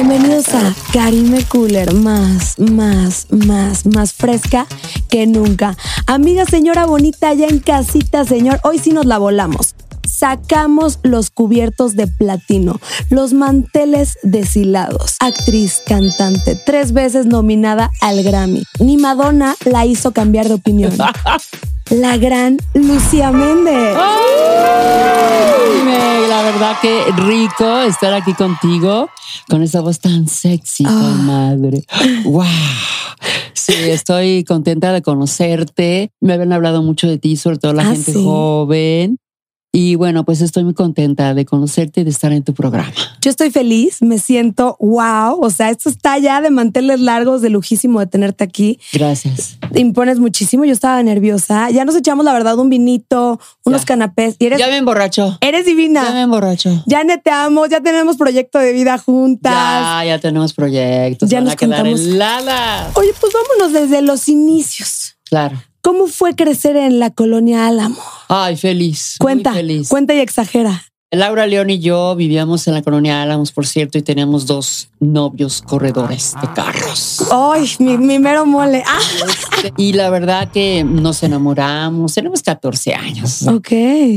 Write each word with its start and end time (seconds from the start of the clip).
Bienvenidos 0.00 0.54
a 0.54 0.76
Karime 0.92 1.42
Cooler, 1.48 1.92
más, 1.92 2.56
más, 2.60 3.26
más, 3.30 3.84
más 3.84 4.12
fresca 4.12 4.68
que 5.10 5.26
nunca. 5.26 5.76
Amiga 6.06 6.44
señora 6.44 6.86
bonita, 6.86 7.34
ya 7.34 7.48
en 7.48 7.58
casita, 7.58 8.24
señor, 8.24 8.60
hoy 8.62 8.78
sí 8.78 8.92
nos 8.92 9.06
la 9.06 9.18
volamos. 9.18 9.74
Sacamos 10.06 11.00
los 11.02 11.30
cubiertos 11.30 11.96
de 11.96 12.06
platino, 12.06 12.80
los 13.10 13.32
manteles 13.32 14.18
deshilados. 14.22 15.16
Actriz, 15.18 15.82
cantante, 15.84 16.54
tres 16.54 16.92
veces 16.92 17.26
nominada 17.26 17.90
al 18.00 18.22
Grammy. 18.22 18.62
Ni 18.78 18.98
Madonna 18.98 19.56
la 19.64 19.84
hizo 19.84 20.12
cambiar 20.12 20.46
de 20.46 20.54
opinión. 20.54 20.92
La 21.90 22.16
gran 22.18 22.58
Lucía 22.74 23.30
Méndez. 23.32 23.96
Dime, 25.74 26.28
la 26.28 26.42
verdad 26.42 26.76
que 26.82 27.04
rico 27.16 27.80
estar 27.82 28.12
aquí 28.12 28.34
contigo 28.34 29.08
con 29.48 29.62
esa 29.62 29.80
voz 29.80 30.00
tan 30.00 30.28
sexy, 30.28 30.84
madre. 30.84 31.84
¡Wow! 32.24 32.44
Sí, 33.54 33.72
estoy 33.74 34.44
contenta 34.44 34.92
de 34.92 35.02
conocerte. 35.02 36.12
Me 36.20 36.34
habían 36.34 36.52
hablado 36.52 36.82
mucho 36.82 37.06
de 37.08 37.18
ti, 37.18 37.36
sobre 37.36 37.58
todo 37.58 37.72
la 37.72 37.82
Ah, 37.82 37.86
gente 37.92 38.12
sí. 38.12 38.22
joven. 38.24 39.18
Y 39.70 39.96
bueno, 39.96 40.24
pues 40.24 40.40
estoy 40.40 40.64
muy 40.64 40.72
contenta 40.72 41.34
de 41.34 41.44
conocerte 41.44 42.00
y 42.00 42.04
de 42.04 42.10
estar 42.10 42.32
en 42.32 42.42
tu 42.42 42.54
programa. 42.54 42.90
Yo 43.20 43.30
estoy 43.30 43.50
feliz, 43.50 44.00
me 44.00 44.18
siento 44.18 44.76
wow. 44.80 45.38
O 45.42 45.50
sea, 45.50 45.68
esto 45.68 45.90
está 45.90 46.16
ya 46.18 46.40
de 46.40 46.48
manteles 46.50 47.00
largos, 47.00 47.42
de 47.42 47.50
lujísimo 47.50 48.00
de 48.00 48.06
tenerte 48.06 48.44
aquí. 48.44 48.80
Gracias. 48.94 49.58
Te 49.72 49.80
impones 49.80 50.20
muchísimo. 50.20 50.64
Yo 50.64 50.72
estaba 50.72 51.02
nerviosa. 51.02 51.68
Ya 51.70 51.84
nos 51.84 51.96
echamos, 51.96 52.24
la 52.24 52.32
verdad, 52.32 52.58
un 52.58 52.70
vinito, 52.70 53.38
unos 53.64 53.82
Ya. 53.82 53.86
canapés. 53.86 54.36
Y 54.38 54.46
eres, 54.46 54.58
Ya 54.58 54.68
me 54.68 54.78
emborracho. 54.78 55.36
eres 55.42 55.66
Ya 55.66 55.70
me 55.74 55.76
divina. 55.76 56.22
emborracho. 56.22 56.82
Ya 56.86 57.04
neteamos, 57.04 57.68
ya 57.68 57.82
tenemos 57.82 58.16
proyecto 58.16 58.58
de 58.58 58.72
vida 58.72 58.96
juntas. 58.96 59.52
Ya, 59.52 60.02
ya 60.06 60.18
tenemos 60.18 60.54
proyectos. 60.54 61.28
Ya 61.28 61.38
van 61.38 61.44
nos 61.44 61.52
a 61.52 61.56
quedar 61.56 61.86
heladas. 61.86 62.96
Oye, 62.96 63.10
pues 63.20 63.32
vámonos 63.34 63.74
desde 63.78 64.00
los 64.00 64.28
inicios. 64.30 65.16
Claro. 65.28 65.62
¿Cómo 65.80 66.06
fue 66.06 66.34
crecer 66.34 66.76
en 66.76 66.98
la 66.98 67.10
colonia 67.10 67.66
Álamo? 67.66 67.96
Ay, 68.28 68.56
feliz. 68.56 69.16
muy 69.20 69.24
Cuenta, 69.24 69.54
feliz. 69.54 69.88
cuenta 69.88 70.14
y 70.14 70.18
exagera. 70.20 70.84
Laura 71.10 71.46
León 71.46 71.70
y 71.70 71.78
yo 71.78 72.14
vivíamos 72.16 72.68
en 72.68 72.74
la 72.74 72.82
colonia 72.82 73.22
Álamos, 73.22 73.50
por 73.50 73.66
cierto, 73.66 73.96
y 73.96 74.02
teníamos 74.02 74.44
dos 74.44 74.90
novios 75.00 75.62
corredores 75.62 76.34
de 76.38 76.52
carros. 76.52 77.24
Ay, 77.30 77.66
mi, 77.78 77.96
mi 77.96 78.18
mero 78.18 78.44
mole. 78.44 78.82
Ah, 78.86 78.98
Y 79.78 79.94
la 79.94 80.10
verdad 80.10 80.50
que 80.52 80.84
nos 80.84 81.22
enamoramos, 81.22 82.12
tenemos 82.12 82.42
14 82.42 82.92
años. 82.94 83.42
ok. 83.48 83.68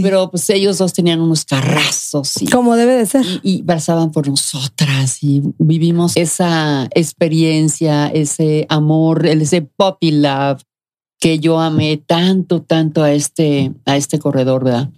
Pero 0.03 0.29
pues 0.31 0.49
ellos 0.49 0.79
dos 0.79 0.91
tenían 0.91 1.21
unos 1.21 1.45
carrazos 1.45 2.41
y, 2.41 2.47
Como 2.47 2.75
debe 2.75 2.95
de 2.97 3.05
ser. 3.05 3.25
y, 3.41 3.63
pasaban 3.63 4.11
por 4.11 4.27
nosotras 4.27 5.19
y 5.23 5.41
vivimos 5.59 6.17
esa 6.17 6.89
experiencia, 6.93 8.07
ese 8.07 8.65
amor, 8.67 9.25
ese 9.27 9.61
puppy 9.61 10.11
love 10.11 10.61
que 11.21 11.39
yo 11.39 11.59
amé 11.59 11.97
tanto, 11.97 12.63
tanto 12.63 13.03
a 13.03 13.13
este, 13.13 13.71
a 13.85 13.95
este 13.95 14.17
corredor, 14.17 14.63
¿verdad? 14.63 14.89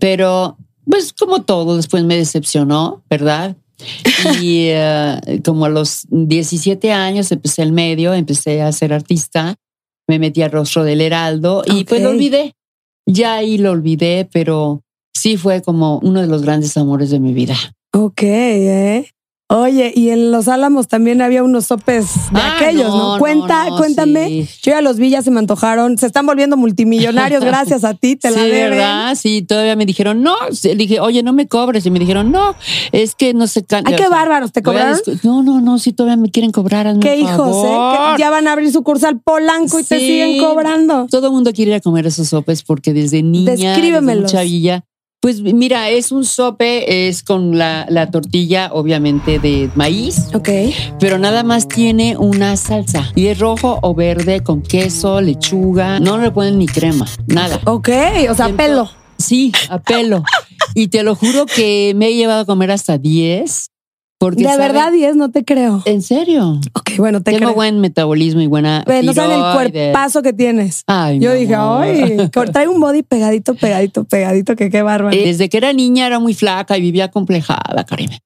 Pero 0.00 0.58
pues 0.84 1.12
como 1.12 1.42
todo, 1.42 1.76
después 1.76 2.02
me 2.02 2.16
decepcionó, 2.16 3.02
¿verdad? 3.08 3.56
Y 4.42 4.66
eh, 4.68 5.40
como 5.44 5.66
a 5.66 5.68
los 5.68 6.06
17 6.10 6.92
años 6.92 7.30
empecé 7.30 7.62
el 7.62 7.70
medio, 7.70 8.12
empecé 8.12 8.60
a 8.62 8.72
ser 8.72 8.92
artista, 8.92 9.54
me 10.08 10.18
metí 10.18 10.42
al 10.42 10.50
rostro 10.50 10.82
del 10.82 11.00
Heraldo 11.00 11.62
y 11.64 11.84
pues 11.84 12.02
lo 12.02 12.10
olvidé. 12.10 12.56
Ya 13.06 13.36
ahí 13.36 13.56
lo 13.56 13.70
olvidé, 13.70 14.28
pero 14.32 14.82
sí 15.14 15.36
fue 15.36 15.62
como 15.62 16.00
uno 16.00 16.20
de 16.20 16.26
los 16.26 16.42
grandes 16.42 16.76
amores 16.76 17.10
de 17.10 17.20
mi 17.20 17.32
vida. 17.32 17.56
Ok, 17.92 18.22
¿eh? 18.22 19.08
Oye, 19.52 19.92
y 19.96 20.10
en 20.10 20.30
Los 20.30 20.46
Álamos 20.46 20.86
también 20.86 21.20
había 21.20 21.42
unos 21.42 21.66
sopes 21.66 22.06
de 22.30 22.38
Ah, 22.40 22.54
aquellos, 22.56 22.88
¿no? 22.88 23.14
no, 23.14 23.18
Cuenta, 23.18 23.68
no, 23.68 23.78
cuéntame. 23.78 24.28
sí. 24.28 24.48
Yo 24.62 24.70
ya 24.72 24.80
los 24.80 24.96
vi, 24.98 25.10
ya 25.10 25.22
se 25.22 25.32
me 25.32 25.40
antojaron. 25.40 25.98
Se 25.98 26.06
están 26.06 26.24
volviendo 26.24 26.56
multimillonarios 26.56 27.42
gracias 27.44 27.82
a 27.82 27.94
ti, 27.94 28.14
te 28.14 28.30
la 28.30 28.44
deben. 28.44 28.70
¿verdad? 28.70 29.14
Sí, 29.16 29.42
todavía 29.42 29.74
me 29.74 29.86
dijeron, 29.86 30.22
no, 30.22 30.36
le 30.62 30.76
dije, 30.76 31.00
oye, 31.00 31.24
no 31.24 31.32
me 31.32 31.48
cobres. 31.48 31.84
Y 31.84 31.90
me 31.90 31.98
dijeron, 31.98 32.30
no, 32.30 32.54
es 32.92 33.16
que 33.16 33.34
no 33.34 33.48
se 33.48 33.64
can- 33.64 33.84
Ay, 33.88 33.94
o 33.94 33.96
qué 33.96 34.04
sea, 34.04 34.10
bárbaros, 34.10 34.52
¿te 34.52 34.62
cobraron? 34.62 35.00
No, 35.24 35.42
no, 35.42 35.60
no, 35.60 35.78
sí, 35.80 35.92
todavía 35.92 36.16
me 36.16 36.30
quieren 36.30 36.52
cobrar. 36.52 36.96
Qué 37.00 37.16
hijos, 37.16 37.64
¿eh? 37.64 38.14
Que 38.16 38.20
ya 38.20 38.30
van 38.30 38.46
a 38.46 38.52
abrir 38.52 38.70
sucursal 38.70 39.18
Polanco 39.20 39.80
y 39.80 39.82
te 39.84 39.98
siguen 39.98 40.38
cobrando. 40.38 41.08
Todo 41.10 41.26
el 41.26 41.32
mundo 41.32 41.52
quiere 41.52 41.72
ir 41.72 41.76
a 41.76 41.80
comer 41.80 42.06
esos 42.06 42.28
sopes 42.28 42.62
porque 42.62 42.92
desde 42.92 43.22
niña, 43.24 43.50
desde 43.50 44.00
muy 44.00 44.24
chavilla. 44.26 44.84
Pues 45.20 45.42
mira, 45.42 45.90
es 45.90 46.12
un 46.12 46.24
sope, 46.24 47.08
es 47.08 47.22
con 47.22 47.58
la, 47.58 47.84
la 47.90 48.10
tortilla, 48.10 48.70
obviamente, 48.72 49.38
de 49.38 49.70
maíz, 49.74 50.28
Ok. 50.32 50.48
pero 50.98 51.18
nada 51.18 51.42
más 51.42 51.68
tiene 51.68 52.16
una 52.16 52.56
salsa. 52.56 53.06
Y 53.14 53.26
es 53.26 53.38
rojo 53.38 53.78
o 53.82 53.94
verde 53.94 54.42
con 54.42 54.62
queso, 54.62 55.20
lechuga. 55.20 56.00
No 56.00 56.16
le 56.16 56.30
ponen 56.30 56.58
ni 56.58 56.66
crema, 56.66 57.06
nada. 57.26 57.60
Ok, 57.66 57.90
o 58.30 58.34
sea, 58.34 58.48
pelo. 58.56 58.90
Sí, 59.18 59.52
a 59.68 59.78
pelo. 59.78 60.24
y 60.74 60.88
te 60.88 61.02
lo 61.02 61.14
juro 61.14 61.44
que 61.44 61.92
me 61.96 62.06
he 62.08 62.14
llevado 62.14 62.40
a 62.40 62.46
comer 62.46 62.70
hasta 62.70 62.96
10. 62.96 63.66
Porque 64.20 64.42
De 64.42 64.50
saben- 64.50 64.58
verdad, 64.58 64.92
10, 64.92 65.16
no 65.16 65.30
te 65.30 65.46
creo. 65.46 65.82
En 65.86 66.02
serio. 66.02 66.60
Ok, 66.74 66.90
bueno, 66.98 67.22
te 67.22 67.30
Tengo 67.32 67.46
creo. 67.46 67.54
buen 67.54 67.80
metabolismo 67.80 68.42
y 68.42 68.46
buena. 68.46 68.84
Ve, 68.86 69.02
no 69.02 69.14
saben 69.14 69.38
el 69.40 69.52
cuerpazo 69.72 70.20
que 70.20 70.34
tienes. 70.34 70.84
Ay, 70.86 71.20
Yo 71.20 71.32
dije, 71.32 71.54
amor. 71.54 71.84
ay, 71.84 72.28
trae 72.52 72.68
un 72.68 72.78
body 72.82 73.02
pegadito, 73.02 73.54
pegadito, 73.54 74.04
pegadito, 74.04 74.56
que 74.56 74.68
qué 74.68 74.82
bárbaro. 74.82 75.16
Desde 75.16 75.48
que 75.48 75.56
era 75.56 75.72
niña 75.72 76.06
era 76.06 76.18
muy 76.18 76.34
flaca 76.34 76.76
y 76.76 76.82
vivía 76.82 77.10
complejada, 77.10 77.84
Karime. 77.88 78.20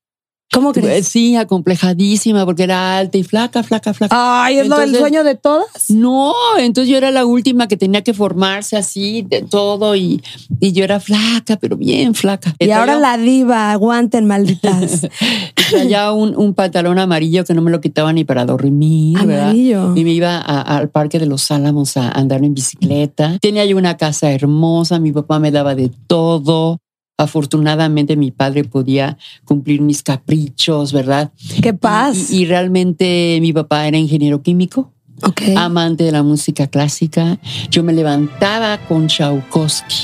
¿Cómo 0.53 0.71
Eh, 0.71 0.75
crees? 0.75 1.09
Sí, 1.09 1.34
acomplejadísima 1.37 2.44
porque 2.44 2.62
era 2.62 2.99
alta 2.99 3.19
y 3.19 3.25
flaca, 3.25 3.62
flaca, 3.65 3.93
flaca. 3.93 4.14
Ay, 4.44 4.58
es 4.58 4.69
lo 4.69 4.76
del 4.76 4.91
Entonces- 4.91 5.00
sueño 5.00 5.25
de 5.25 5.35
todas. 5.35 5.67
No, 5.91 6.32
entonces 6.58 6.91
yo 6.91 6.96
era 6.96 7.11
la 7.11 7.25
última 7.25 7.67
que 7.67 7.76
tenía 7.76 8.02
que 8.02 8.14
formarse 8.14 8.76
así 8.76 9.23
de 9.23 9.43
todo 9.43 9.96
y, 9.96 10.23
y 10.61 10.73
yo 10.73 10.85
era 10.85 11.00
flaca, 11.00 11.56
pero 11.56 11.76
bien 11.76 12.14
flaca. 12.14 12.55
Y 12.61 12.70
ahora 12.70 12.96
la 12.96 13.17
diva, 13.17 13.73
aguanten, 13.73 14.26
malditas. 14.26 15.08
traía 15.70 16.12
un, 16.12 16.37
un 16.37 16.55
pantalón 16.55 16.99
amarillo 16.99 17.44
que 17.44 17.55
no 17.55 17.62
me 17.62 17.70
lo 17.73 17.81
quitaba 17.81 18.12
ni 18.12 18.25
para 18.25 18.44
dormir, 18.44 19.19
¿verdad? 19.26 19.44
Amarillo. 19.50 19.96
Y 19.96 20.05
me 20.05 20.12
iba 20.12 20.37
a- 20.37 20.61
al 20.76 20.88
Parque 20.88 21.19
de 21.19 21.26
los 21.26 21.50
Álamos 21.50 21.96
a 21.96 22.11
andar 22.11 22.44
en 22.44 22.55
bicicleta. 22.55 23.38
Tenía 23.41 23.64
yo 23.64 23.76
una 23.76 23.96
casa 23.96 24.31
hermosa, 24.31 25.00
mi 25.00 25.11
papá 25.11 25.41
me 25.41 25.50
daba 25.50 25.75
de 25.75 25.91
todo. 26.06 26.79
Afortunadamente 27.16 28.16
mi 28.16 28.31
padre 28.31 28.64
podía 28.64 29.16
cumplir 29.44 29.81
mis 29.81 30.02
caprichos, 30.02 30.93
¿verdad? 30.93 31.32
Qué 31.62 31.72
paz. 31.75 32.31
Y, 32.31 32.43
y 32.43 32.46
realmente 32.46 33.38
mi 33.40 33.52
papá 33.52 33.87
era 33.87 33.96
ingeniero 33.99 34.43
químico, 34.43 34.93
ok. 35.22 35.43
amante 35.56 36.05
de 36.05 36.12
la 36.12 36.22
música 36.22 36.66
clásica. 36.66 37.38
Yo 37.70 37.84
me 37.84 37.93
levantaba 37.93 38.78
con 38.88 39.06
Tchaikovsky 39.06 39.94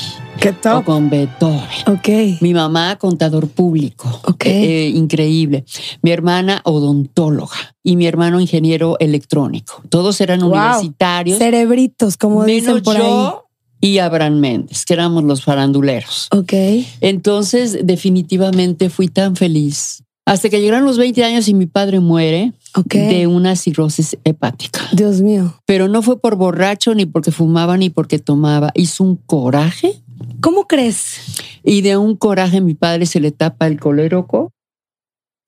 Qué 0.40 0.50
o 0.50 0.54
top. 0.54 0.84
con 0.84 1.10
Beethoven. 1.10 1.60
Ok. 1.86 2.40
Mi 2.40 2.54
mamá, 2.54 2.96
contador 2.96 3.48
público. 3.48 4.08
Ok. 4.24 4.46
Eh, 4.46 4.88
increíble. 4.94 5.64
Mi 6.02 6.12
hermana, 6.12 6.62
odontóloga. 6.64 7.56
Y 7.82 7.96
mi 7.96 8.06
hermano, 8.06 8.40
ingeniero 8.40 8.96
electrónico. 9.00 9.82
Todos 9.90 10.20
eran 10.20 10.40
Wow. 10.40 10.50
universitarios. 10.52 11.38
Cerebritos, 11.38 12.16
como 12.16 12.44
dicen 12.44 12.66
menos 12.66 12.82
por 12.82 12.96
yo 12.96 13.46
y 13.80 13.98
Abraham 13.98 14.38
Méndez, 14.38 14.84
que 14.84 14.94
éramos 14.94 15.24
los 15.24 15.42
faranduleros. 15.42 16.28
Ok. 16.32 16.52
Entonces, 17.00 17.78
definitivamente 17.84 18.90
fui 18.90 19.08
tan 19.08 19.36
feliz. 19.36 20.02
Hasta 20.26 20.48
que 20.48 20.60
llegaron 20.60 20.84
los 20.84 20.98
20 20.98 21.24
años 21.24 21.48
y 21.48 21.54
mi 21.54 21.66
padre 21.66 21.98
muere 21.98 22.52
de 22.84 23.26
una 23.26 23.56
cirrosis 23.56 24.16
hepática. 24.24 24.80
Dios 24.92 25.22
mío. 25.22 25.54
Pero 25.66 25.88
no 25.88 26.02
fue 26.02 26.20
por 26.20 26.36
borracho, 26.36 26.94
ni 26.94 27.06
porque 27.06 27.32
fumaba, 27.32 27.76
ni 27.76 27.90
porque 27.90 28.18
tomaba. 28.18 28.70
Hizo 28.74 29.02
un 29.02 29.16
coraje 29.16 30.02
¿Cómo 30.40 30.66
crees? 30.66 31.16
y 31.64 31.82
de 31.82 31.96
un 31.96 32.16
coraje 32.16 32.60
mi 32.60 32.74
padre 32.74 33.06
se 33.06 33.20
le 33.20 33.32
tapa 33.32 33.66
el 33.66 33.80
coléroco. 33.80 34.52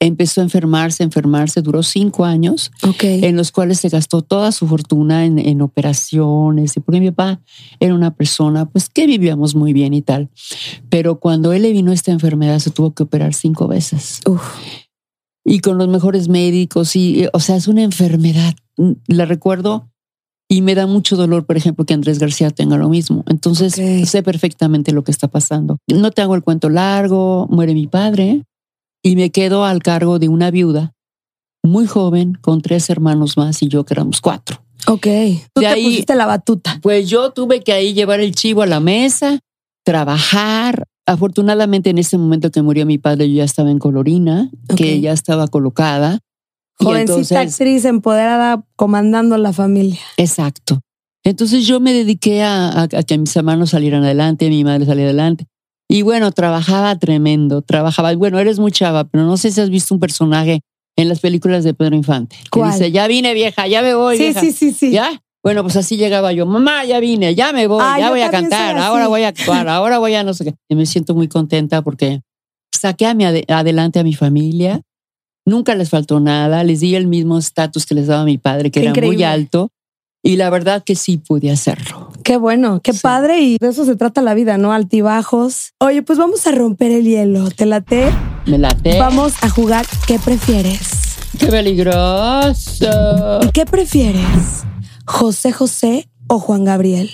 Empezó 0.05 0.41
a 0.41 0.45
enfermarse, 0.45 1.05
enfermarse, 1.05 1.63
duró 1.63 1.85
cinco 1.85 2.25
años, 2.25 2.73
Ok. 2.83 3.05
en 3.05 3.37
los 3.37 3.53
cuales 3.53 3.79
se 3.79 3.89
gastó 3.89 4.23
toda 4.23 4.51
su 4.51 4.67
fortuna 4.67 5.25
en, 5.25 5.39
en 5.39 5.63
operaciones, 5.63 6.77
y 6.77 6.81
porque 6.81 6.99
mi 6.99 7.13
papá 7.13 7.41
era 7.79 7.95
una 7.95 8.13
persona, 8.15 8.65
pues 8.69 8.89
que 8.89 9.07
vivíamos 9.07 9.55
muy 9.55 9.73
bien 9.73 9.95
y 9.95 10.03
tal. 10.03 10.29
Pero 10.89 11.21
cuando 11.21 11.53
él 11.53 11.63
le 11.63 11.71
vino 11.73 11.93
esta 11.93 12.11
enfermedad, 12.11 12.59
se 12.59 12.71
tuvo 12.71 12.93
que 12.95 13.05
operar 13.05 13.33
cinco 13.33 13.69
veces. 13.69 14.21
Uf. 14.29 14.43
Y 15.45 15.61
con 15.61 15.79
los 15.79 15.87
mejores 15.87 16.29
médicos, 16.29 16.97
y, 16.97 17.27
o 17.33 17.39
sea, 17.39 17.55
es 17.57 17.69
una 17.69 17.83
enfermedad. 17.83 18.55
Mm, 18.77 18.93
La 19.07 19.25
recuerdo 19.25 19.89
y 20.49 20.63
me 20.63 20.75
da 20.75 20.87
mucho 20.87 21.17
dolor, 21.17 21.47
por 21.47 21.57
ejemplo, 21.57 21.85
que 21.87 21.95
Andrés 21.95 22.19
García 22.19 22.51
tenga 22.51 22.77
lo 22.77 22.89
mismo. 22.89 23.25
Entonces, 23.29 23.75
sé 24.09 24.23
perfectamente 24.23 24.93
lo 24.93 25.03
que 25.05 25.11
está 25.13 25.29
pasando. 25.29 25.79
No 25.87 26.11
te 26.11 26.23
hago 26.23 26.35
el 26.35 26.43
cuento 26.43 26.69
largo, 26.69 27.47
muere 27.51 27.73
mi 27.73 27.87
padre 27.87 28.43
y 29.03 29.17
me 29.17 29.31
quedo 29.31 29.65
al 29.65 29.83
cargo 29.83 30.19
de 30.19 30.29
una 30.29 30.51
viuda 30.51 30.93
muy 31.65 31.87
joven 31.87 32.37
con 32.41 32.61
tres 32.61 32.91
hermanos 32.91 33.37
más 33.37 33.63
y 33.63 33.69
yo 33.69 33.85
que 33.85 33.95
éramos 33.95 34.21
cuatro. 34.21 34.63
Ok. 34.89 35.07
Tú 35.55 35.61
De 35.61 35.61
te 35.61 35.67
ahí- 35.67 35.85
pusiste 35.85 36.15
la 36.17 36.27
batuta. 36.27 36.79
Pues 36.83 37.09
yo 37.09 37.31
tuve 37.31 37.61
que 37.63 37.73
ahí 37.73 37.95
llevar 37.95 38.21
el 38.21 38.35
chivo 38.35 38.63
a 38.63 38.67
la 38.67 38.81
mesa, 38.81 39.39
trabajar. 39.85 40.85
Afortunadamente 41.07 41.91
en 41.91 41.99
ese 41.99 42.17
momento 42.19 42.51
que 42.51 42.63
murió 42.63 42.87
mi 42.87 42.99
padre 42.99 43.29
yo 43.29 43.37
ya 43.37 43.45
estaba 43.45 43.71
en 43.71 43.79
Colorina, 43.79 44.51
que 44.77 45.01
ya 45.01 45.13
estaba 45.13 45.49
colocada. 45.49 46.21
Jovencita 46.79 47.01
entonces- 47.13 47.37
actriz 47.39 47.85
empoderada 47.85 48.65
comandando 48.77 49.37
la 49.37 49.53
familia. 49.53 50.01
Exacto. 50.17 50.81
Entonces 51.25 51.67
yo 51.67 51.79
me 51.79 51.93
dediqué 51.93 52.43
a, 52.43 52.69
a- 52.71 52.83
a 52.83 53.03
que 53.05 53.19
mis 53.19 53.35
hermanos 53.37 53.71
salieran 53.71 54.03
adelante, 54.05 54.49
mi 54.49 54.65
madre 54.65 54.87
saliera 54.87 55.11
adelante. 55.11 55.47
Y 55.93 56.03
bueno, 56.03 56.33
trabajaba 56.33 56.99
tremendo, 56.99 57.61
trabajaba. 57.63 58.15
Bueno, 58.15 58.39
eres 58.39 58.59
muy 58.59 58.73
chava, 58.73 59.05
pero 59.05 59.25
no 59.25 59.37
sé 59.37 59.51
si 59.53 59.61
has 59.61 59.69
visto 59.69 59.95
un 59.95 60.01
personaje 60.01 60.61
en 60.97 61.09
las 61.09 61.21
películas 61.21 61.65
de 61.65 61.75
Pedro 61.75 61.97
Infante. 61.97 62.37
Que 62.51 62.61
dice, 62.65 62.91
ya 62.93 63.07
vine 63.07 63.35
vieja, 63.35 63.67
ya 63.67 63.83
me 63.83 63.95
voy. 63.95 64.17
Sí, 64.17 64.23
vieja". 64.25 64.41
sí, 64.41 64.53
sí, 64.53 64.73
sí. 64.73 64.91
¿Ya? 64.93 65.23
Bueno, 65.43 65.63
pues 65.63 65.77
así 65.77 65.97
llegaba 65.97 66.33
yo, 66.33 66.47
mamá, 66.47 66.85
ya 66.85 67.01
vine, 67.01 67.35
ya 67.35 67.53
me 67.53 67.67
voy, 67.67 67.81
Ah, 67.83 67.99
ya 67.99 68.11
voy 68.11 68.21
a 68.21 68.31
cantar, 68.31 68.79
ahora 68.79 69.09
voy 69.09 69.23
a 69.25 69.29
actuar, 69.29 69.69
ahora 69.69 69.99
voy 69.99 70.15
a 70.15 70.23
no 70.23 70.35
sé 70.35 70.45
qué. 70.45 70.55
Y 70.69 70.77
me 70.77 70.87
siento 70.87 71.15
muy 71.17 71.27
contenta 71.27 71.83
porque 71.83 72.21
saqué 72.73 73.07
a 73.07 73.15
mi 73.15 73.25
ade- 73.25 73.45
adelante 73.49 73.99
a 73.99 74.05
mi 74.05 74.15
familia, 74.15 74.83
nunca 75.45 75.75
les 75.75 75.91
faltó 75.91 76.21
nada, 76.21 76.63
les 76.63 76.79
di 76.79 76.95
el 76.95 77.09
mismo 77.09 77.39
estatus 77.39 77.87
que 77.87 77.95
les 77.97 78.07
daba 78.07 78.25
mi 78.25 78.39
padre, 78.39 78.71
que 78.71 78.81
era 78.81 78.93
muy 79.09 79.17
alto, 79.25 79.71
y 80.23 80.37
la 80.37 80.49
verdad 80.49 80.85
que 80.85 80.95
sí 80.95 81.17
pude 81.19 81.51
hacerlo. 81.51 82.12
Qué 82.25 82.37
bueno, 82.37 82.81
qué 82.83 82.93
Sí. 82.93 83.01
padre 83.03 83.41
y 83.41 83.57
de 83.59 83.69
eso 83.69 83.85
se 83.85 83.97
trata 83.97 84.23
la 84.23 84.35
vida, 84.35 84.59
¿no? 84.59 84.73
Altibajos. 84.73 85.73
Oye, 85.81 86.03
pues 86.03 86.19
vamos 86.19 86.47
a 86.47 86.53
romper 86.53 86.91
el 86.93 87.05
hielo. 87.05 87.51
¿Te 87.51 87.67
late? 87.67 88.11
Me 88.47 88.59
late. 88.59 88.99
Vamos 88.99 89.35
a 89.43 89.49
jugar 89.51 89.87
¿Qué 90.07 90.19
prefieres? 90.19 91.17
¡Qué 91.39 91.47
peligroso! 91.47 93.41
¿Y 93.43 93.51
qué 93.53 93.65
prefieres? 93.67 94.65
¿José 95.07 95.53
José 95.53 96.09
o 96.29 96.39
Juan 96.39 96.65
Gabriel? 96.65 97.11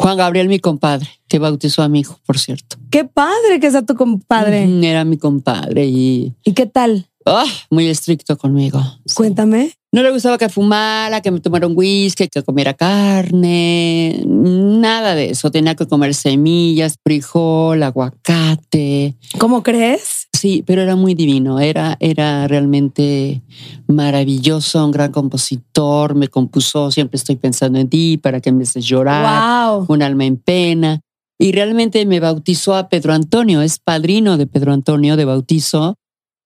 Juan 0.00 0.16
Gabriel, 0.16 0.48
mi 0.48 0.60
compadre, 0.60 1.08
que 1.26 1.38
bautizó 1.40 1.82
a 1.82 1.88
mi 1.88 2.00
hijo, 2.00 2.20
por 2.24 2.38
cierto. 2.38 2.76
Qué 2.90 3.04
padre 3.04 3.58
que 3.60 3.70
sea 3.70 3.82
tu 3.82 3.96
compadre. 3.96 4.68
Era 4.88 5.04
mi 5.04 5.16
compadre 5.18 5.86
y 5.86 6.34
¿Y 6.44 6.52
qué 6.52 6.66
tal? 6.66 7.08
Ah, 7.36 7.44
muy 7.70 7.86
estricto 7.88 8.36
conmigo. 8.36 8.80
Sí. 9.06 9.14
Cuéntame. 9.14 9.72
No 9.90 10.02
le 10.02 10.10
gustaba 10.10 10.36
que 10.36 10.50
fumara, 10.50 11.22
que 11.22 11.30
me 11.30 11.40
tomara 11.40 11.66
un 11.66 11.72
whisky, 11.74 12.28
que 12.28 12.42
comiera 12.42 12.74
carne, 12.74 14.22
nada 14.26 15.14
de 15.14 15.30
eso. 15.30 15.50
Tenía 15.50 15.74
que 15.74 15.86
comer 15.86 16.14
semillas, 16.14 16.96
frijol, 17.02 17.82
aguacate. 17.82 19.16
¿Cómo 19.38 19.62
crees? 19.62 20.28
Sí, 20.34 20.62
pero 20.66 20.82
era 20.82 20.94
muy 20.94 21.14
divino. 21.14 21.58
Era, 21.58 21.96
era 22.00 22.46
realmente 22.48 23.42
maravilloso, 23.86 24.84
un 24.84 24.90
gran 24.92 25.10
compositor. 25.10 26.14
Me 26.14 26.28
compuso, 26.28 26.90
siempre 26.90 27.16
estoy 27.16 27.36
pensando 27.36 27.78
en 27.78 27.88
ti 27.88 28.18
para 28.18 28.40
que 28.40 28.52
me 28.52 28.64
haces 28.64 28.84
llorar, 28.84 29.70
Wow. 29.70 29.86
un 29.88 30.02
alma 30.02 30.24
en 30.26 30.36
pena. 30.36 31.00
Y 31.40 31.52
realmente 31.52 32.04
me 32.04 32.20
bautizó 32.20 32.74
a 32.74 32.88
Pedro 32.88 33.12
Antonio, 33.14 33.62
es 33.62 33.78
padrino 33.78 34.36
de 34.36 34.46
Pedro 34.46 34.72
Antonio 34.72 35.16
de 35.16 35.24
bautizo. 35.24 35.94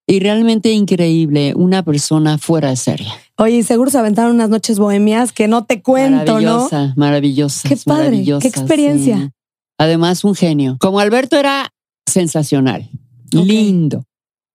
Y 0.06 0.18
realmente 0.20 0.72
increíble, 0.72 1.54
una 1.56 1.82
persona 1.84 2.36
fuera 2.38 2.70
de 2.70 2.76
serie. 2.76 3.08
Oye, 3.36 3.62
seguro 3.62 3.90
se 3.90 3.98
aventaron 3.98 4.34
unas 4.34 4.50
noches 4.50 4.78
bohemias 4.78 5.32
que 5.32 5.48
no 5.48 5.64
te 5.64 5.80
cuento, 5.80 6.40
¿no? 6.40 6.40
maravillosa, 6.40 6.92
maravillosa. 6.96 7.68
Qué 7.68 7.76
padre, 7.76 8.24
qué 8.40 8.48
experiencia. 8.48 9.32
Además, 9.78 10.24
un 10.24 10.34
genio. 10.34 10.76
Como 10.80 11.00
Alberto 11.00 11.36
era 11.36 11.72
sensacional, 12.06 12.90
lindo. 13.32 14.04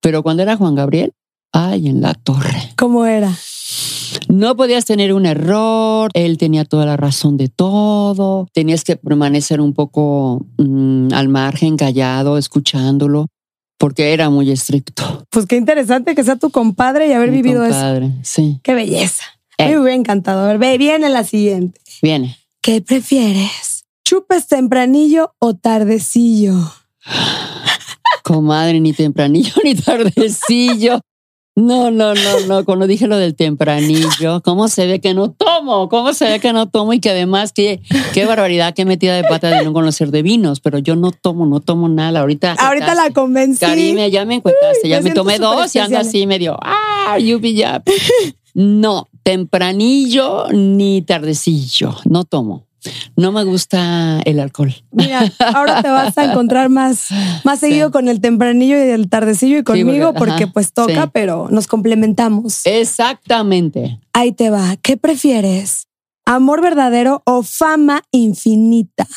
Pero 0.02 0.22
cuando 0.22 0.44
era 0.44 0.58
Juan 0.58 0.76
Gabriel, 0.76 1.14
ay, 1.52 1.88
en 1.88 2.02
la 2.02 2.14
torre. 2.14 2.74
¿Cómo 2.78 3.06
era? 3.06 3.32
No 4.30 4.56
podías 4.56 4.86
tener 4.86 5.14
un 5.14 5.26
error, 5.26 6.10
él 6.14 6.38
tenía 6.38 6.66
toda 6.66 6.86
la 6.86 6.98
razón 6.98 7.38
de 7.38 7.50
todo, 7.50 8.48
tenías 8.54 8.84
que 8.84 8.96
permanecer 8.96 9.62
un 9.62 9.74
poco 9.74 10.46
mm, 10.58 11.14
al 11.14 11.30
margen, 11.30 11.78
callado, 11.78 12.38
escuchándolo, 12.38 13.28
porque 13.78 14.14
era 14.14 14.30
muy 14.30 14.52
estricto. 14.52 15.26
Pues 15.30 15.46
qué 15.46 15.56
interesante 15.56 16.16
que 16.16 16.24
sea 16.24 16.36
tu 16.36 16.50
compadre 16.52 17.08
y 17.08 17.14
haber 17.14 17.30
Mi 17.32 17.38
vivido 17.42 17.64
eso. 17.64 17.74
compadre, 17.74 18.12
Sí, 18.24 18.60
Qué 18.64 18.74
belleza. 18.74 19.24
Eh. 19.58 19.70
me 19.70 19.80
hubiera 19.80 19.96
encantado. 19.96 20.42
A 20.44 20.48
ver, 20.48 20.58
ve, 20.60 20.78
viene 20.78 21.10
la 21.10 21.24
siguiente. 21.24 21.80
viene. 22.02 22.38
¿Qué 22.62 22.82
prefieres? 22.82 23.86
¿Chupes 24.04 24.48
tempranillo 24.48 25.34
o 25.40 25.56
tardecillo? 25.56 26.54
Comadre, 28.24 28.80
ni 28.80 28.94
tempranillo 28.94 29.54
ni 29.64 29.76
tardecillo. 29.76 31.00
No, 31.58 31.90
no, 31.90 32.14
no, 32.14 32.40
no. 32.48 32.66
Cuando 32.66 32.86
dije 32.86 33.08
lo 33.08 33.18
del 33.18 33.36
tempranillo, 33.36 34.44
¿cómo 34.44 34.68
se 34.68 34.86
ve 34.86 35.02
que 35.02 35.16
no 35.16 35.32
tomo? 35.32 35.90
¿Cómo 35.90 36.14
se 36.14 36.26
ve 36.26 36.40
que 36.40 36.54
no 36.54 36.70
tomo? 36.70 36.94
Y 36.94 37.00
que 37.00 37.10
además, 37.10 37.52
qué, 37.52 37.82
qué 38.14 38.26
barbaridad, 38.28 38.76
qué 38.76 38.86
metida 38.86 39.16
de 39.16 39.24
pata 39.24 39.50
de 39.50 39.66
no 39.66 39.74
conocer 39.74 40.12
de 40.12 40.22
vinos. 40.22 40.60
Pero 40.60 40.78
yo 40.78 40.96
no 40.96 41.12
tomo, 41.12 41.48
no 41.48 41.60
tomo 41.60 41.90
nada. 41.90 42.20
Ahorita. 42.20 42.54
Ahorita 42.60 42.94
la 42.94 43.10
convencí. 43.10 43.66
Karime, 43.66 44.12
ya 44.12 44.24
me 44.24 44.36
encuentaste, 44.36 44.82
Uy, 44.84 44.90
ya 44.92 45.02
me 45.02 45.10
tomé 45.10 45.40
dos 45.40 45.76
y 45.76 45.80
ando 45.80 45.98
así 45.98 46.28
medio, 46.28 46.60
ah, 46.62 47.18
yupi, 47.18 47.56
ya. 47.56 47.82
No, 48.54 49.08
tempranillo 49.24 50.52
ni 50.52 51.02
tardecillo, 51.02 51.96
no 52.06 52.24
tomo. 52.24 52.67
No 53.16 53.32
me 53.32 53.44
gusta 53.44 54.20
el 54.26 54.40
alcohol. 54.40 54.74
Mira, 54.92 55.32
ahora 55.54 55.82
te 55.82 55.90
vas 55.90 56.18
a 56.18 56.26
encontrar 56.26 56.70
más, 56.70 57.08
más 57.44 57.60
Sí. 57.60 57.68
seguido 57.68 57.92
con 57.92 58.08
el 58.08 58.22
tempranillo 58.22 58.78
y 58.78 58.90
el 58.90 59.10
tardecillo 59.10 59.58
y 59.60 59.64
conmigo 59.64 60.14
porque- 60.14 60.20
porque 60.32 60.44
ajá, 60.46 60.54
pues 60.54 60.74
toca, 60.74 61.04
sí. 61.04 61.10
pero 61.14 61.48
nos 61.52 61.68
complementamos. 61.68 62.62
Exactamente. 62.66 64.00
Ahí 64.14 64.32
te 64.32 64.50
va. 64.50 64.76
¿Qué 64.82 64.98
prefieres? 64.98 65.88
¿Amor 66.26 66.62
verdadero 66.62 67.22
o 67.26 67.42
fama 67.44 68.02
infinita? 68.12 69.08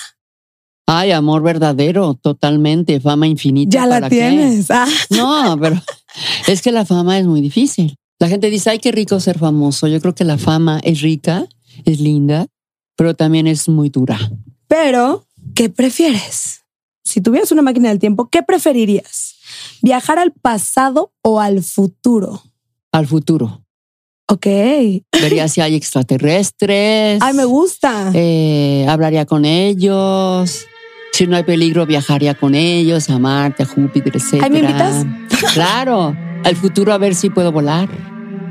Ay, 0.86 1.12
amor 1.12 1.42
verdadero, 1.42 2.14
totalmente, 2.14 3.00
fama 3.00 3.26
infinita. 3.26 3.70
Ya 3.78 3.86
la 3.86 4.08
tienes. 4.08 4.70
Ah, 4.70 4.86
No, 5.10 5.56
pero 5.60 5.80
es 6.48 6.62
que 6.62 6.72
la 6.72 6.84
fama 6.84 7.18
es 7.18 7.26
muy 7.26 7.40
difícil. 7.40 7.96
La 8.18 8.28
gente 8.28 8.50
dice, 8.50 8.70
ay, 8.70 8.78
qué 8.80 8.92
rico 8.92 9.18
ser 9.20 9.38
famoso. 9.38 9.86
Yo 9.86 10.00
creo 10.00 10.14
que 10.14 10.24
la 10.24 10.36
fama 10.36 10.80
es 10.82 11.00
rica, 11.00 11.46
es 11.84 12.00
linda, 12.00 12.46
pero 12.96 13.14
también 13.14 13.46
es 13.46 13.68
muy 13.68 13.88
dura. 13.88 14.18
pero, 14.68 15.26
¿qué 15.54 15.68
prefieres? 15.70 16.62
Si 17.04 17.20
tuvieras 17.20 17.50
una 17.50 17.62
máquina 17.62 17.88
del 17.88 17.98
tiempo, 17.98 18.28
¿qué 18.28 18.42
preferirías? 18.42 19.34
¿Viajar 19.82 20.18
al 20.18 20.32
pasado 20.32 21.12
o 21.22 21.40
al 21.40 21.62
futuro? 21.62 22.42
Al 22.92 23.06
futuro. 23.06 23.64
Ok. 24.28 24.46
Vería 25.20 25.48
si 25.48 25.60
hay 25.60 25.74
extraterrestres. 25.74 27.20
Ay, 27.20 27.34
me 27.34 27.44
gusta. 27.44 28.12
Eh, 28.14 28.86
hablaría 28.88 29.26
con 29.26 29.44
ellos. 29.44 30.66
Si 31.12 31.26
no 31.26 31.36
hay 31.36 31.42
peligro, 31.42 31.84
viajaría 31.84 32.34
con 32.34 32.54
ellos 32.54 33.10
a 33.10 33.18
Marte, 33.18 33.64
a 33.64 33.66
Júpiter, 33.66 34.16
etc. 34.16 34.48
¿me 34.48 34.60
invitas? 34.60 35.04
Claro. 35.52 36.14
Al 36.44 36.54
futuro 36.54 36.92
a 36.92 36.98
ver 36.98 37.16
si 37.16 37.28
puedo 37.28 37.50
volar 37.50 37.88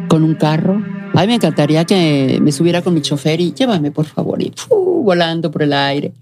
con 0.10 0.24
un 0.24 0.36
carro. 0.36 0.84
Ay, 1.14 1.28
me 1.28 1.36
encantaría 1.36 1.86
que 1.86 2.40
me 2.42 2.52
subiera 2.52 2.82
con 2.82 2.94
mi 2.94 3.02
chofer 3.02 3.42
y 3.42 3.54
llévame, 3.54 3.92
por 3.92 4.06
favor, 4.06 4.42
y 4.42 4.54
volando 4.70 5.52
por 5.52 5.64
el 5.64 5.74
aire. 5.74 6.14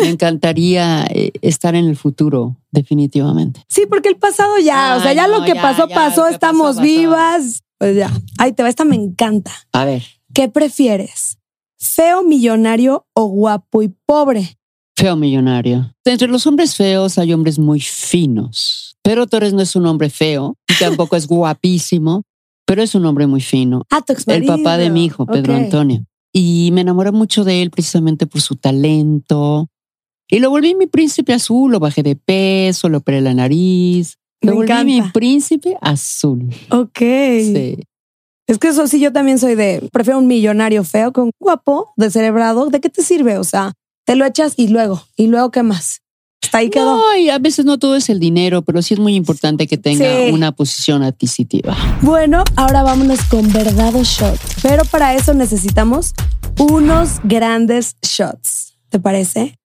Me 0.00 0.08
encantaría 0.08 1.06
eh, 1.10 1.32
estar 1.42 1.74
en 1.74 1.86
el 1.86 1.96
futuro, 1.96 2.56
definitivamente. 2.70 3.64
Sí, 3.68 3.86
porque 3.88 4.08
el 4.08 4.16
pasado 4.16 4.58
ya, 4.58 4.96
o 4.98 5.02
sea, 5.02 5.12
ya 5.12 5.26
lo 5.26 5.42
que 5.44 5.54
ya, 5.54 5.62
pasó, 5.62 5.88
ya, 5.88 5.94
pasó, 5.94 6.26
que 6.26 6.34
estamos 6.34 6.76
pasó, 6.76 6.80
pasó. 6.80 6.82
vivas. 6.82 7.62
Pues 7.78 7.96
ya. 7.96 8.10
Ahí 8.38 8.52
te 8.52 8.62
va, 8.62 8.68
esta 8.68 8.84
me 8.84 8.96
encanta. 8.96 9.52
A 9.72 9.84
ver, 9.84 10.02
¿Qué 10.34 10.48
prefieres? 10.48 11.38
¿Feo, 11.78 12.22
millonario 12.22 13.06
o 13.14 13.24
guapo 13.24 13.82
y 13.82 13.88
pobre? 13.88 14.58
feo 14.98 15.14
millonario. 15.14 15.94
Entre 16.04 16.26
los 16.26 16.46
hombres 16.46 16.74
feos 16.74 17.18
hay 17.18 17.32
hombres 17.34 17.58
muy 17.58 17.80
finos. 17.80 18.96
Pero 19.02 19.26
Torres 19.26 19.52
no 19.52 19.60
es 19.62 19.76
un 19.76 19.86
hombre 19.86 20.08
feo 20.10 20.56
y 20.68 20.74
tampoco 20.78 21.16
es 21.16 21.26
guapísimo, 21.26 22.22
pero 22.66 22.82
es 22.82 22.94
un 22.94 23.06
hombre 23.06 23.26
muy 23.26 23.40
fino. 23.40 23.82
Ah, 23.90 24.02
tu 24.02 24.14
El 24.26 24.44
papá 24.44 24.76
de 24.76 24.90
mi 24.90 25.06
hijo, 25.06 25.24
Pedro. 25.24 25.54
Antonio. 25.54 26.04
Y 26.32 26.70
me 26.72 26.82
enamoré 26.82 27.12
mucho 27.12 27.44
de 27.44 27.62
él 27.62 27.70
precisamente 27.70 28.26
por 28.26 28.42
su 28.42 28.56
talento. 28.56 29.68
Y 30.28 30.40
lo 30.40 30.50
volví 30.50 30.74
mi 30.74 30.86
príncipe 30.86 31.32
azul, 31.32 31.72
lo 31.72 31.78
bajé 31.78 32.02
de 32.02 32.16
peso, 32.16 32.88
lo 32.88 32.98
operé 32.98 33.20
la 33.20 33.32
nariz. 33.32 34.18
Lo 34.42 34.50
Me 34.50 34.56
volví 34.56 34.84
mi 34.84 35.02
príncipe 35.12 35.78
azul. 35.80 36.50
Ok. 36.70 36.98
Sí. 36.98 37.78
Es 38.48 38.58
que 38.58 38.68
eso 38.68 38.86
sí, 38.86 39.00
yo 39.00 39.12
también 39.12 39.38
soy 39.38 39.54
de, 39.54 39.88
prefiero 39.92 40.18
un 40.18 40.26
millonario 40.26 40.84
feo 40.84 41.12
que 41.12 41.20
un 41.20 41.30
guapo, 41.40 41.92
descerebrado. 41.96 42.66
¿De 42.66 42.80
qué 42.80 42.90
te 42.90 43.02
sirve? 43.02 43.38
O 43.38 43.44
sea, 43.44 43.72
te 44.04 44.14
lo 44.14 44.24
echas 44.24 44.54
y 44.56 44.68
luego, 44.68 45.02
y 45.16 45.28
luego 45.28 45.50
qué 45.50 45.62
más. 45.62 46.00
Hasta 46.46 46.58
ahí 46.58 46.70
quedó. 46.70 46.96
No, 46.96 47.16
y 47.16 47.28
a 47.30 47.38
veces 47.38 47.64
no 47.64 47.78
todo 47.78 47.96
es 47.96 48.08
el 48.08 48.20
dinero, 48.20 48.62
pero 48.62 48.80
sí 48.82 48.94
es 48.94 49.00
muy 49.00 49.14
importante 49.16 49.66
que 49.66 49.76
tenga 49.76 50.04
Sí. 50.04 50.30
una 50.32 50.52
posición 50.52 51.02
adquisitiva. 51.02 51.76
Bueno, 52.02 52.44
ahora 52.54 52.82
vámonos 52.84 53.20
con 53.24 53.52
verdad 53.52 53.94
o 53.96 54.02
shot. 54.04 54.38
Pero 54.62 54.84
para 54.84 55.14
eso 55.14 55.34
necesitamos 55.34 56.12
unos 56.58 57.20
grandes 57.24 57.96
shots. 58.02 58.78
¿Te 58.88 59.00
parece? 59.00 59.58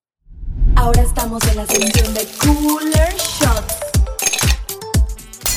Ahora 0.76 1.04
estamos 1.04 1.44
en 1.48 1.58
la 1.58 1.68
sección 1.68 2.14
de 2.14 2.28
Cooler 2.40 3.14
Shots. 3.16 3.76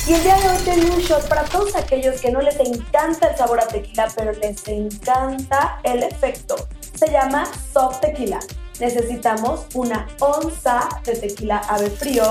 Y 0.07 0.13
el 0.13 0.21
día 0.23 0.35
de 0.37 0.49
hoy 0.49 0.57
tengo 0.63 0.93
un 0.95 1.01
shot 1.01 1.27
para 1.27 1.43
todos 1.45 1.75
aquellos 1.75 2.21
que 2.21 2.31
no 2.31 2.39
les 2.41 2.59
encanta 2.59 3.27
el 3.29 3.35
sabor 3.37 3.59
a 3.59 3.67
tequila, 3.67 4.07
pero 4.15 4.31
les 4.33 4.67
encanta 4.67 5.79
el 5.83 6.03
efecto. 6.03 6.55
Se 6.93 7.11
llama 7.11 7.47
soft 7.73 8.01
tequila. 8.01 8.39
Necesitamos 8.79 9.67
una 9.73 10.07
onza 10.19 10.89
de 11.05 11.15
tequila 11.15 11.57
ave 11.69 11.89
frío, 11.89 12.25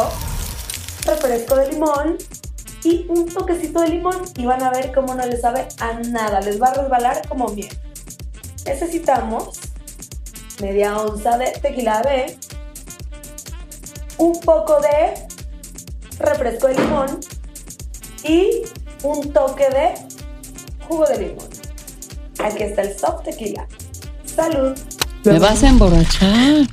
refresco 1.06 1.56
de 1.56 1.72
limón 1.72 2.18
y 2.82 3.06
un 3.08 3.26
toquecito 3.26 3.80
de 3.80 3.88
limón 3.88 4.22
y 4.36 4.44
van 4.44 4.62
a 4.62 4.70
ver 4.70 4.92
cómo 4.92 5.14
no 5.14 5.24
les 5.26 5.40
sabe 5.40 5.66
a 5.80 5.94
nada, 5.94 6.40
les 6.40 6.60
va 6.60 6.68
a 6.68 6.74
resbalar 6.74 7.26
como 7.28 7.48
miel. 7.48 7.74
Necesitamos 8.66 9.58
media 10.60 10.98
onza 10.98 11.38
de 11.38 11.52
tequila 11.62 11.98
ave, 11.98 12.38
un 14.18 14.38
poco 14.40 14.80
de 14.80 15.14
refresco 16.18 16.68
de 16.68 16.74
limón 16.74 17.20
y 18.22 18.62
un 19.02 19.32
toque 19.32 19.68
de 19.70 19.94
jugo 20.86 21.06
de 21.06 21.18
limón. 21.18 21.48
Aquí 22.38 22.62
está 22.62 22.82
el 22.82 22.98
soft 22.98 23.24
tequila. 23.24 23.66
Salud. 24.26 24.78
Me 25.24 25.38
vas 25.38 25.62
a 25.62 25.68
emborrachar. 25.68 26.66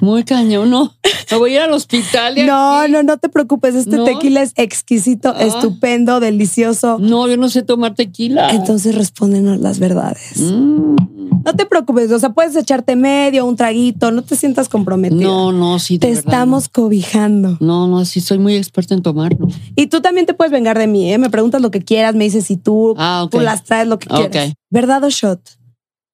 Muy 0.00 0.24
cañón, 0.24 0.70
no. 0.70 0.94
Me 1.30 1.36
voy 1.36 1.50
a 1.52 1.54
ir 1.56 1.60
al 1.60 1.72
hospital. 1.72 2.34
No, 2.46 2.78
aquí. 2.80 2.92
no, 2.92 3.02
no 3.02 3.18
te 3.18 3.28
preocupes. 3.28 3.74
Este 3.74 3.96
¿No? 3.96 4.04
tequila 4.04 4.42
es 4.42 4.52
exquisito, 4.56 5.34
Ah. 5.36 5.42
estupendo, 5.42 6.18
delicioso. 6.20 6.98
No, 6.98 7.28
yo 7.28 7.36
no 7.36 7.48
sé 7.48 7.62
tomar 7.62 7.94
tequila. 7.94 8.50
Entonces 8.50 8.94
respóndenos 8.94 9.60
las 9.60 9.78
verdades. 9.78 10.40
Mm. 10.40 10.96
No 11.44 11.54
te 11.54 11.64
preocupes, 11.64 12.10
o 12.12 12.18
sea, 12.18 12.30
puedes 12.30 12.54
echarte 12.56 12.96
medio, 12.96 13.46
un 13.46 13.56
traguito, 13.56 14.10
no 14.10 14.22
te 14.22 14.36
sientas 14.36 14.68
comprometida. 14.68 15.22
No, 15.22 15.52
no, 15.52 15.78
sí. 15.78 15.94
de 15.94 16.00
te 16.00 16.06
verdad, 16.14 16.24
estamos 16.26 16.68
cobijando. 16.68 17.56
No, 17.60 17.86
no, 17.86 18.04
sí, 18.04 18.20
soy 18.20 18.38
muy 18.38 18.56
experta 18.56 18.92
en 18.94 19.00
tomar, 19.02 19.38
¿no? 19.40 19.48
Y 19.74 19.86
tú 19.86 20.00
también 20.02 20.26
te 20.26 20.34
puedes 20.34 20.52
vengar 20.52 20.78
de 20.78 20.86
mí, 20.86 21.10
¿eh? 21.12 21.16
Me 21.18 21.30
preguntas 21.30 21.62
lo 21.62 21.70
que 21.70 21.80
quieras, 21.82 22.14
me 22.14 22.24
dices 22.24 22.44
si 22.44 22.56
tú, 22.56 22.94
Ah, 22.98 23.26
tú 23.30 23.40
las 23.40 23.64
traes 23.64 23.88
lo 23.88 23.98
que 23.98 24.08
Ok. 24.12 24.30
quieras. 24.30 24.52
¿Verdad 24.68 25.02
o 25.04 25.08
shot? 25.10 25.40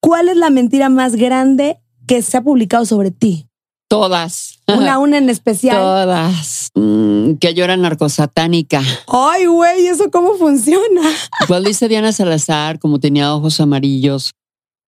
¿Cuál 0.00 0.28
es 0.28 0.36
la 0.36 0.50
mentira 0.50 0.88
más 0.88 1.16
grande 1.16 1.78
que 2.06 2.22
se 2.22 2.36
ha 2.36 2.42
publicado 2.42 2.84
sobre 2.84 3.10
ti? 3.10 3.48
Todas. 3.88 4.60
Una, 4.66 4.98
una 4.98 5.18
en 5.18 5.30
especial. 5.30 5.76
Todas. 5.76 6.70
Mm, 6.74 7.34
que 7.34 7.54
yo 7.54 7.64
era 7.64 7.76
narcosatánica. 7.76 8.82
Ay, 9.06 9.46
güey, 9.46 9.86
¿eso 9.86 10.10
cómo 10.10 10.34
funciona? 10.34 11.02
Pues 11.46 11.64
dice 11.64 11.88
Diana 11.88 12.12
Salazar, 12.12 12.80
como 12.80 12.98
tenía 12.98 13.32
ojos 13.34 13.60
amarillos, 13.60 14.32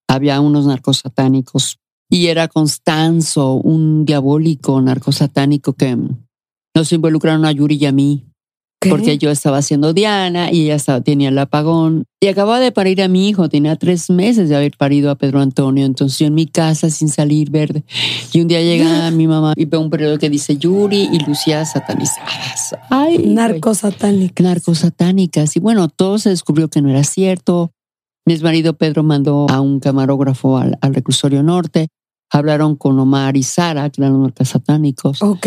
había 0.08 0.40
unos 0.40 0.66
narcosatánicos. 0.66 1.78
Y 2.10 2.28
era 2.28 2.48
Constanzo, 2.48 3.52
un 3.52 4.04
diabólico 4.04 4.80
narcosatánico 4.80 5.74
que 5.74 5.96
nos 6.74 6.92
involucraron 6.92 7.44
a 7.44 7.52
Yuri 7.52 7.76
y 7.76 7.86
a 7.86 7.92
mí. 7.92 8.24
¿Qué? 8.80 8.90
porque 8.90 9.18
yo 9.18 9.30
estaba 9.30 9.58
haciendo 9.58 9.92
Diana 9.92 10.52
y 10.52 10.64
ella 10.64 10.76
estaba, 10.76 11.00
tenía 11.00 11.30
el 11.30 11.38
apagón. 11.38 12.04
Y 12.20 12.28
acababa 12.28 12.60
de 12.60 12.70
parir 12.70 13.02
a 13.02 13.08
mi 13.08 13.28
hijo, 13.28 13.48
tenía 13.48 13.74
tres 13.76 14.08
meses 14.08 14.48
de 14.48 14.56
haber 14.56 14.76
parido 14.76 15.10
a 15.10 15.16
Pedro 15.16 15.40
Antonio. 15.40 15.84
Entonces 15.84 16.18
yo 16.18 16.26
en 16.26 16.34
mi 16.34 16.46
casa 16.46 16.88
sin 16.90 17.08
salir 17.08 17.50
verde. 17.50 17.84
Y 18.32 18.40
un 18.40 18.48
día 18.48 18.60
llega 18.60 19.10
mi 19.10 19.26
mamá 19.26 19.54
y 19.56 19.64
ve 19.64 19.78
un 19.78 19.90
periódico 19.90 20.20
que 20.20 20.30
dice 20.30 20.56
Yuri 20.56 21.08
y 21.12 21.18
Lucía 21.20 21.64
satanizadas. 21.64 22.76
Ay, 22.90 23.16
güey. 23.16 23.34
Narcosatánica. 23.34 24.42
narcosatánicas. 24.42 25.56
Y 25.56 25.60
bueno, 25.60 25.88
todo 25.88 26.18
se 26.18 26.30
descubrió 26.30 26.68
que 26.68 26.80
no 26.80 26.90
era 26.90 27.02
cierto. 27.02 27.72
Mi 28.26 28.36
marido 28.38 28.74
Pedro 28.74 29.02
mandó 29.02 29.46
a 29.48 29.60
un 29.60 29.80
camarógrafo 29.80 30.58
al, 30.58 30.78
al 30.80 30.94
reclusorio 30.94 31.42
norte. 31.42 31.88
Hablaron 32.30 32.76
con 32.76 32.98
Omar 32.98 33.36
y 33.36 33.42
Sara, 33.42 33.88
que 33.88 34.02
eran 34.02 34.12
los 34.12 34.22
narcosatánicos. 34.22 35.22
Ok. 35.22 35.46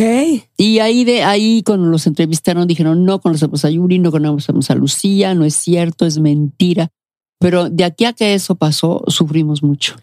Y 0.58 0.80
ahí 0.80 1.04
de 1.04 1.24
ahí 1.24 1.62
cuando 1.64 1.88
los 1.88 2.08
entrevistaron 2.08 2.68
dijeron 2.68 3.06
no 3.06 3.22
conocemos 3.22 3.64
a 3.66 3.70
Yuri, 3.70 4.00
no 4.00 4.12
conocemos 4.12 4.72
a 4.72 4.76
Lucía, 4.76 5.36
no 5.36 5.46
es 5.46 5.56
cierto, 5.56 6.06
es 6.06 6.20
mentira. 6.20 6.92
Pero 7.40 7.70
de 7.70 7.84
aquí 7.84 8.06
a 8.06 8.14
que 8.14 8.34
eso 8.34 8.56
pasó, 8.56 9.04
sufrimos 9.08 9.64
mucho, 9.64 9.96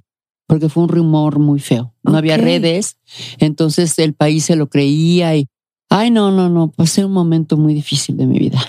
porque 0.47 0.69
fue 0.69 0.83
un 0.83 0.89
rumor 0.89 1.39
muy 1.39 1.61
feo. 1.61 1.95
No 2.03 2.17
había 2.17 2.37
redes, 2.37 2.97
entonces 3.39 3.97
el 3.99 4.15
país 4.15 4.45
se 4.45 4.57
lo 4.57 4.69
creía 4.69 5.37
y, 5.37 5.47
ay, 5.89 6.11
no, 6.11 6.33
no, 6.33 6.49
no, 6.49 6.71
pasé 6.73 7.05
un 7.05 7.13
momento 7.13 7.57
muy 7.57 7.75
difícil 7.75 8.17
de 8.17 8.27
mi 8.27 8.39
vida. 8.41 8.61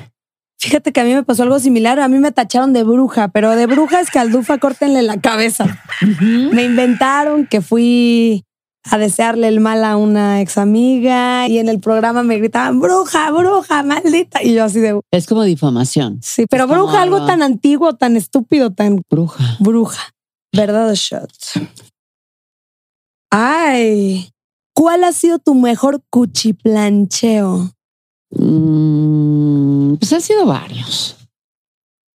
Fíjate 0.59 0.91
que 0.91 0.99
a 0.99 1.03
mí 1.05 1.13
me 1.13 1.23
pasó 1.23 1.43
algo 1.43 1.57
similar. 1.59 1.99
A 1.99 2.07
mí 2.09 2.19
me 2.19 2.31
tacharon 2.33 2.73
de 2.73 2.83
bruja, 2.83 3.29
pero 3.29 3.55
de 3.55 3.65
bruja 3.65 4.01
escaldufa, 4.01 4.57
córtenle 4.57 5.01
la 5.03 5.19
cabeza. 5.21 5.81
Me 6.51 6.63
inventaron 6.65 7.47
que 7.47 7.61
fui 7.61 8.43
a 8.83 8.97
desearle 8.97 9.47
el 9.47 9.61
mal 9.61 9.83
a 9.85 9.95
una 9.95 10.41
ex 10.41 10.57
amiga 10.57 11.47
y 11.47 11.59
en 11.59 11.69
el 11.69 11.79
programa 11.79 12.23
me 12.23 12.37
gritaban 12.39 12.79
bruja, 12.81 13.31
bruja, 13.31 13.83
maldita. 13.83 14.43
Y 14.43 14.53
yo 14.53 14.65
así 14.65 14.79
de 14.79 14.99
Es 15.11 15.27
como 15.27 15.43
difamación, 15.43 16.19
sí, 16.21 16.45
pero 16.49 16.65
Es 16.65 16.69
bruja, 16.69 17.01
algo 17.03 17.15
algo- 17.17 17.27
tan 17.27 17.41
antiguo, 17.41 17.95
tan 17.95 18.17
estúpido, 18.17 18.71
tan 18.71 19.01
bruja. 19.09 19.57
bruja. 19.59 20.13
¿Verdad 20.53 20.93
shot? 20.95 21.29
Ay, 23.31 24.31
¿cuál 24.73 25.03
ha 25.03 25.11
sido 25.13 25.39
tu 25.39 25.53
mejor 25.55 26.01
cuchiplancheo? 26.09 27.71
Mm, 28.31 29.95
pues 29.95 30.13
han 30.13 30.21
sido 30.21 30.45
varios. 30.45 31.15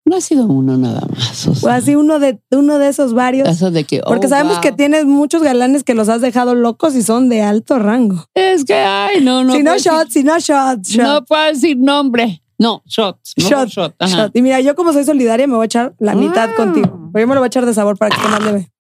No 0.06 0.18
ha 0.18 0.22
sido 0.22 0.46
uno 0.48 0.78
nada 0.78 1.02
más. 1.16 1.48
o 1.48 1.52
O 1.52 1.56
sea, 1.56 1.76
así 1.76 1.96
uno 1.96 2.20
de 2.20 2.40
uno 2.52 2.78
de 2.78 2.90
esos 2.90 3.14
varios. 3.14 3.48
eso 3.48 3.72
de 3.72 3.86
que, 3.86 4.02
Porque 4.06 4.26
oh, 4.26 4.30
sabemos 4.30 4.56
wow. 4.56 4.62
que 4.62 4.72
tienes 4.74 5.06
muchos 5.06 5.42
galanes 5.42 5.84
que 5.86 5.94
los 5.94 6.10
has 6.10 6.20
dejado 6.22 6.56
locos 6.56 6.94
y 6.96 7.02
son 7.04 7.30
de 7.30 7.42
alto 7.42 7.80
rango. 7.80 8.26
Es 8.34 8.66
que, 8.66 8.74
ay, 8.76 9.22
no, 9.24 9.44
no. 9.46 9.54
si 9.54 9.64
no 9.64 9.78
shot, 9.78 10.10
si 10.10 10.24
no 10.24 10.38
shot, 10.40 10.84
shot. 10.86 11.04
No 11.04 11.26
puedo 11.26 11.46
decir 11.46 11.78
nombre. 11.78 12.44
No, 12.60 12.84
shot. 12.86 13.18
No, 13.38 13.66
shot, 13.66 13.70
shot. 13.70 14.32
Y 14.36 14.42
mira, 14.42 14.60
yo 14.60 14.76
como 14.76 14.92
soy 14.94 15.06
solidaria 15.06 15.48
me 15.48 15.56
voy 15.56 15.64
a 15.64 15.66
echar 15.66 15.96
la 16.00 16.16
mitad 16.16 16.50
Ah. 16.52 16.56
contigo. 16.56 17.10
Pero 17.14 17.24
yo 17.24 17.28
me 17.28 17.36
lo 17.36 17.40
voy 17.42 17.46
a 17.46 17.48
echar 17.48 17.66
de 17.66 17.74
sabor 17.74 17.98
para 17.98 18.12
que 18.12 18.18
esté 18.18 18.30
más 18.30 18.44
leve. 18.44 18.72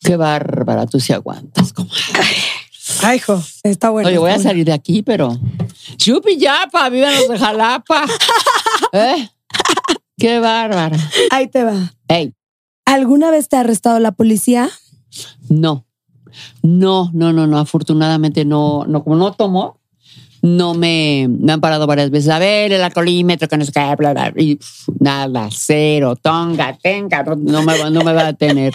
Qué 0.00 0.16
bárbara, 0.16 0.86
tú 0.86 0.98
sí 0.98 1.12
aguantas. 1.12 1.72
comadre. 1.72 1.94
Ay, 3.02 3.16
hijo, 3.18 3.42
está 3.62 3.90
bueno. 3.90 4.08
Oye, 4.08 4.18
voy 4.18 4.30
a 4.30 4.38
salir 4.38 4.64
de 4.64 4.72
aquí, 4.72 5.02
pero. 5.02 5.38
Chupi 5.96 6.36
yapa, 6.38 6.88
vivan 6.88 7.14
los 7.14 7.28
de 7.28 7.38
Jalapa. 7.38 8.04
¿Eh? 8.92 9.28
Qué 10.18 10.38
bárbara. 10.38 10.96
Ahí 11.30 11.48
te 11.48 11.64
va. 11.64 11.92
Ey, 12.08 12.34
¿Alguna 12.86 13.30
vez 13.30 13.48
te 13.48 13.56
ha 13.56 13.60
arrestado 13.60 13.98
la 13.98 14.12
policía? 14.12 14.70
no. 15.48 15.84
No, 16.62 17.10
no, 17.14 17.32
no, 17.32 17.46
no. 17.46 17.58
Afortunadamente 17.58 18.44
no, 18.44 18.84
no, 18.86 19.02
como 19.02 19.16
no 19.16 19.32
tomo, 19.32 19.80
no 20.46 20.74
me, 20.74 21.28
me 21.28 21.52
han 21.52 21.60
parado 21.60 21.86
varias 21.86 22.10
veces. 22.10 22.30
A 22.30 22.38
ver, 22.38 22.72
el 22.72 22.82
alcoholímetro, 22.82 23.48
que 23.48 23.56
no 23.56 23.64
sé 23.64 23.72
qué, 23.72 23.94
bla, 23.98 24.12
bla, 24.12 24.32
y 24.36 24.58
nada, 25.00 25.48
cero, 25.50 26.16
tonga, 26.16 26.76
tenga, 26.80 27.22
no, 27.24 27.62
me, 27.62 27.78
va- 27.78 27.90
no 27.90 28.02
me 28.04 28.12
va 28.12 28.28
a 28.28 28.32
tener. 28.32 28.72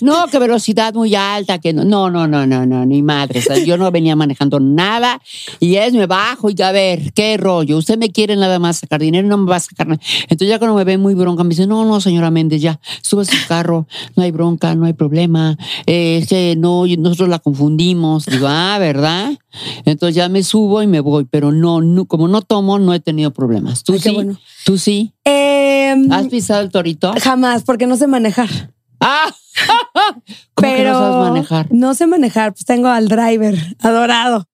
No, 0.00 0.26
que 0.26 0.38
velocidad 0.38 0.92
muy 0.94 1.14
alta, 1.14 1.58
que 1.58 1.72
no, 1.72 1.84
no, 1.84 2.10
no, 2.10 2.26
no, 2.26 2.46
no, 2.46 2.66
no, 2.66 2.84
ni 2.84 3.02
madre. 3.02 3.40
Yo 3.64 3.76
no 3.78 3.90
venía 3.90 4.16
manejando 4.16 4.60
nada 4.60 5.20
y 5.60 5.76
es, 5.76 5.92
me 5.94 6.06
bajo 6.06 6.50
y 6.50 6.60
a 6.62 6.72
ver, 6.72 7.12
qué 7.12 7.36
rollo. 7.36 7.78
Usted 7.78 7.96
me 7.96 8.10
quiere 8.10 8.36
nada 8.36 8.58
más 8.58 8.78
sacar 8.78 9.00
dinero, 9.00 9.26
no 9.28 9.38
me 9.38 9.50
va 9.50 9.56
a 9.56 9.60
sacar 9.60 9.86
nada. 9.86 10.00
Entonces 10.22 10.48
ya 10.48 10.58
cuando 10.58 10.76
me 10.76 10.84
ve 10.84 10.98
muy 10.98 11.14
bronca, 11.14 11.42
me 11.44 11.50
dice, 11.50 11.66
no, 11.66 11.84
no, 11.84 12.00
señora 12.00 12.30
Méndez, 12.30 12.60
ya, 12.60 12.80
sube 13.02 13.22
a 13.22 13.24
su 13.24 13.36
carro, 13.48 13.86
no 14.16 14.22
hay 14.24 14.30
bronca, 14.32 14.74
no 14.74 14.86
hay 14.86 14.92
problema. 14.92 15.56
Es 15.86 16.26
que 16.28 16.54
no, 16.58 16.84
nosotros 16.98 17.28
la 17.28 17.38
confundimos. 17.38 18.26
Digo, 18.26 18.46
ah, 18.48 18.76
¿verdad? 18.80 19.38
Entonces 19.84 20.16
ya 20.16 20.28
me 20.28 20.42
subo 20.42 20.82
y 20.82 20.86
me 20.88 20.98
voy, 21.00 21.13
pero 21.22 21.52
no, 21.52 21.80
no 21.80 22.06
como 22.06 22.26
no 22.28 22.42
tomo, 22.42 22.78
no 22.78 22.92
he 22.94 23.00
tenido 23.00 23.30
problemas. 23.32 23.84
¿Tú 23.84 23.92
Ay, 23.94 24.00
sí? 24.00 24.10
bueno. 24.14 24.38
¿Tú 24.64 24.78
sí? 24.78 25.12
Em, 25.24 26.10
¿Has 26.12 26.26
pisado 26.26 26.62
el 26.62 26.70
torito? 26.70 27.12
jamás, 27.22 27.62
porque 27.62 27.86
no 27.86 27.96
sé 27.96 28.06
manejar. 28.06 28.48
¡Ah! 29.00 29.32
¿Cómo 29.54 30.22
que 30.24 30.76
pero 30.76 30.92
no 30.92 30.98
sabes 30.98 31.28
manejar? 31.30 31.66
no 31.70 31.94
sé 31.94 32.06
manejar, 32.06 32.52
pues 32.52 32.64
tengo 32.64 32.88
al 32.88 33.08
driver, 33.08 33.56
adorado. 33.80 34.48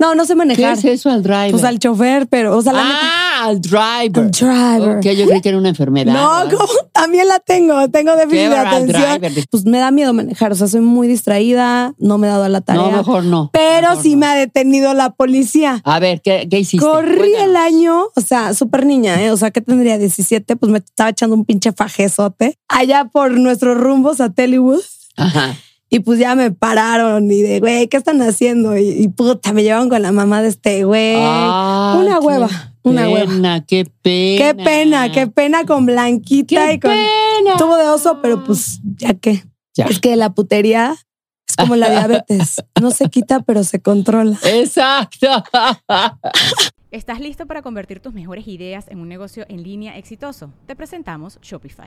No, 0.00 0.16
no 0.16 0.24
sé 0.24 0.32
¿Qué 0.32 0.36
manejar. 0.36 0.72
es 0.78 0.84
eso 0.84 1.10
al 1.10 1.22
driver? 1.22 1.52
Pues 1.52 1.62
al 1.62 1.78
chofer, 1.78 2.26
pero, 2.26 2.56
o 2.56 2.62
sea, 2.62 2.72
la 2.72 2.82
ah, 2.84 3.44
al 3.44 3.60
driver. 3.60 4.24
al 4.24 4.30
driver. 4.32 4.96
Ok, 4.98 5.04
yo 5.16 5.26
creí 5.28 5.40
que 5.40 5.48
era 5.50 5.58
una 5.58 5.68
enfermedad. 5.68 6.12
No. 6.12 6.50
¿cómo? 6.50 6.68
También 6.92 7.28
la 7.28 7.38
tengo, 7.38 7.88
tengo 7.88 8.16
déficit 8.16 8.38
Qué 8.40 8.48
de 8.48 8.56
atención. 8.56 9.20
driver. 9.20 9.44
Pues 9.50 9.64
me 9.64 9.78
da 9.78 9.92
miedo 9.92 10.12
manejar, 10.12 10.50
o 10.50 10.54
sea, 10.56 10.66
soy 10.66 10.80
muy 10.80 11.06
distraída, 11.06 11.94
no 11.98 12.18
me 12.18 12.26
he 12.26 12.30
dado 12.30 12.42
a 12.44 12.48
la 12.48 12.62
tarea. 12.62 12.82
No, 12.82 12.90
mejor 12.90 13.24
no. 13.24 13.50
pero 13.52 13.90
Mejor 13.90 14.02
sí 14.02 14.14
no. 14.14 14.20
me 14.20 14.26
ha 14.26 14.34
detenido 14.34 14.92
la 14.92 15.10
policía. 15.10 15.80
A 15.84 16.00
ver, 16.00 16.20
¿qué, 16.20 16.48
qué 16.50 16.58
hiciste? 16.58 16.84
Corrí 16.84 17.32
el 17.36 17.54
año, 17.54 18.06
o 18.16 18.20
sea, 18.20 18.54
súper 18.54 18.86
niña, 18.86 19.22
¿eh? 19.22 19.30
O 19.30 19.36
sea, 19.36 19.52
que 19.52 19.60
tendría 19.60 19.98
17, 19.98 20.56
pues 20.56 20.72
me 20.72 20.78
estaba 20.78 21.10
echando 21.10 21.36
un 21.36 21.44
pinche 21.44 21.70
fajezote 21.72 22.58
allá 22.68 23.04
por 23.04 23.30
nuestros 23.38 23.78
rumbos 23.78 24.20
a 24.20 24.30
Tellywood. 24.34 24.80
Ajá. 25.16 25.56
Y 25.90 26.00
pues 26.00 26.18
ya 26.18 26.34
me 26.34 26.50
pararon 26.50 27.30
y 27.30 27.42
de, 27.42 27.60
güey, 27.60 27.86
¿qué 27.88 27.96
están 27.98 28.20
haciendo? 28.22 28.76
Y, 28.76 28.88
y 28.88 29.08
puta, 29.08 29.52
me 29.52 29.62
llevaron 29.62 29.88
con 29.88 30.02
la 30.02 30.10
mamá 30.10 30.42
de 30.42 30.48
este 30.48 30.82
güey. 30.84 31.14
Ah, 31.18 31.96
una 32.00 32.18
qué 32.18 32.26
hueva, 32.26 32.48
una 32.82 33.08
hueva. 33.08 33.30
pena, 33.30 33.64
Qué 33.64 33.84
pena. 34.02 34.38
Qué 34.38 34.54
pena, 34.64 35.12
qué 35.12 35.26
pena 35.28 35.64
con 35.64 35.86
Blanquita 35.86 36.66
Qué 36.66 36.72
y 36.74 36.80
con... 36.80 36.90
pena. 36.90 37.56
Tuvo 37.58 37.76
de 37.76 37.88
oso, 37.88 38.18
pero 38.20 38.42
pues 38.44 38.80
ya 38.96 39.14
que. 39.14 39.44
Ya. 39.76 39.84
Es 39.86 40.00
que 40.00 40.16
la 40.16 40.30
putería 40.30 40.96
es 41.48 41.56
como 41.56 41.76
la 41.76 41.88
diabetes. 41.90 42.64
No 42.80 42.90
se 42.90 43.08
quita, 43.08 43.40
pero 43.40 43.62
se 43.62 43.80
controla. 43.80 44.36
Exacto. 44.44 45.28
¿Estás 46.90 47.20
listo 47.20 47.46
para 47.46 47.62
convertir 47.62 48.00
tus 48.00 48.14
mejores 48.14 48.46
ideas 48.48 48.86
en 48.88 48.98
un 49.00 49.08
negocio 49.08 49.44
en 49.48 49.62
línea 49.62 49.96
exitoso? 49.96 50.52
Te 50.66 50.74
presentamos 50.76 51.38
Shopify. 51.42 51.86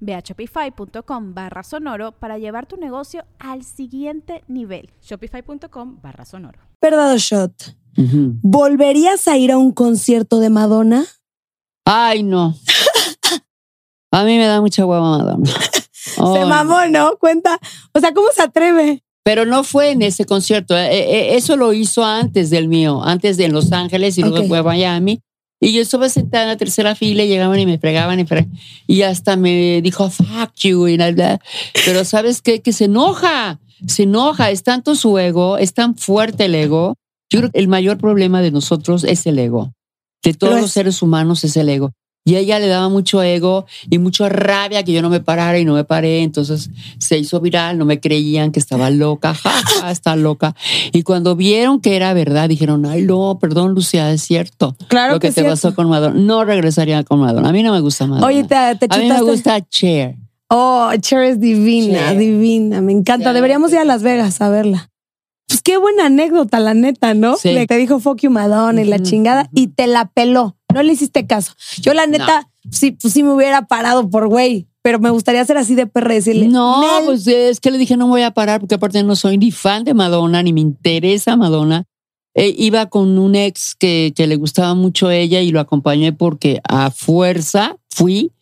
Ve 0.00 0.14
a 0.14 0.20
shopify.com 0.20 1.34
barra 1.34 1.62
sonoro 1.62 2.12
para 2.12 2.38
llevar 2.38 2.66
tu 2.66 2.76
negocio 2.76 3.24
al 3.38 3.64
siguiente 3.64 4.44
nivel. 4.48 4.90
Shopify.com 5.02 6.00
barra 6.02 6.24
sonoro. 6.24 6.58
Verdad 6.80 7.14
o 7.14 7.18
shot. 7.18 7.52
¿Volverías 7.96 9.26
a 9.28 9.36
ir 9.36 9.52
a 9.52 9.58
un 9.58 9.72
concierto 9.72 10.40
de 10.40 10.50
Madonna? 10.50 11.04
Ay, 11.86 12.22
no. 12.22 12.54
A 14.10 14.24
mí 14.24 14.36
me 14.36 14.46
da 14.46 14.60
mucha 14.60 14.84
hueva 14.84 15.18
Madonna. 15.18 15.50
Se 15.92 16.20
Ay. 16.22 16.48
mamó, 16.48 16.86
¿no? 16.90 17.16
Cuenta. 17.18 17.58
O 17.92 18.00
sea, 18.00 18.12
¿cómo 18.12 18.28
se 18.32 18.42
atreve? 18.42 19.02
Pero 19.24 19.46
no 19.46 19.64
fue 19.64 19.90
en 19.90 20.02
ese 20.02 20.26
concierto. 20.26 20.76
eh, 20.76 20.90
eh, 20.92 21.36
eso 21.36 21.56
lo 21.56 21.72
hizo 21.72 22.04
antes 22.04 22.50
del 22.50 22.68
mío, 22.68 23.02
antes 23.02 23.36
de 23.38 23.48
Los 23.48 23.72
Ángeles 23.72 24.18
y 24.18 24.22
luego 24.22 24.46
fue 24.46 24.58
a 24.58 24.62
Miami. 24.62 25.22
Y 25.60 25.72
yo 25.72 25.80
estaba 25.80 26.08
sentada 26.08 26.44
en 26.44 26.48
la 26.50 26.56
tercera 26.56 26.94
fila 26.94 27.22
y 27.24 27.28
llegaban 27.28 27.58
y 27.58 27.66
me 27.66 27.78
fregaban 27.78 28.20
y 28.20 28.26
fregaban. 28.26 28.52
Y 28.86 29.02
hasta 29.02 29.36
me 29.36 29.80
dijo, 29.82 30.10
fuck 30.10 30.52
you. 30.62 30.88
Y 30.88 30.96
nada. 30.98 31.40
Pero 31.86 32.04
¿sabes 32.04 32.42
qué? 32.42 32.60
Que 32.60 32.72
se 32.72 32.84
enoja. 32.84 33.60
Se 33.86 34.02
enoja. 34.02 34.50
Es 34.50 34.62
tanto 34.62 34.94
su 34.94 35.18
ego, 35.18 35.56
es 35.58 35.72
tan 35.72 35.96
fuerte 35.96 36.46
el 36.46 36.54
ego. 36.54 36.94
Yo 37.30 37.40
creo 37.40 37.50
que 37.50 37.58
el 37.58 37.68
mayor 37.68 37.98
problema 37.98 38.42
de 38.42 38.50
nosotros 38.50 39.04
es 39.04 39.26
el 39.26 39.38
ego. 39.38 39.72
De 40.22 40.34
todos 40.34 40.54
Lo 40.54 40.60
los 40.60 40.70
es. 40.70 40.74
seres 40.74 41.02
humanos 41.02 41.44
es 41.44 41.56
el 41.56 41.68
ego. 41.68 41.92
Y 42.26 42.36
ella 42.36 42.58
le 42.58 42.68
daba 42.68 42.88
mucho 42.88 43.22
ego 43.22 43.66
y 43.90 43.98
mucha 43.98 44.30
rabia 44.30 44.82
que 44.82 44.92
yo 44.92 45.02
no 45.02 45.10
me 45.10 45.20
parara 45.20 45.58
y 45.58 45.66
no 45.66 45.74
me 45.74 45.84
paré. 45.84 46.22
Entonces 46.22 46.70
se 46.98 47.18
hizo 47.18 47.38
viral, 47.40 47.76
no 47.76 47.84
me 47.84 48.00
creían 48.00 48.50
que 48.50 48.58
estaba 48.60 48.88
loca, 48.88 49.34
ja, 49.34 49.50
ja, 49.80 49.90
está 49.90 50.16
loca. 50.16 50.54
Y 50.92 51.02
cuando 51.02 51.36
vieron 51.36 51.82
que 51.82 51.96
era 51.96 52.14
verdad, 52.14 52.48
dijeron, 52.48 52.86
ay, 52.86 53.02
no, 53.02 53.38
perdón, 53.38 53.74
Lucía, 53.74 54.10
es 54.10 54.22
cierto. 54.22 54.74
Claro 54.88 55.14
Lo 55.14 55.20
que, 55.20 55.28
que 55.28 55.34
te 55.34 55.40
es 55.42 55.46
pasó 55.46 55.60
cierto. 55.68 55.76
con 55.76 55.90
Madonna. 55.90 56.18
No 56.18 56.44
regresaría 56.44 57.04
con 57.04 57.20
Madonna. 57.20 57.50
A 57.50 57.52
mí 57.52 57.62
no 57.62 57.72
me 57.72 57.80
gusta 57.80 58.06
Madonna. 58.06 58.26
Oye, 58.26 58.44
te, 58.44 58.54
te 58.86 58.86
a 58.88 58.98
mí 58.98 59.06
me 59.06 59.20
gusta 59.20 59.60
Cher. 59.60 60.16
Oh, 60.48 60.90
Cher 61.00 61.24
es 61.24 61.40
divina, 61.40 62.08
Cher. 62.08 62.18
divina. 62.18 62.80
Me 62.80 62.92
encanta. 62.92 63.26
Cher. 63.26 63.34
Deberíamos 63.34 63.70
ir 63.72 63.78
a 63.80 63.84
Las 63.84 64.02
Vegas 64.02 64.40
a 64.40 64.48
verla. 64.48 64.90
Pues 65.46 65.60
qué 65.60 65.76
buena 65.76 66.06
anécdota, 66.06 66.58
la 66.58 66.72
neta, 66.72 67.12
¿no? 67.12 67.36
Sí. 67.36 67.54
Te 67.68 67.76
dijo 67.76 68.00
fuck 68.00 68.18
you 68.22 68.30
Madonna 68.30 68.80
y 68.80 68.86
la 68.86 68.98
chingada 69.00 69.50
y 69.54 69.66
te 69.68 69.86
la 69.86 70.06
peló. 70.06 70.56
No 70.74 70.82
le 70.82 70.92
hiciste 70.92 71.26
caso. 71.26 71.52
Yo, 71.80 71.94
la 71.94 72.06
neta, 72.06 72.48
sí, 72.70 72.92
pues 72.92 73.12
sí 73.14 73.22
me 73.22 73.32
hubiera 73.32 73.66
parado 73.66 74.10
por 74.10 74.28
güey, 74.28 74.66
pero 74.82 74.98
me 74.98 75.10
gustaría 75.10 75.44
ser 75.44 75.56
así 75.56 75.74
de 75.74 75.86
perra 75.86 76.14
decirle. 76.14 76.48
No, 76.48 76.80
"Nel". 76.80 77.04
pues 77.06 77.26
es 77.26 77.60
que 77.60 77.70
le 77.70 77.78
dije 77.78 77.96
no 77.96 78.06
voy 78.08 78.22
a 78.22 78.32
parar 78.32 78.60
porque 78.60 78.74
aparte 78.74 79.02
no 79.02 79.16
soy 79.16 79.38
ni 79.38 79.50
fan 79.50 79.84
de 79.84 79.94
Madonna 79.94 80.42
ni 80.42 80.52
me 80.52 80.60
interesa 80.60 81.36
Madonna. 81.36 81.84
Eh, 82.36 82.52
iba 82.58 82.86
con 82.86 83.16
un 83.18 83.36
ex 83.36 83.76
que, 83.76 84.12
que 84.16 84.26
le 84.26 84.34
gustaba 84.34 84.74
mucho 84.74 85.06
a 85.06 85.14
ella 85.14 85.40
y 85.40 85.52
lo 85.52 85.60
acompañé 85.60 86.12
porque 86.12 86.60
a 86.68 86.90
fuerza 86.90 87.76
fui, 87.90 88.32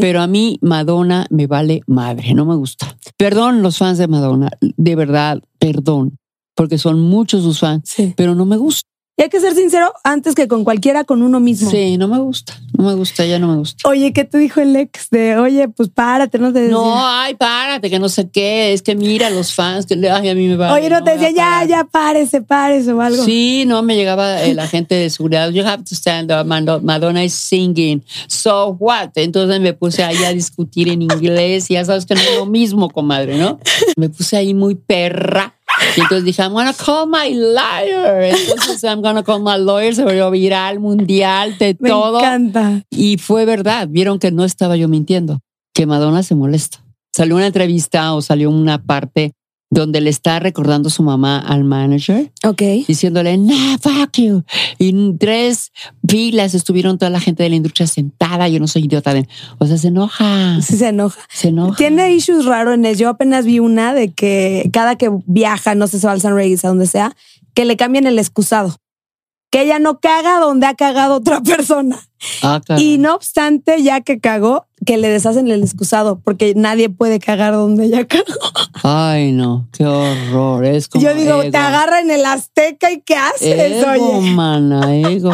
pero 0.00 0.22
a 0.22 0.28
mí 0.28 0.58
Madonna 0.62 1.26
me 1.28 1.48
vale 1.48 1.80
madre, 1.88 2.34
no 2.34 2.44
me 2.44 2.54
gusta. 2.54 2.96
Perdón 3.16 3.60
los 3.62 3.78
fans 3.78 3.98
de 3.98 4.06
Madonna, 4.06 4.48
de 4.60 4.94
verdad, 4.94 5.40
perdón, 5.58 6.18
porque 6.54 6.78
son 6.78 7.00
muchos 7.00 7.42
sus 7.42 7.58
fans, 7.58 7.82
Sí. 7.84 8.14
pero 8.16 8.36
no 8.36 8.44
me 8.44 8.56
gusta. 8.56 8.88
Y 9.16 9.22
hay 9.22 9.28
que 9.28 9.40
ser 9.40 9.54
sincero 9.54 9.92
antes 10.04 10.34
que 10.34 10.48
con 10.48 10.64
cualquiera, 10.64 11.04
con 11.04 11.22
uno 11.22 11.38
mismo. 11.38 11.70
Sí, 11.70 11.98
no 11.98 12.08
me 12.08 12.18
gusta, 12.18 12.54
no 12.76 12.84
me 12.84 12.94
gusta, 12.94 13.26
ya 13.26 13.38
no 13.38 13.46
me 13.46 13.56
gusta. 13.56 13.86
Oye, 13.86 14.12
¿qué 14.14 14.24
te 14.24 14.38
dijo 14.38 14.60
el 14.60 14.74
ex? 14.74 15.10
De, 15.10 15.36
oye, 15.36 15.68
pues 15.68 15.90
párate, 15.90 16.38
no 16.38 16.50
te 16.50 16.60
decía. 16.60 16.74
No, 16.74 17.06
ay, 17.06 17.34
párate, 17.34 17.90
que 17.90 17.98
no 17.98 18.08
sé 18.08 18.30
qué, 18.30 18.72
es 18.72 18.80
que 18.80 18.94
mira 18.94 19.28
los 19.28 19.54
fans, 19.54 19.84
que 19.84 19.94
ay, 20.08 20.28
a 20.30 20.34
mí 20.34 20.48
me 20.48 20.56
vale. 20.56 20.80
Oye, 20.80 20.88
no 20.88 21.04
te 21.04 21.14
voy 21.14 21.24
a 21.24 21.28
decía, 21.28 21.30
ya, 21.30 21.64
ya, 21.66 21.84
párese, 21.84 22.40
párese 22.40 22.92
o 22.94 23.02
algo. 23.02 23.22
Sí, 23.22 23.64
no, 23.66 23.82
me 23.82 23.96
llegaba 23.96 24.42
el 24.42 24.58
agente 24.58 24.94
de 24.94 25.10
seguridad. 25.10 25.50
You 25.50 25.62
have 25.62 25.84
to 25.84 25.94
stand 25.94 26.32
up. 26.32 26.46
Madonna 26.46 27.22
is 27.22 27.34
singing. 27.34 28.02
So 28.28 28.76
what? 28.80 29.10
Entonces 29.16 29.60
me 29.60 29.74
puse 29.74 30.02
ahí 30.04 30.24
a 30.24 30.32
discutir 30.32 30.88
en 30.88 31.02
inglés. 31.02 31.70
Y 31.70 31.74
ya 31.74 31.84
sabes 31.84 32.06
que 32.06 32.14
no 32.14 32.20
es 32.20 32.36
lo 32.36 32.46
mismo, 32.46 32.88
comadre, 32.88 33.36
¿no? 33.36 33.58
Me 33.96 34.08
puse 34.08 34.38
ahí 34.38 34.54
muy 34.54 34.74
perra. 34.74 35.54
Y 35.96 36.00
entonces 36.00 36.24
dije, 36.24 36.42
I'm 36.42 36.52
gonna 36.52 36.72
call 36.72 37.06
my 37.06 37.34
lawyer. 37.34 38.34
Entonces, 38.34 38.82
I'm 38.84 39.02
gonna 39.02 39.22
call 39.22 39.40
my 39.40 39.58
lawyer. 39.58 39.94
Se 39.94 40.04
volvió 40.04 40.30
viral, 40.30 40.80
mundial, 40.80 41.56
de 41.58 41.76
Me 41.80 41.88
todo. 41.90 42.18
encanta. 42.18 42.82
Y 42.90 43.18
fue 43.18 43.44
verdad. 43.44 43.88
Vieron 43.88 44.18
que 44.18 44.30
no 44.30 44.44
estaba 44.44 44.76
yo 44.76 44.88
mintiendo. 44.88 45.40
Que 45.74 45.86
Madonna 45.86 46.22
se 46.22 46.34
molesta. 46.34 46.84
Salió 47.14 47.36
una 47.36 47.46
entrevista 47.46 48.14
o 48.14 48.22
salió 48.22 48.50
una 48.50 48.82
parte 48.82 49.32
donde 49.74 50.02
le 50.02 50.10
está 50.10 50.38
recordando 50.38 50.90
su 50.90 51.02
mamá 51.02 51.38
al 51.38 51.64
manager 51.64 52.30
Ok. 52.44 52.60
diciéndole, 52.86 53.38
nah, 53.38 53.78
fuck 53.80 54.18
you. 54.18 54.44
Y 54.78 54.90
en 54.90 55.16
tres 55.16 55.72
filas 56.06 56.52
estuvieron 56.54 56.98
toda 56.98 57.08
la 57.10 57.20
gente 57.20 57.42
de 57.42 57.48
la 57.48 57.56
industria 57.56 57.86
sentada. 57.86 58.48
Yo 58.50 58.60
no 58.60 58.68
soy 58.68 58.84
idiota. 58.84 59.14
de- 59.14 59.26
O 59.58 59.66
sea, 59.66 59.78
se 59.78 59.88
enoja. 59.88 60.60
Sí 60.60 60.76
se 60.76 60.88
enoja. 60.88 61.18
Se 61.30 61.48
enoja. 61.48 61.76
Tiene 61.76 62.12
issues 62.12 62.44
raros 62.44 62.74
en 62.74 62.84
eso. 62.84 63.00
Yo 63.00 63.08
apenas 63.08 63.46
vi 63.46 63.60
una 63.60 63.94
de 63.94 64.12
que 64.12 64.68
cada 64.74 64.96
que 64.96 65.10
viaja, 65.24 65.74
no 65.74 65.86
sé, 65.86 65.98
se 65.98 66.06
va 66.06 66.12
al 66.12 66.20
San 66.20 66.34
Reyes, 66.34 66.64
a 66.66 66.68
donde 66.68 66.86
sea, 66.86 67.16
que 67.54 67.64
le 67.64 67.78
cambien 67.78 68.06
el 68.06 68.18
excusado. 68.18 68.76
Que 69.52 69.62
ella 69.62 69.78
no 69.78 70.00
caga 70.00 70.40
donde 70.40 70.66
ha 70.66 70.74
cagado 70.74 71.14
otra 71.16 71.40
persona. 71.44 71.98
Ah. 72.42 72.60
Y 72.78 72.96
no 72.98 73.14
obstante, 73.14 73.82
ya 73.82 74.00
que 74.00 74.18
cagó, 74.18 74.66
que 74.86 74.96
le 74.96 75.08
deshacen 75.08 75.46
el 75.48 75.62
excusado, 75.62 76.20
porque 76.24 76.54
nadie 76.56 76.88
puede 76.88 77.18
cagar 77.20 77.52
donde 77.52 77.84
ella 77.84 78.06
cagó. 78.08 78.24
Ay, 78.82 79.32
no, 79.32 79.68
qué 79.72 79.84
horror. 79.84 80.64
Es 80.64 80.88
como 80.88 81.04
Yo 81.04 81.14
digo, 81.14 81.42
ego. 81.42 81.50
te 81.50 81.58
agarra 81.58 82.00
en 82.00 82.10
el 82.10 82.24
Azteca 82.24 82.90
y 82.90 83.02
¿qué 83.02 83.14
haces? 83.16 83.84
Ego, 83.84 84.18
Oye. 84.18 84.30
mana, 84.30 84.96
ego. 84.96 85.32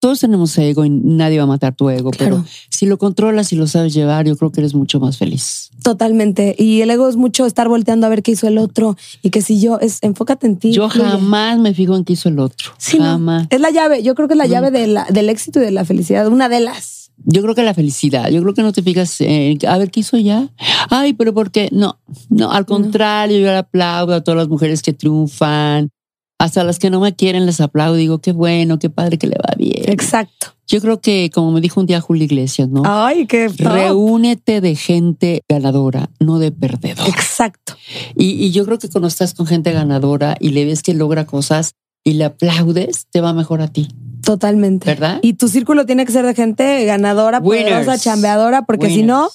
Todos 0.00 0.18
tenemos 0.20 0.56
ego 0.56 0.84
y 0.86 0.90
nadie 0.90 1.36
va 1.38 1.44
a 1.44 1.46
matar 1.46 1.74
tu 1.74 1.90
ego, 1.90 2.10
Claro. 2.10 2.36
pero 2.38 2.48
si 2.70 2.86
lo 2.86 2.96
controlas 2.96 3.52
y 3.52 3.56
lo 3.56 3.66
sabes 3.66 3.92
llevar, 3.92 4.26
yo 4.26 4.34
creo 4.36 4.50
que 4.50 4.60
eres 4.60 4.74
mucho 4.74 4.98
más 4.98 5.18
feliz. 5.18 5.70
Totalmente. 5.82 6.56
Y 6.58 6.80
el 6.80 6.90
ego 6.90 7.06
es 7.08 7.16
mucho 7.16 7.44
estar 7.44 7.68
volteando 7.68 8.06
a 8.06 8.10
ver 8.10 8.22
qué 8.22 8.30
hizo 8.32 8.48
el 8.48 8.56
otro 8.58 8.96
y 9.22 9.28
que 9.28 9.42
si 9.42 9.60
yo 9.60 9.78
es 9.78 9.98
enfócate 10.02 10.46
en 10.46 10.56
ti. 10.56 10.72
Yo 10.72 10.88
fluye. 10.88 11.08
jamás 11.08 11.58
me 11.58 11.74
fijo 11.74 11.94
en 11.96 12.04
qué 12.04 12.14
hizo 12.14 12.30
el 12.30 12.38
otro. 12.38 12.70
Sí, 12.78 12.98
no. 12.98 13.04
jamás. 13.04 13.46
Es 13.50 13.60
la 13.60 13.70
llave. 13.70 14.02
Yo 14.02 14.14
creo 14.14 14.26
que 14.26 14.34
es 14.34 14.38
la 14.38 14.46
llave 14.46 14.70
de 14.70 14.86
la- 14.86 15.04
del 15.10 15.28
éxito 15.28 15.60
y 15.60 15.64
de 15.64 15.70
la 15.70 15.84
felicidad. 15.84 16.26
Una 16.28 16.48
de 16.48 16.60
las. 16.60 17.10
Yo 17.26 17.42
creo 17.42 17.54
que 17.54 17.62
la 17.62 17.74
felicidad, 17.74 18.30
yo 18.30 18.40
creo 18.40 18.54
que 18.54 18.62
no 18.62 18.72
te 18.72 18.82
fijas 18.82 19.20
en, 19.20 19.58
a 19.68 19.76
ver 19.76 19.90
qué 19.90 20.00
hizo 20.00 20.16
ya. 20.16 20.48
Ay, 20.88 21.12
pero 21.12 21.34
¿por 21.34 21.50
qué? 21.50 21.68
No, 21.70 21.98
no, 22.30 22.50
al 22.50 22.64
contrario, 22.64 23.36
yo 23.38 23.44
le 23.48 23.56
aplaudo 23.58 24.14
a 24.14 24.22
todas 24.22 24.38
las 24.38 24.48
mujeres 24.48 24.80
que 24.80 24.94
triunfan, 24.94 25.90
hasta 26.40 26.64
las 26.64 26.78
que 26.78 26.88
no 26.88 27.00
me 27.00 27.14
quieren 27.14 27.44
les 27.44 27.60
aplaudo, 27.60 27.96
digo, 27.96 28.22
qué 28.22 28.32
bueno, 28.32 28.78
qué 28.78 28.88
padre 28.88 29.18
que 29.18 29.26
le 29.26 29.36
va 29.36 29.54
bien. 29.58 29.84
Exacto. 29.92 30.54
Yo 30.66 30.80
creo 30.80 30.98
que, 30.98 31.30
como 31.34 31.52
me 31.52 31.60
dijo 31.60 31.80
un 31.80 31.86
día 31.86 32.00
Julio 32.00 32.24
Iglesias, 32.24 32.70
¿no? 32.70 32.80
Ay, 32.86 33.26
qué 33.26 33.50
top. 33.50 33.70
Reúnete 33.70 34.62
de 34.62 34.74
gente 34.74 35.42
ganadora, 35.50 36.08
no 36.18 36.38
de 36.38 36.50
perdedor. 36.50 37.06
Exacto. 37.10 37.76
Y, 38.16 38.42
y 38.42 38.52
yo 38.52 38.64
creo 38.64 38.78
que 38.78 38.88
cuando 38.88 39.08
estás 39.08 39.34
con 39.34 39.46
gente 39.46 39.70
ganadora 39.72 40.34
y 40.40 40.48
le 40.52 40.64
ves 40.64 40.82
que 40.82 40.94
logra 40.94 41.26
cosas 41.26 41.74
y 42.04 42.14
le 42.14 42.24
aplaudes, 42.24 43.06
te 43.10 43.20
va 43.20 43.34
mejor 43.34 43.60
a 43.60 43.68
ti, 43.68 43.88
Totalmente. 44.22 44.86
¿verdad? 44.86 45.18
Y 45.20 45.34
tu 45.34 45.46
círculo 45.48 45.84
tiene 45.84 46.06
que 46.06 46.12
ser 46.12 46.24
de 46.24 46.34
gente 46.34 46.86
ganadora, 46.86 47.42
poderosa, 47.42 47.80
Winners. 47.80 48.02
chambeadora, 48.02 48.62
porque 48.62 48.88
si 48.88 49.02
no, 49.02 49.28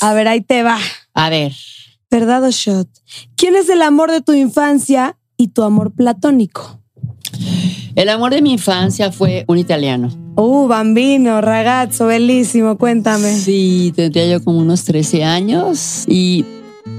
a 0.00 0.14
ver, 0.14 0.28
ahí 0.28 0.42
te 0.42 0.62
va. 0.62 0.78
A 1.14 1.28
ver, 1.28 1.52
¿Verdad 2.08 2.44
o 2.44 2.50
shot? 2.50 2.88
¿Quién 3.36 3.56
es 3.56 3.68
el 3.70 3.80
amor 3.82 4.12
de 4.12 4.20
tu 4.20 4.32
infancia 4.34 5.16
y 5.36 5.48
tu 5.48 5.62
amor 5.62 5.92
platónico? 5.92 6.78
el 7.94 8.08
amor 8.08 8.32
de 8.32 8.42
mi 8.42 8.52
infancia 8.52 9.12
fue 9.12 9.44
un 9.48 9.58
italiano. 9.58 10.10
Uh, 10.36 10.66
bambino, 10.66 11.40
ragazzo, 11.40 12.06
bellísimo, 12.06 12.78
cuéntame. 12.78 13.34
Sí, 13.34 13.92
tendría 13.94 14.26
yo 14.26 14.42
como 14.42 14.58
unos 14.58 14.84
13 14.84 15.24
años 15.24 16.04
y 16.08 16.44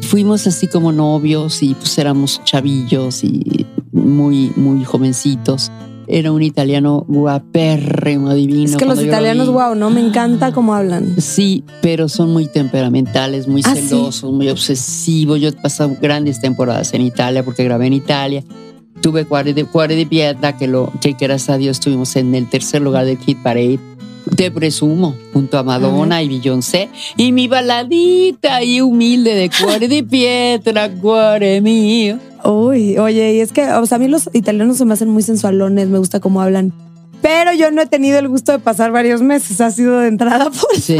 fuimos 0.01 0.45
así 0.45 0.67
como 0.67 0.91
novios 0.91 1.63
y 1.63 1.73
pues 1.73 1.97
éramos 1.97 2.41
chavillos 2.43 3.23
y 3.23 3.65
muy, 3.91 4.51
muy 4.55 4.83
jovencitos. 4.83 5.71
Era 6.07 6.31
un 6.31 6.41
italiano 6.41 7.05
guapérrimo, 7.07 8.33
divino. 8.33 8.65
es 8.71 8.75
que 8.77 8.85
los 8.85 8.97
lo 8.97 9.03
italianos, 9.05 9.47
vi- 9.47 9.53
wow, 9.53 9.75
no 9.75 9.89
me 9.89 9.99
encanta 10.05 10.51
cómo 10.51 10.73
hablan. 10.73 11.15
Sí, 11.21 11.63
pero 11.81 12.09
son 12.09 12.31
muy 12.33 12.47
temperamentales, 12.47 13.47
muy 13.47 13.61
Ah, 13.65 13.75
sí. 13.75 13.83
celosos, 13.89 14.31
muy 14.31 14.49
obsesivos. 14.49 15.39
Yo 15.39 15.49
he 15.49 15.53
pasado 15.53 15.95
grandes 16.01 16.39
temporadas 16.41 16.93
en 16.93 17.01
Italia 17.01 17.43
porque 17.43 17.63
grabé 17.63 17.87
en 17.87 17.93
Italia. 17.93 18.43
Tuve 19.01 19.25
Cuore 19.25 19.53
de, 19.53 19.63
de 19.95 20.05
Piedra, 20.05 20.55
que, 20.57 20.67
lo, 20.67 20.91
que 21.01 21.11
gracias 21.19 21.49
a 21.49 21.57
Dios 21.57 21.77
estuvimos 21.77 22.15
en 22.15 22.33
el 22.35 22.49
tercer 22.49 22.81
lugar 22.81 23.05
del 23.05 23.17
Hit 23.17 23.37
Parade. 23.43 23.79
Te 24.35 24.49
presumo, 24.51 25.15
junto 25.33 25.57
a 25.57 25.63
Madonna 25.63 26.21
y 26.23 26.27
Beyoncé. 26.29 26.89
Y 27.17 27.31
mi 27.31 27.47
baladita 27.47 28.63
y 28.63 28.81
humilde 28.81 29.35
de 29.35 29.49
Cuore 29.49 29.87
de 29.87 30.03
Piedra, 30.03 30.89
Cuore 30.89 31.61
mío. 31.61 32.19
Uy, 32.43 32.97
oye, 32.97 33.35
y 33.35 33.39
es 33.39 33.51
que, 33.51 33.69
o 33.71 33.85
sea, 33.85 33.97
a 33.97 33.99
mí 33.99 34.07
los 34.07 34.29
italianos 34.33 34.77
se 34.77 34.85
me 34.85 34.93
hacen 34.93 35.09
muy 35.09 35.23
sensualones, 35.23 35.87
me 35.87 35.97
gusta 35.97 36.19
cómo 36.19 36.41
hablan. 36.41 36.73
Pero 37.21 37.53
yo 37.53 37.71
no 37.71 37.81
he 37.81 37.85
tenido 37.85 38.19
el 38.19 38.27
gusto 38.27 38.51
de 38.51 38.59
pasar 38.59 38.91
varios 38.91 39.21
meses, 39.21 39.61
ha 39.61 39.71
sido 39.71 39.99
de 39.99 40.07
entrada 40.07 40.49
por 40.49 40.75
Sí. 40.77 40.97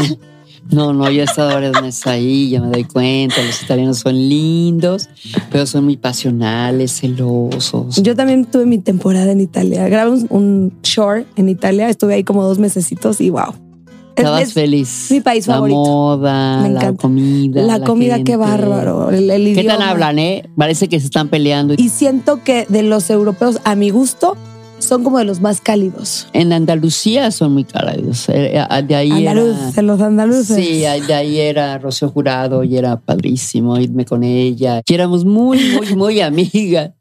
No, 0.70 0.92
no, 0.92 1.10
yo 1.10 1.20
he 1.20 1.24
estado 1.24 1.52
varias 1.52 1.80
meses 1.82 2.06
ahí, 2.06 2.50
ya 2.50 2.60
me 2.60 2.68
doy 2.68 2.84
cuenta, 2.84 3.36
los 3.44 3.62
italianos 3.62 3.98
son 3.98 4.14
lindos, 4.14 5.08
pero 5.50 5.66
son 5.66 5.84
muy 5.84 5.96
pasionales, 5.96 6.92
celosos. 7.00 7.96
Yo 8.02 8.16
también 8.16 8.44
tuve 8.46 8.66
mi 8.66 8.78
temporada 8.78 9.30
en 9.32 9.40
Italia. 9.40 9.88
Grabé 9.88 10.10
un, 10.30 10.72
short 10.82 11.26
en 11.36 11.48
Italia, 11.48 11.88
estuve 11.88 12.14
ahí 12.14 12.24
como 12.24 12.42
dos 12.44 12.58
mesecitos 12.58 13.20
y 13.20 13.30
wow. 13.30 13.50
Es- 13.50 14.20
Estabas 14.20 14.42
es 14.42 14.52
feliz. 14.52 15.08
mi 15.10 15.20
país 15.20 15.46
la 15.48 15.54
favorito. 15.54 15.76
moda, 15.76 16.60
Me 16.62 16.70
la 16.70 16.92
comida. 16.92 17.62
la 17.62 17.80
comida, 17.80 18.22
qué 18.22 18.36
bárbaro. 18.36 19.10
El, 19.10 19.28
el 19.28 19.42
¿Qué 19.54 19.60
idioma. 19.62 19.78
tal 19.78 19.82
hablan, 19.88 20.18
eh? 20.20 20.48
Parece 20.56 20.88
que 20.88 21.00
se 21.00 21.06
están 21.06 21.28
peleando. 21.28 21.74
Y 21.76 21.88
siento 21.88 22.42
que 22.44 22.64
de 22.68 22.84
los 22.84 23.10
europeos, 23.10 23.58
a 23.64 23.74
mi 23.74 23.90
gusto, 23.90 24.36
son 24.84 25.02
como 25.04 25.18
de 25.18 25.24
los 25.24 25.40
más 25.40 25.60
cálidos. 25.60 26.28
En 26.32 26.52
Andalucía 26.52 27.30
son 27.30 27.52
muy 27.52 27.64
cálidos. 27.64 28.28
Eh, 28.28 28.56
eh, 28.56 28.82
De 28.82 28.94
ahí 28.94 29.10
Andaluz, 29.10 29.56
era... 29.56 29.70
de 29.72 29.82
los 29.82 30.00
andaluces. 30.00 30.56
Sí, 30.56 30.80
de 30.80 31.14
ahí 31.14 31.40
era 31.40 31.78
Rocío 31.78 32.08
Jurado 32.10 32.64
y 32.64 32.76
era 32.76 33.00
padrísimo 33.00 33.78
irme 33.78 34.04
con 34.04 34.22
ella. 34.24 34.82
Y 34.86 34.94
éramos 34.94 35.24
muy, 35.24 35.58
muy, 35.74 35.94
muy 35.96 36.20
amigas. 36.22 36.92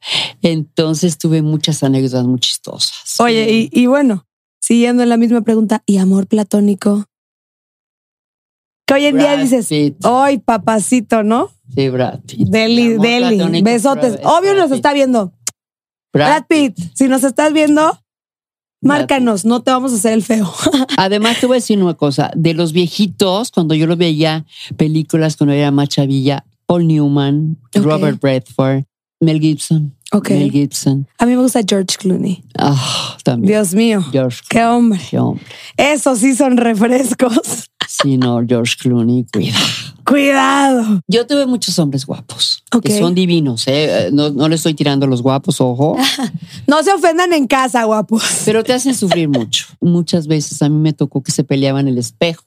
Entonces 0.42 1.18
tuve 1.18 1.42
muchas 1.42 1.84
anécdotas 1.84 2.26
muy 2.26 2.40
chistosas. 2.40 3.20
Oye, 3.20 3.52
y, 3.52 3.70
y 3.72 3.86
bueno, 3.88 4.26
siguiendo 4.60 5.04
en 5.04 5.10
la 5.10 5.18
misma 5.18 5.42
pregunta, 5.42 5.84
¿y 5.86 5.98
amor 5.98 6.28
platónico? 6.28 7.06
Que 8.86 8.94
hoy 8.96 9.06
en 9.06 9.18
día 9.18 9.38
dices, 9.38 9.68
Pitt. 9.68 9.96
¡ay, 10.04 10.40
papacito, 10.40 11.24
¿no? 11.24 11.50
Sí, 11.74 11.90
Brad 11.90 12.20
Pitt. 12.22 12.50
Deli, 12.50 12.98
deli, 12.98 13.62
besotes. 13.62 14.20
Obvio 14.24 14.54
nos 14.56 14.72
está 14.72 14.92
viendo. 14.94 15.32
Brad 16.14 16.46
Pitt, 16.48 16.78
si 16.94 17.08
nos 17.08 17.24
estás 17.24 17.52
viendo, 17.54 18.00
márcanos, 18.82 19.46
no 19.46 19.64
te 19.64 19.72
vamos 19.72 19.92
a 19.94 19.96
hacer 19.96 20.14
el 20.14 20.24
feo. 20.24 20.54
Además, 20.98 21.40
te 21.40 21.48
voy 21.48 21.56
a 21.56 21.58
decir 21.58 21.82
una 21.82 21.96
cosa. 21.96 22.32
De 22.36 22.54
los 22.54 22.72
viejitos, 22.72 23.50
cuando 23.50 23.74
yo 23.74 23.88
lo 23.88 23.98
veía, 23.98 24.46
películas 24.78 25.36
cuando 25.36 25.54
era 25.54 25.72
más 25.72 25.90
chavilla, 25.90 26.46
Paul 26.68 26.88
Newman. 26.88 27.58
Robert 27.74 28.24
Redford, 28.24 28.84
Mel 29.20 29.40
Gibson. 29.40 29.96
Ok. 30.14 30.30
Mel 30.30 30.52
Gibson. 30.52 31.08
A 31.18 31.26
mí 31.26 31.36
me 31.36 31.42
gusta 31.42 31.62
George 31.68 31.98
Clooney. 31.98 32.44
Ah, 32.58 33.18
también. 33.24 33.52
Dios 33.52 33.74
mío, 33.74 34.02
George 34.12 34.42
qué 34.50 34.64
hombre. 34.64 35.00
qué 35.10 35.20
hombre. 35.20 35.44
Esos 35.76 36.20
sí 36.20 36.36
son 36.36 36.58
refrescos. 36.58 37.70
Sí, 38.02 38.18
no, 38.18 38.42
George 38.48 38.76
Clooney, 38.80 39.26
cuida. 39.32 39.56
Cuidado. 40.06 41.02
Yo 41.08 41.28
tuve 41.28 41.46
muchos 41.46 41.78
hombres 41.80 42.06
guapos, 42.06 42.64
Ok. 42.74 42.86
que 42.86 42.98
son 42.98 43.14
divinos, 43.14 43.66
¿eh? 43.68 44.10
No, 44.12 44.30
no 44.32 44.50
le 44.50 44.56
estoy 44.56 44.74
tirando 44.74 45.06
a 45.06 45.10
los 45.10 45.22
guapos, 45.22 45.62
ojo, 45.62 45.96
No 46.68 46.82
se 46.82 46.92
ofendan 46.92 47.34
en 47.34 47.46
casa, 47.46 47.84
guapos. 47.84 48.24
pero 48.46 48.64
te 48.64 48.74
hacen 48.74 48.96
sufrir 48.96 49.30
mucho. 49.30 49.66
Muchas 49.80 50.28
veces 50.28 50.62
a 50.62 50.70
mí 50.70 50.78
me 50.78 50.94
tocó 50.94 51.22
que 51.22 51.32
se 51.32 51.44
peleaban 51.44 51.88
en 51.88 51.94
el 51.94 52.00
espejo. 52.00 52.44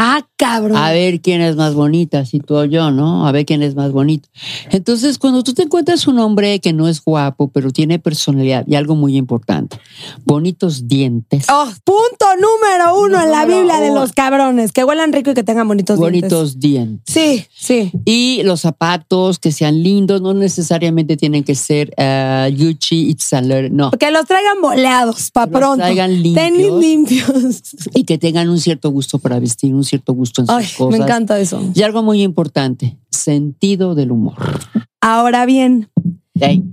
Ah, 0.00 0.24
cabrón. 0.36 0.76
A 0.76 0.92
ver 0.92 1.20
quién 1.20 1.40
es 1.40 1.56
más 1.56 1.74
bonita, 1.74 2.24
si 2.24 2.38
tú 2.38 2.54
o 2.56 2.64
yo, 2.64 2.92
¿no? 2.92 3.26
A 3.26 3.32
ver 3.32 3.44
quién 3.44 3.64
es 3.64 3.74
más 3.74 3.90
bonito. 3.90 4.28
Entonces, 4.70 5.18
cuando 5.18 5.42
tú 5.42 5.54
te 5.54 5.62
encuentras 5.64 6.06
un 6.06 6.20
hombre 6.20 6.60
que 6.60 6.72
no 6.72 6.86
es 6.86 7.02
guapo, 7.04 7.48
pero 7.48 7.72
tiene 7.72 7.98
personalidad 7.98 8.64
y 8.68 8.76
algo 8.76 8.94
muy 8.94 9.16
importante, 9.16 9.76
bonitos 10.24 10.86
dientes, 10.86 11.46
Oh, 11.50 11.66
punto 11.82 12.26
número 12.36 12.96
uno 13.00 13.20
en 13.20 13.32
la 13.32 13.44
Biblia 13.44 13.80
de 13.80 13.90
los 13.92 14.12
cabrones. 14.12 14.70
Que 14.70 14.84
huelan 14.84 15.12
rico 15.12 15.32
y 15.32 15.34
que 15.34 15.42
tengan 15.42 15.66
bonitos, 15.66 15.98
dientes. 15.98 16.30
bonitos 16.30 16.60
dientes. 16.60 17.12
Sí, 17.12 17.44
sí. 17.52 17.90
Y 18.04 18.42
los 18.44 18.60
zapatos 18.60 19.40
que 19.40 19.50
sean 19.50 19.82
lindos, 19.82 20.22
no 20.22 20.32
necesariamente 20.32 21.16
tienen 21.16 21.42
que 21.42 21.56
ser 21.56 21.92
uh, 21.98 22.48
Gucci 22.56 23.10
y 23.10 23.16
Saler, 23.18 23.72
no. 23.72 23.90
Que 23.90 24.12
los 24.12 24.26
traigan 24.26 24.60
boleados 24.62 25.32
para 25.32 25.46
Que 25.46 25.50
los 25.52 25.60
pronto. 25.60 25.82
traigan 25.82 26.22
limpios. 26.22 26.46
Tenis 26.46 26.72
limpios. 26.72 27.62
Y 27.94 28.04
que 28.04 28.16
tengan 28.18 28.48
un 28.48 28.60
cierto 28.60 28.90
gusto 28.90 29.18
para 29.18 29.40
vestir, 29.40 29.74
un 29.74 29.87
cierto 29.88 30.12
gusto 30.12 30.42
en 30.42 30.46
sus 30.46 30.56
Ay, 30.56 30.66
cosas. 30.76 30.98
me 30.98 31.04
encanta 31.04 31.38
eso. 31.38 31.60
Y 31.74 31.82
algo 31.82 32.02
muy 32.02 32.22
importante, 32.22 32.98
sentido 33.10 33.94
del 33.94 34.12
humor. 34.12 34.36
Ahora 35.00 35.46
bien, 35.46 35.90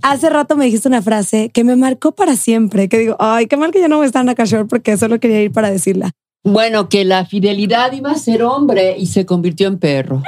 hace 0.01 0.29
rato 0.29 0.55
me 0.55 0.65
dijiste 0.65 0.87
una 0.87 1.01
frase 1.01 1.49
que 1.49 1.63
me 1.63 1.75
marcó 1.75 2.13
para 2.13 2.35
siempre. 2.35 2.89
Que 2.89 2.99
digo, 2.99 3.15
ay, 3.19 3.47
qué 3.47 3.57
mal 3.57 3.71
que 3.71 3.79
ya 3.79 3.87
no 3.87 3.99
me 3.99 4.05
están 4.05 4.29
a 4.29 4.35
cachor 4.35 4.67
porque 4.67 4.97
solo 4.97 5.19
quería 5.19 5.41
ir 5.41 5.51
para 5.51 5.71
decirla. 5.71 6.11
Bueno, 6.43 6.89
que 6.89 7.05
la 7.05 7.25
fidelidad 7.25 7.91
iba 7.93 8.11
a 8.11 8.15
ser 8.15 8.43
hombre 8.43 8.95
y 8.97 9.07
se 9.07 9.25
convirtió 9.25 9.67
en 9.67 9.79
perro. 9.79 10.21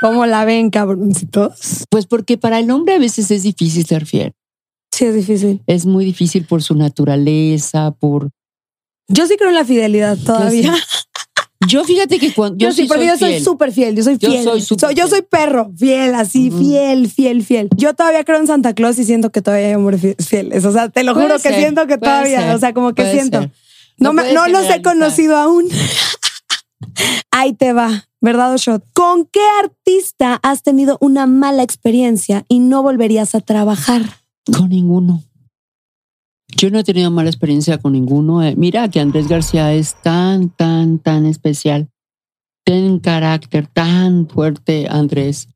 ¿Cómo 0.00 0.26
la 0.26 0.44
ven, 0.44 0.70
cabroncitos? 0.70 1.84
Pues 1.90 2.06
porque 2.06 2.38
para 2.38 2.60
el 2.60 2.70
hombre 2.70 2.94
a 2.94 2.98
veces 2.98 3.30
es 3.32 3.42
difícil 3.42 3.84
ser 3.84 4.06
fiel. 4.06 4.32
Sí, 4.92 5.06
es 5.06 5.14
difícil. 5.14 5.62
Es 5.66 5.86
muy 5.86 6.04
difícil 6.04 6.44
por 6.44 6.62
su 6.62 6.74
naturaleza, 6.74 7.90
por... 7.92 8.30
Yo 9.08 9.26
sí 9.26 9.36
creo 9.36 9.48
en 9.48 9.56
la 9.56 9.64
fidelidad 9.64 10.16
todavía. 10.18 10.72
Yo 11.66 11.82
fíjate 11.84 12.18
que 12.20 12.32
cuando... 12.32 12.56
Yo, 12.58 12.72
sí, 12.72 12.84
porque 12.84 13.02
soy 13.02 13.08
yo 13.08 13.16
soy 13.18 13.40
súper 13.40 13.72
fiel. 13.72 13.96
Yo 13.96 14.02
soy 14.04 14.16
Yo 14.16 14.30
fiel. 14.30 14.44
soy 14.44 14.60
súper 14.62 14.88
Soy- 14.88 14.94
yo 14.94 15.06
fiel. 15.06 15.10
soy 15.10 15.22
perro, 15.22 15.72
fiel, 15.76 16.14
así, 16.14 16.50
fiel, 16.52 17.10
fiel, 17.10 17.42
fiel. 17.44 17.68
Yo 17.76 17.94
todavía 17.94 18.22
creo 18.24 18.38
en 18.38 18.46
Santa 18.46 18.74
Claus 18.74 18.98
y 18.98 19.04
siento 19.04 19.30
que 19.30 19.42
todavía 19.42 19.68
hay 19.68 19.74
hombres 19.74 20.00
fie- 20.00 20.16
fieles. 20.24 20.64
O 20.64 20.72
sea, 20.72 20.88
te 20.88 21.02
lo 21.02 21.14
Puede 21.14 21.26
juro 21.26 21.40
que 21.42 21.52
siento 21.54 21.86
que 21.88 21.98
todavía, 21.98 22.40
ser, 22.42 22.54
o 22.54 22.58
sea, 22.58 22.72
como 22.74 22.94
que 22.94 23.10
siento. 23.10 23.40
ser. 23.40 23.50
No, 23.98 24.10
No 24.10 24.12
me- 24.22 24.32
no 24.32 24.46
los 24.46 24.70
he 24.70 24.82
conocido 24.82 25.36
aún. 25.36 25.66
Ahí 27.30 27.52
te 27.54 27.72
va, 27.72 28.08
¿verdad, 28.20 28.54
Oshot? 28.54 28.84
¿Con 28.94 29.26
qué 29.26 29.40
artista 29.62 30.38
has 30.42 30.62
tenido 30.62 30.96
una 31.00 31.26
mala 31.26 31.62
experiencia 31.62 32.44
y 32.48 32.60
no 32.60 32.82
volverías 32.82 33.34
a 33.34 33.40
trabajar? 33.40 34.02
Con 34.56 34.70
ninguno. 34.70 35.22
Yo 36.56 36.70
no 36.70 36.78
he 36.78 36.84
tenido 36.84 37.10
mala 37.10 37.28
experiencia 37.30 37.78
con 37.78 37.92
ninguno. 37.92 38.42
Eh, 38.42 38.54
Mira 38.56 38.88
que 38.90 39.00
Andrés 39.00 39.28
García 39.28 39.72
es 39.74 39.94
tan, 40.02 40.48
tan, 40.50 40.98
tan 40.98 41.26
especial. 41.26 41.88
Tiene 42.64 43.00
carácter 43.00 43.66
tan 43.66 44.28
fuerte, 44.28 44.86
Andrés. 44.90 45.48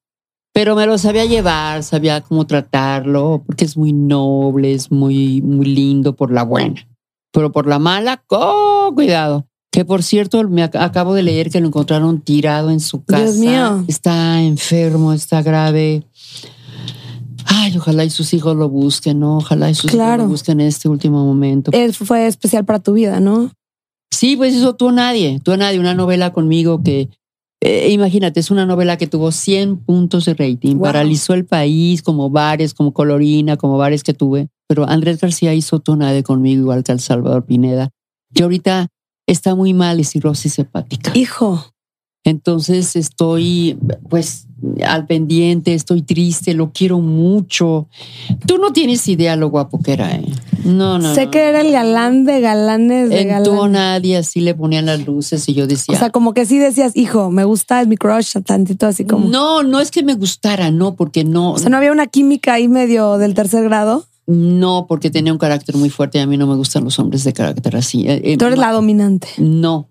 Pero 0.54 0.76
me 0.76 0.86
lo 0.86 0.98
sabía 0.98 1.24
llevar, 1.24 1.82
sabía 1.82 2.20
cómo 2.20 2.46
tratarlo, 2.46 3.42
porque 3.46 3.64
es 3.64 3.76
muy 3.76 3.92
noble, 3.94 4.74
es 4.74 4.90
muy, 4.92 5.40
muy 5.40 5.64
lindo 5.66 6.14
por 6.14 6.30
la 6.30 6.42
buena. 6.42 6.86
Pero 7.32 7.50
por 7.52 7.66
la 7.66 7.78
mala, 7.78 8.22
¡oh, 8.28 8.92
cuidado! 8.94 9.46
Que 9.70 9.86
por 9.86 10.02
cierto, 10.02 10.46
me 10.50 10.62
ac- 10.62 10.78
acabo 10.78 11.14
de 11.14 11.22
leer 11.22 11.48
que 11.50 11.58
lo 11.60 11.68
encontraron 11.68 12.20
tirado 12.20 12.68
en 12.70 12.80
su 12.80 13.02
casa. 13.02 13.22
Dios 13.24 13.36
mío. 13.38 13.82
Está 13.88 14.42
enfermo, 14.42 15.14
está 15.14 15.40
grave. 15.40 16.04
Ay, 17.46 17.76
ojalá 17.76 18.04
y 18.04 18.10
sus 18.10 18.32
hijos 18.34 18.56
lo 18.56 18.68
busquen, 18.68 19.20
¿no? 19.20 19.38
Ojalá 19.38 19.70
y 19.70 19.74
sus 19.74 19.90
Claro. 19.90 20.22
hijos 20.22 20.24
lo 20.24 20.28
busquen 20.30 20.60
en 20.60 20.66
este 20.68 20.88
último 20.88 21.24
momento. 21.24 21.70
Él 21.72 21.92
fue 21.94 22.26
especial 22.26 22.64
para 22.64 22.78
tu 22.80 22.92
vida, 22.94 23.20
¿no? 23.20 23.50
Sí, 24.10 24.36
pues 24.36 24.54
eso 24.54 24.74
tú 24.74 24.90
a 24.90 24.92
nadie, 24.92 25.40
tú 25.42 25.52
a 25.52 25.56
nadie, 25.56 25.80
una 25.80 25.94
novela 25.94 26.32
conmigo 26.32 26.82
que, 26.82 27.08
eh, 27.60 27.90
imagínate, 27.92 28.40
es 28.40 28.50
una 28.50 28.66
novela 28.66 28.96
que 28.98 29.06
tuvo 29.06 29.32
100 29.32 29.78
puntos 29.78 30.26
de 30.26 30.34
rating, 30.34 30.74
Wow. 30.76 30.82
paralizó 30.82 31.34
el 31.34 31.44
país, 31.46 32.02
como 32.02 32.28
bares, 32.30 32.74
como 32.74 32.92
Colorina, 32.92 33.56
como 33.56 33.78
bares 33.78 34.02
que 34.02 34.14
tuve, 34.14 34.48
pero 34.68 34.88
Andrés 34.88 35.18
García 35.20 35.54
hizo 35.54 35.82
nadie 35.96 36.22
conmigo, 36.22 36.60
igual 36.62 36.84
que 36.84 36.92
al 36.92 37.00
Salvador 37.00 37.44
Pineda, 37.46 37.90
que 38.34 38.42
ahorita 38.42 38.88
está 39.26 39.54
muy 39.54 39.72
mal 39.74 39.98
y 40.00 40.04
cirrosis 40.04 40.58
hepática. 40.58 41.12
Hijo. 41.14 41.72
Entonces 42.24 42.94
estoy, 42.96 43.78
pues, 44.08 44.46
al 44.84 45.06
pendiente, 45.06 45.74
estoy 45.74 46.02
triste, 46.02 46.54
lo 46.54 46.72
quiero 46.72 47.00
mucho. 47.00 47.88
Tú 48.46 48.58
no 48.58 48.72
tienes 48.72 49.06
idea 49.08 49.36
lo 49.36 49.50
guapo 49.50 49.80
que 49.82 49.92
era, 49.92 50.14
¿eh? 50.14 50.24
No, 50.64 50.98
no. 50.98 51.14
sé 51.14 51.26
no. 51.26 51.30
que 51.30 51.48
era 51.48 51.60
el 51.60 51.72
galán 51.72 52.24
de 52.24 52.40
galanes 52.40 53.08
de 53.08 53.20
En 53.20 53.42
tú 53.42 53.50
galanes. 53.52 53.72
nadie 53.72 54.16
así 54.16 54.40
le 54.40 54.54
ponían 54.54 54.86
las 54.86 55.04
luces 55.04 55.48
y 55.48 55.54
yo 55.54 55.66
decía. 55.66 55.94
O 55.94 55.98
sea, 55.98 56.10
como 56.10 56.34
que 56.34 56.46
sí 56.46 56.58
decías, 56.58 56.92
hijo, 56.94 57.30
me 57.30 57.44
gusta, 57.44 57.80
es 57.80 57.88
mi 57.88 57.96
crush, 57.96 58.36
tantito 58.44 58.86
así 58.86 59.04
como. 59.04 59.28
no, 59.28 59.62
no 59.62 59.80
es 59.80 59.90
que 59.90 60.02
me 60.02 60.14
gustara, 60.14 60.70
no, 60.70 60.94
porque 60.94 61.24
no, 61.24 61.52
O 61.52 61.58
sea, 61.58 61.68
no 61.68 61.76
había 61.76 61.92
una 61.92 62.06
química 62.06 62.54
ahí 62.54 62.68
medio 62.68 63.18
del 63.18 63.34
tercer 63.34 63.64
grado. 63.64 64.06
No, 64.26 64.86
porque 64.88 65.10
tenía 65.10 65.32
un 65.32 65.38
carácter 65.38 65.76
muy 65.76 65.90
fuerte 65.90 66.18
y 66.18 66.20
a 66.20 66.26
mí 66.26 66.36
no 66.36 66.46
me 66.46 66.54
gustan 66.54 66.84
los 66.84 66.98
hombres 67.00 67.24
de 67.24 67.32
carácter 67.32 67.74
así. 67.76 68.06
Eh, 68.06 68.20
eh, 68.24 68.36
Tú 68.36 68.44
eres 68.44 68.58
la 68.58 68.70
dominante. 68.70 69.28
No, 69.38 69.88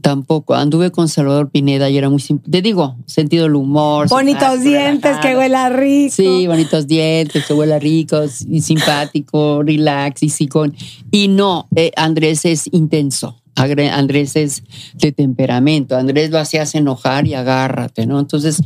tampoco. 0.00 0.54
Anduve 0.54 0.90
con 0.90 1.08
Salvador 1.08 1.50
Pineda 1.50 1.90
y 1.90 1.98
era 1.98 2.08
muy 2.08 2.20
simple. 2.20 2.50
Te 2.50 2.62
digo, 2.62 2.96
sentido 3.04 3.44
del 3.44 3.54
humor. 3.54 4.08
Bonitos 4.08 4.62
dientes, 4.62 5.18
que 5.18 5.36
huela 5.36 5.68
rico. 5.68 6.14
Sí, 6.16 6.46
bonitos 6.46 6.86
dientes, 6.86 7.44
que 7.44 7.52
huela 7.52 7.78
rico 7.78 8.22
y 8.48 8.62
simpático, 8.62 9.62
relax 9.62 10.22
y 10.22 10.30
sí 10.30 10.48
con. 10.48 10.74
Y 11.10 11.28
no, 11.28 11.68
eh, 11.76 11.92
Andrés 11.96 12.46
es 12.46 12.68
intenso. 12.72 13.42
Andrés 13.56 14.36
es 14.36 14.62
de 14.94 15.12
temperamento. 15.12 15.96
Andrés 15.96 16.30
lo 16.30 16.38
hacías 16.38 16.74
enojar 16.74 17.26
y 17.26 17.34
agárrate, 17.34 18.06
¿no? 18.06 18.20
Entonces 18.20 18.60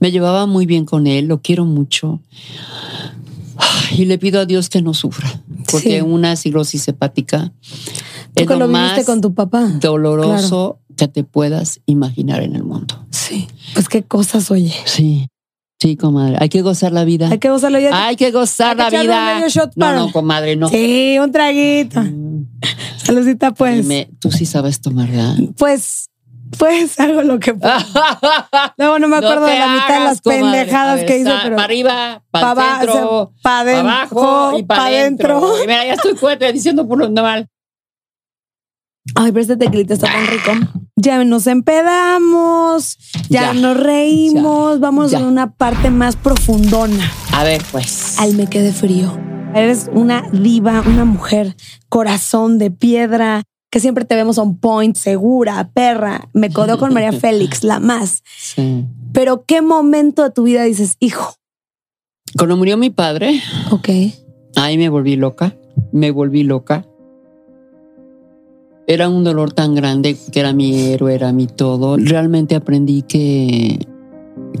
me 0.00 0.10
llevaba 0.10 0.46
muy 0.46 0.64
bien 0.64 0.84
con 0.86 1.06
él, 1.06 1.26
lo 1.26 1.42
quiero 1.42 1.64
mucho. 1.66 2.20
Y 3.96 4.04
le 4.06 4.18
pido 4.18 4.40
a 4.40 4.46
Dios 4.46 4.68
que 4.68 4.82
no 4.82 4.94
sufra, 4.94 5.42
porque 5.70 5.98
Sí. 5.98 6.00
una 6.00 6.36
cirrosis 6.36 6.86
hepática 6.88 7.52
Tú 8.34 8.42
es 8.44 8.48
lo 8.48 8.56
lo 8.56 8.68
viviste 8.68 8.96
más 8.96 9.04
con 9.06 9.20
tu 9.20 9.34
papá. 9.34 9.66
doloroso 9.80 10.80
que 10.96 11.08
te 11.08 11.24
puedas 11.24 11.80
imaginar 11.86 12.42
en 12.42 12.54
el 12.56 12.64
mundo. 12.64 13.06
Sí. 13.10 13.48
Pues 13.74 13.88
qué 13.88 14.02
cosas, 14.02 14.50
oye. 14.50 14.74
Sí, 14.84 15.28
sí, 15.80 15.96
comadre. 15.96 16.36
Hay 16.40 16.48
que 16.48 16.62
gozar 16.62 16.92
la 16.92 17.04
vida. 17.04 17.28
Hay 17.30 17.38
que 17.38 17.50
gozarlo 17.50 17.78
ya. 17.78 18.06
Hay 18.06 18.16
que 18.16 18.30
gozar 18.30 18.80
Hay 18.80 18.90
que 18.90 18.96
la 18.98 19.02
vida. 19.02 19.28
un 19.32 19.34
medio 19.40 19.48
shot 19.48 19.72
no, 19.76 19.92
no, 19.94 20.12
comadre, 20.12 20.56
no. 20.56 20.68
Sí, 20.68 21.16
un 21.18 21.30
traguito. 21.32 22.00
Mm, 22.00 22.46
Saludita, 22.96 23.52
pues. 23.52 23.82
dime, 23.82 24.10
tú 24.18 24.30
sí 24.30 24.46
sabes 24.46 24.80
tomar, 24.80 25.10
¿verdad? 25.10 25.36
Pues, 25.56 26.08
pues 26.58 26.98
hago 27.00 27.22
lo 27.22 27.38
que 27.38 27.54
puedo. 27.54 27.74
Luego 28.76 28.98
no 28.98 29.08
me 29.08 29.16
acuerdo 29.16 29.46
de 29.46 29.58
la 29.58 29.68
mitad 29.68 29.98
de 29.98 30.04
las 30.04 30.20
pendejadas 30.20 31.04
que 31.04 31.18
hice, 31.18 31.32
pero. 31.42 31.56
Para 31.56 31.64
arriba, 31.64 32.22
para 32.30 32.46
pa' 32.48 32.54
para 32.54 33.60
adentro, 33.60 33.88
abajo 33.90 34.58
y 34.58 34.62
para 34.62 34.80
pa' 34.82 34.86
adentro. 34.86 35.36
adentro. 35.38 35.62
Y 35.64 35.66
Mira, 35.66 35.86
ya 35.86 35.94
estoy 35.94 36.16
fuerte 36.16 36.52
diciendo 36.52 36.86
por 36.86 36.98
lo 36.98 37.08
normal. 37.08 37.48
Ay, 39.16 39.32
pero 39.32 39.42
este 39.42 39.56
tequilita 39.56 39.94
está 39.94 40.06
tan 40.06 40.26
rico. 40.28 40.52
Ya 40.96 41.24
nos 41.24 41.46
empedamos, 41.48 42.96
ya, 43.28 43.52
Ya, 43.52 43.52
nos 43.54 43.76
reímos, 43.76 44.78
vamos 44.78 45.10
ya. 45.10 45.18
a 45.18 45.22
una 45.22 45.52
parte 45.52 45.90
más 45.90 46.14
profundona. 46.16 47.10
A 47.32 47.42
ver, 47.42 47.62
pues. 47.72 48.18
Al 48.20 48.34
me 48.34 48.46
quede 48.46 48.72
frío. 48.72 49.18
Eres 49.54 49.90
una 49.92 50.22
diva, 50.32 50.82
una 50.86 51.04
mujer, 51.04 51.56
corazón 51.88 52.58
de 52.58 52.70
piedra, 52.70 53.42
que 53.72 53.80
siempre 53.80 54.04
te 54.04 54.14
vemos 54.14 54.36
on 54.36 54.58
point, 54.58 54.94
segura, 54.96 55.70
perra. 55.72 56.28
Me 56.34 56.50
codeo 56.52 56.76
con 56.78 56.92
María 56.92 57.10
Félix, 57.18 57.64
la 57.64 57.80
más. 57.80 58.22
Sí. 58.38 58.84
Pero 59.14 59.44
¿qué 59.46 59.62
momento 59.62 60.22
de 60.22 60.30
tu 60.30 60.42
vida 60.42 60.62
dices, 60.64 60.96
hijo? 61.00 61.34
Cuando 62.36 62.58
murió 62.58 62.76
mi 62.76 62.90
padre, 62.90 63.40
Ok. 63.70 63.88
ahí 64.56 64.76
me 64.76 64.90
volví 64.90 65.16
loca. 65.16 65.56
Me 65.90 66.10
volví 66.10 66.42
loca. 66.42 66.84
Era 68.86 69.08
un 69.08 69.24
dolor 69.24 69.54
tan 69.54 69.74
grande 69.74 70.18
que 70.30 70.40
era 70.40 70.52
mi 70.52 70.78
héroe, 70.92 71.14
era 71.14 71.32
mi 71.32 71.46
todo. 71.46 71.96
Realmente 71.96 72.54
aprendí 72.54 73.00
que, 73.02 73.86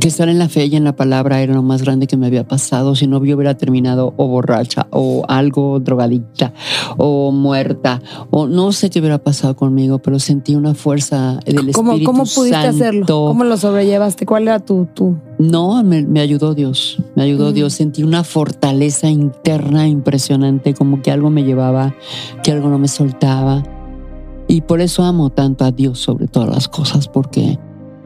que 0.02 0.08
estar 0.08 0.28
en 0.28 0.40
la 0.40 0.48
fe 0.48 0.66
y 0.66 0.74
en 0.74 0.82
la 0.82 0.96
palabra 0.96 1.42
era 1.42 1.54
lo 1.54 1.62
más 1.62 1.82
grande 1.82 2.08
que 2.08 2.16
me 2.16 2.26
había 2.26 2.42
pasado. 2.42 2.96
Si 2.96 3.06
no, 3.06 3.24
yo 3.24 3.36
hubiera 3.36 3.56
terminado 3.56 4.14
o 4.16 4.26
borracha 4.26 4.88
o 4.90 5.24
algo 5.28 5.78
drogadicta 5.78 6.52
o 6.96 7.30
muerta 7.30 8.02
o 8.30 8.48
no 8.48 8.72
sé 8.72 8.90
qué 8.90 8.98
hubiera 8.98 9.18
pasado 9.18 9.54
conmigo, 9.54 10.00
pero 10.00 10.18
sentí 10.18 10.56
una 10.56 10.74
fuerza 10.74 11.38
del 11.46 11.72
¿Cómo, 11.72 11.92
Espíritu 11.92 12.10
cómo 12.10 12.24
pudiste 12.24 12.50
Santo. 12.50 12.68
hacerlo? 12.68 13.06
¿Cómo 13.06 13.44
lo 13.44 13.56
sobrellevaste? 13.56 14.26
¿Cuál 14.26 14.42
era 14.48 14.58
tu, 14.58 14.88
tu... 14.92 15.14
No, 15.38 15.80
me, 15.84 16.02
me 16.02 16.18
ayudó 16.18 16.54
Dios, 16.54 16.98
me 17.14 17.22
ayudó 17.22 17.52
Mm. 17.52 17.54
Dios. 17.54 17.72
Sentí 17.72 18.02
una 18.02 18.24
fortaleza 18.24 19.08
interna 19.08 19.86
impresionante, 19.86 20.74
como 20.74 21.00
que 21.00 21.12
algo 21.12 21.30
me 21.30 21.44
llevaba, 21.44 21.94
que 22.42 22.50
algo 22.50 22.68
no 22.70 22.78
me 22.78 22.88
soltaba. 22.88 23.62
Y 24.48 24.62
por 24.62 24.80
eso 24.80 25.04
amo 25.04 25.30
tanto 25.30 25.64
a 25.64 25.70
Dios 25.70 26.00
sobre 26.00 26.26
todas 26.26 26.48
las 26.48 26.66
cosas, 26.68 27.06
porque 27.06 27.60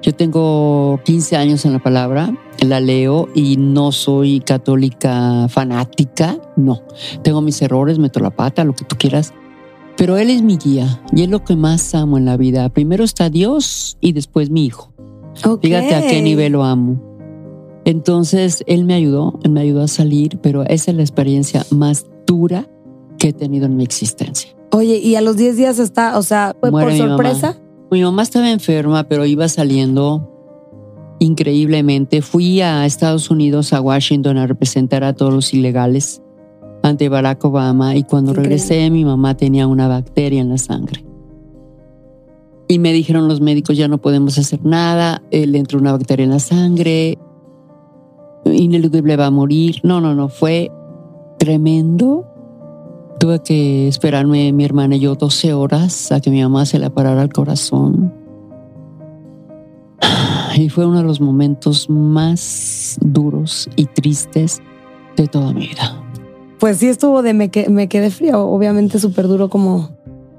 yo 0.07 0.15
tengo 0.15 1.01
15 1.05 1.37
años 1.37 1.65
en 1.65 1.73
la 1.73 1.81
palabra, 1.81 2.33
la 2.65 2.79
leo 2.79 3.29
y 3.35 3.57
no 3.57 3.91
soy 3.91 4.39
católica 4.39 5.49
fanática, 5.49 6.39
no. 6.55 6.83
Tengo 7.25 7.41
mis 7.41 7.61
errores, 7.61 7.99
meto 7.99 8.21
la 8.21 8.31
pata, 8.31 8.63
lo 8.63 8.73
que 8.73 8.85
tú 8.85 8.95
quieras. 8.97 9.35
Pero 9.97 10.17
Él 10.17 10.31
es 10.31 10.43
mi 10.43 10.59
guía 10.59 11.03
y 11.13 11.23
es 11.23 11.29
lo 11.29 11.43
que 11.43 11.57
más 11.57 11.93
amo 11.93 12.19
en 12.19 12.25
la 12.25 12.37
vida. 12.37 12.69
Primero 12.69 13.03
está 13.03 13.31
Dios 13.31 13.99
y 14.01 14.13
después 14.13 14.49
mi 14.49 14.67
hijo. 14.67 14.93
Ok. 15.45 15.63
Fíjate 15.63 15.97
a 15.97 16.07
qué 16.07 16.23
nivel 16.23 16.53
lo 16.53 16.63
amo. 16.63 17.03
Entonces, 17.85 18.63
él 18.69 18.85
me 18.85 18.95
ayudó, 18.95 19.41
él 19.43 19.51
me 19.51 19.61
ayudó 19.61 19.83
a 19.83 19.89
salir, 19.89 20.39
pero 20.41 20.63
esa 20.63 20.93
es 20.93 20.97
la 20.97 21.03
experiencia 21.03 21.67
más 21.71 22.07
dura 22.29 22.69
que 23.19 23.31
he 23.31 23.33
tenido 23.33 23.67
en 23.67 23.77
mi 23.77 23.83
existencia. 23.83 24.57
Oye, 24.71 24.99
y 24.99 25.17
a 25.17 25.21
los 25.21 25.37
10 25.37 25.57
días 25.57 25.81
está, 25.81 26.17
o 26.17 26.23
sea, 26.23 26.55
fue 26.61 26.71
Muere 26.71 26.97
por 26.97 27.09
mamá. 27.09 27.57
Mi 27.91 28.03
mamá 28.03 28.23
estaba 28.23 28.51
enferma, 28.51 29.05
pero 29.05 29.27
iba 29.27 29.49
saliendo 29.49 30.33
increíblemente. 31.21 32.21
Fui 32.23 32.61
a 32.61 32.85
Estados 32.85 33.31
Unidos, 33.31 33.73
a 33.73 33.81
Washington, 33.81 34.39
a 34.39 34.47
representar 34.47 35.05
a 35.05 35.13
todos 35.13 35.33
los 35.33 35.55
ilegales 35.55 36.23
ante 36.83 37.09
Barack 37.09 37.45
Obama 37.45 37.97
y 37.97 38.05
cuando 38.05 38.33
Increíble. 38.33 38.57
regresé 38.57 38.91
mi 38.91 39.05
mamá 39.05 39.37
tenía 39.37 39.67
una 39.67 39.89
bacteria 39.89 40.41
en 40.41 40.49
la 40.49 40.59
sangre. 40.59 41.05
Y 42.69 42.79
me 42.81 42.93
dijeron 42.93 43.29
los 43.29 43.41
médicos, 43.41 43.77
ya 43.77 43.87
no 43.87 43.99
podemos 43.99 44.39
hacer 44.39 44.65
nada, 44.65 45.23
eh, 45.31 45.47
le 45.47 45.59
entró 45.59 45.79
una 45.79 45.93
bacteria 45.93 46.25
en 46.25 46.31
la 46.31 46.41
sangre, 46.41 47.19
ineludible 48.45 49.17
va 49.17 49.27
a 49.27 49.31
morir. 49.31 49.77
No, 49.85 50.01
no, 50.01 50.15
no, 50.15 50.29
fue 50.29 50.71
tremendo. 51.39 52.27
Tuve 53.19 53.41
que 53.43 53.89
esperarme 53.89 54.53
mi 54.53 54.65
hermana 54.65 54.97
y 54.97 55.01
yo 55.01 55.15
12 55.15 55.53
horas 55.55 56.13
a 56.13 56.21
que 56.21 56.31
mi 56.31 56.43
mamá 56.43 56.67
se 56.67 56.79
le 56.79 56.91
parara 56.91 57.23
el 57.23 57.33
corazón. 57.33 58.13
Y 60.57 60.71
fue 60.71 60.87
uno 60.87 60.99
de 60.99 61.05
los 61.05 61.21
momentos 61.21 61.91
más 61.91 62.97
duros 63.03 63.69
y 63.77 63.85
tristes 63.87 64.63
de 65.17 65.29
toda 65.29 65.53
mi 65.53 65.69
vida. 65.69 66.03
Pues 66.59 66.79
sí 66.79 66.89
estuvo 66.89 67.21
de 67.23 67.35
me, 67.35 67.51
que- 67.51 67.69
me 67.69 67.89
quedé 67.89 68.11
frío. 68.11 68.47
Obviamente 68.49 68.99
súper 68.99 69.29
duro 69.29 69.51
como, 69.51 69.91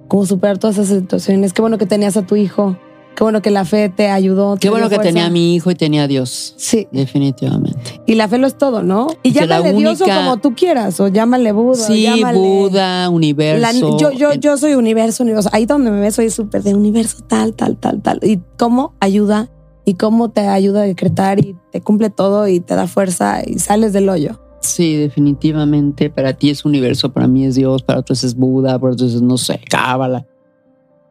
como 0.08 0.26
superar 0.26 0.58
todas 0.58 0.78
esas 0.80 0.98
situaciones. 1.00 1.54
Qué 1.54 1.62
bueno 1.62 1.78
que 1.78 1.86
tenías 1.86 2.18
a 2.18 2.24
tu 2.24 2.36
hijo. 2.36 2.76
Qué 3.18 3.24
bueno 3.24 3.42
que 3.42 3.50
la 3.50 3.66
fe 3.66 3.90
te 3.90 4.10
ayudó. 4.10 4.54
te 4.54 4.60
Qué 4.60 4.70
bueno 4.70 4.90
que 4.90 5.00
tenía 5.00 5.26
a 5.26 5.30
mi 5.32 5.56
hijo 5.56 5.72
y 5.72 5.76
tenía 5.76 6.04
a 6.04 6.08
Dios. 6.08 6.54
Sí, 6.56 6.88
Definitivamente. 6.92 8.00
y 8.06 8.14
la 8.14 8.28
fe 8.28 8.38
lo 8.38 8.46
es 8.46 8.56
todo, 8.60 8.84
¿no? 8.84 9.08
Y 9.24 9.34
Que 9.34 9.48
la 9.48 9.58
llámale 9.58 9.76
Dios 9.76 10.00
o 10.02 10.04
única- 10.04 10.20
como 10.20 10.38
tú 10.38 10.54
quieras, 10.54 11.00
o 11.00 11.08
llámale 11.08 11.52
Buda, 11.52 11.76
Sí, 11.88 12.04
llámale... 12.04 12.38
Buda, 12.38 13.04
La- 13.06 13.10
universo. 13.10 13.98
yo, 13.98 14.12
yo, 14.12 14.34
yo 14.36 14.56
soy 14.58 14.76
universo, 14.76 15.24
universo. 15.24 15.50
Ahí 15.52 15.66
donde 15.66 15.90
me 15.90 16.00
ves 16.00 16.14
soy 16.14 16.30
súper 16.30 16.62
de 16.62 16.76
universo, 16.76 17.24
tal, 17.28 17.56
tal, 17.56 17.78
tal, 17.78 18.04
tal. 18.04 18.20
Y 18.22 18.40
cómo 18.56 18.94
ayuda 19.00 19.50
y 19.84 19.96
cómo 19.96 20.30
te 20.30 20.42
ayuda 20.42 20.82
a 20.82 20.86
decretar 20.86 21.40
y 21.40 21.56
te 21.72 21.82
cumple 21.82 22.12
todo 22.12 22.48
y 22.48 22.60
te 22.60 22.76
da 22.76 22.86
fuerza 22.86 23.42
y 23.44 23.58
sales 23.58 23.94
del 23.94 24.10
hoyo. 24.10 24.40
Sí, 24.62 24.96
definitivamente. 24.96 26.10
Para 26.12 26.34
ti 26.34 26.50
es 26.52 26.66
universo, 26.66 27.12
para 27.14 27.28
mí 27.28 27.46
es 27.46 27.56
Dios, 27.56 27.82
para 27.82 28.00
otros 28.00 28.24
es 28.24 28.36
Buda, 28.36 28.78
para 28.78 28.94
otros 28.94 29.14
es, 29.16 29.22
no 29.24 29.38
sé, 29.38 29.60
Cábala. 29.70 30.28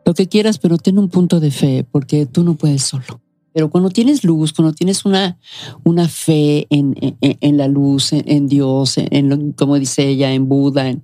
Lo 0.06 0.14
que 0.14 0.28
quieras, 0.28 0.58
pero 0.58 0.78
ten 0.78 0.98
un 0.98 1.08
punto 1.08 1.40
de 1.40 1.50
fe, 1.50 1.84
porque 1.90 2.26
tú 2.26 2.44
no 2.44 2.54
puedes 2.54 2.82
solo. 2.82 3.20
Pero 3.52 3.70
cuando 3.70 3.90
tienes 3.90 4.22
luz, 4.22 4.52
cuando 4.52 4.72
tienes 4.72 5.04
una, 5.04 5.36
una 5.82 6.08
fe 6.08 6.66
en, 6.70 6.94
en, 7.20 7.56
la 7.56 7.66
luz, 7.66 8.12
en, 8.12 8.46
Dios, 8.46 8.98
en, 8.98 9.28
lo- 9.28 9.38
como 9.56 9.78
dice 9.78 10.06
ella, 10.06 10.32
en 10.32 10.48
Buda, 10.48 10.94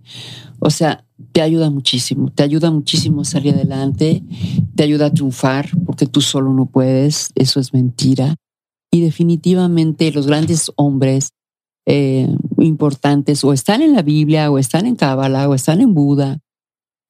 o 0.61 0.71
sea, 0.71 1.05
te 1.33 1.41
ayuda 1.43 1.71
muchísimo, 1.71 2.31
te 2.31 2.43
ayuda 2.45 2.71
muchísimo 2.71 3.23
a 3.23 3.25
salir 3.25 3.55
adelante, 3.55 4.23
te 4.77 4.83
ayuda 4.85 5.07
a 5.07 5.11
triunfar, 5.13 5.71
porque 5.85 6.07
tú 6.07 6.21
solo 6.21 6.53
no 6.53 6.67
puedes, 6.67 7.31
eso 7.35 7.59
es 7.59 7.73
mentira. 7.73 8.37
Y 8.93 9.01
definitivamente 9.01 10.13
los 10.13 10.27
grandes 10.27 10.71
hombres 10.77 11.31
eh, 11.87 12.29
importantes 12.59 13.43
o 13.43 13.53
están 13.53 13.83
en 13.83 13.95
la 13.95 14.03
Biblia, 14.03 14.51
o 14.51 14.59
están 14.59 14.87
en 14.87 14.95
Cábala, 14.95 15.49
o 15.49 15.55
están 15.55 15.81
en 15.81 15.95
Buda, 15.95 16.39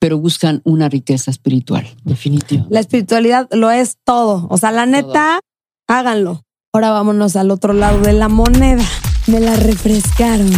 pero 0.02 0.18
buscan 0.18 0.62
una 0.64 0.88
riqueza 0.88 1.30
espiritual, 1.30 1.86
definitivamente. 2.02 2.74
La 2.74 2.80
espiritualidad 2.80 3.48
lo 3.52 3.70
es 3.70 3.98
todo. 4.04 4.48
O 4.50 4.58
sea, 4.58 4.72
la 4.72 4.84
neta, 4.84 5.38
háganlo. 5.86 6.42
Ahora 6.72 6.90
vámonos 6.90 7.36
al 7.36 7.52
otro 7.52 7.72
lado 7.72 8.00
de 8.00 8.12
la 8.12 8.28
moneda. 8.28 8.82
Me 9.28 9.38
la 9.38 9.54
refrescaron. 9.54 10.50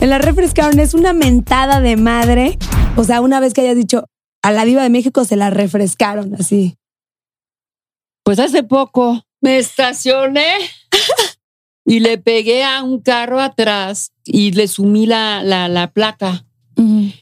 Me 0.00 0.06
la 0.06 0.18
refrescaron. 0.18 0.78
Es 0.78 0.94
una 0.94 1.12
mentada 1.12 1.80
de 1.80 1.96
madre. 1.96 2.58
O 2.96 3.02
sea, 3.02 3.20
una 3.20 3.40
vez 3.40 3.54
que 3.54 3.62
hayas 3.62 3.74
dicho 3.74 4.04
a 4.40 4.52
la 4.52 4.64
diva 4.64 4.84
de 4.84 4.90
México 4.90 5.24
se 5.24 5.34
la 5.34 5.50
refrescaron 5.50 6.36
así. 6.36 6.76
Pues 8.22 8.38
hace 8.38 8.62
poco 8.62 9.20
me 9.40 9.58
estacioné 9.58 10.46
y 11.84 11.98
le 11.98 12.18
pegué 12.18 12.62
a 12.62 12.84
un 12.84 13.00
carro 13.00 13.40
atrás 13.40 14.12
y 14.24 14.52
le 14.52 14.68
sumí 14.68 15.06
la, 15.06 15.42
la, 15.42 15.66
la 15.66 15.90
placa. 15.90 16.46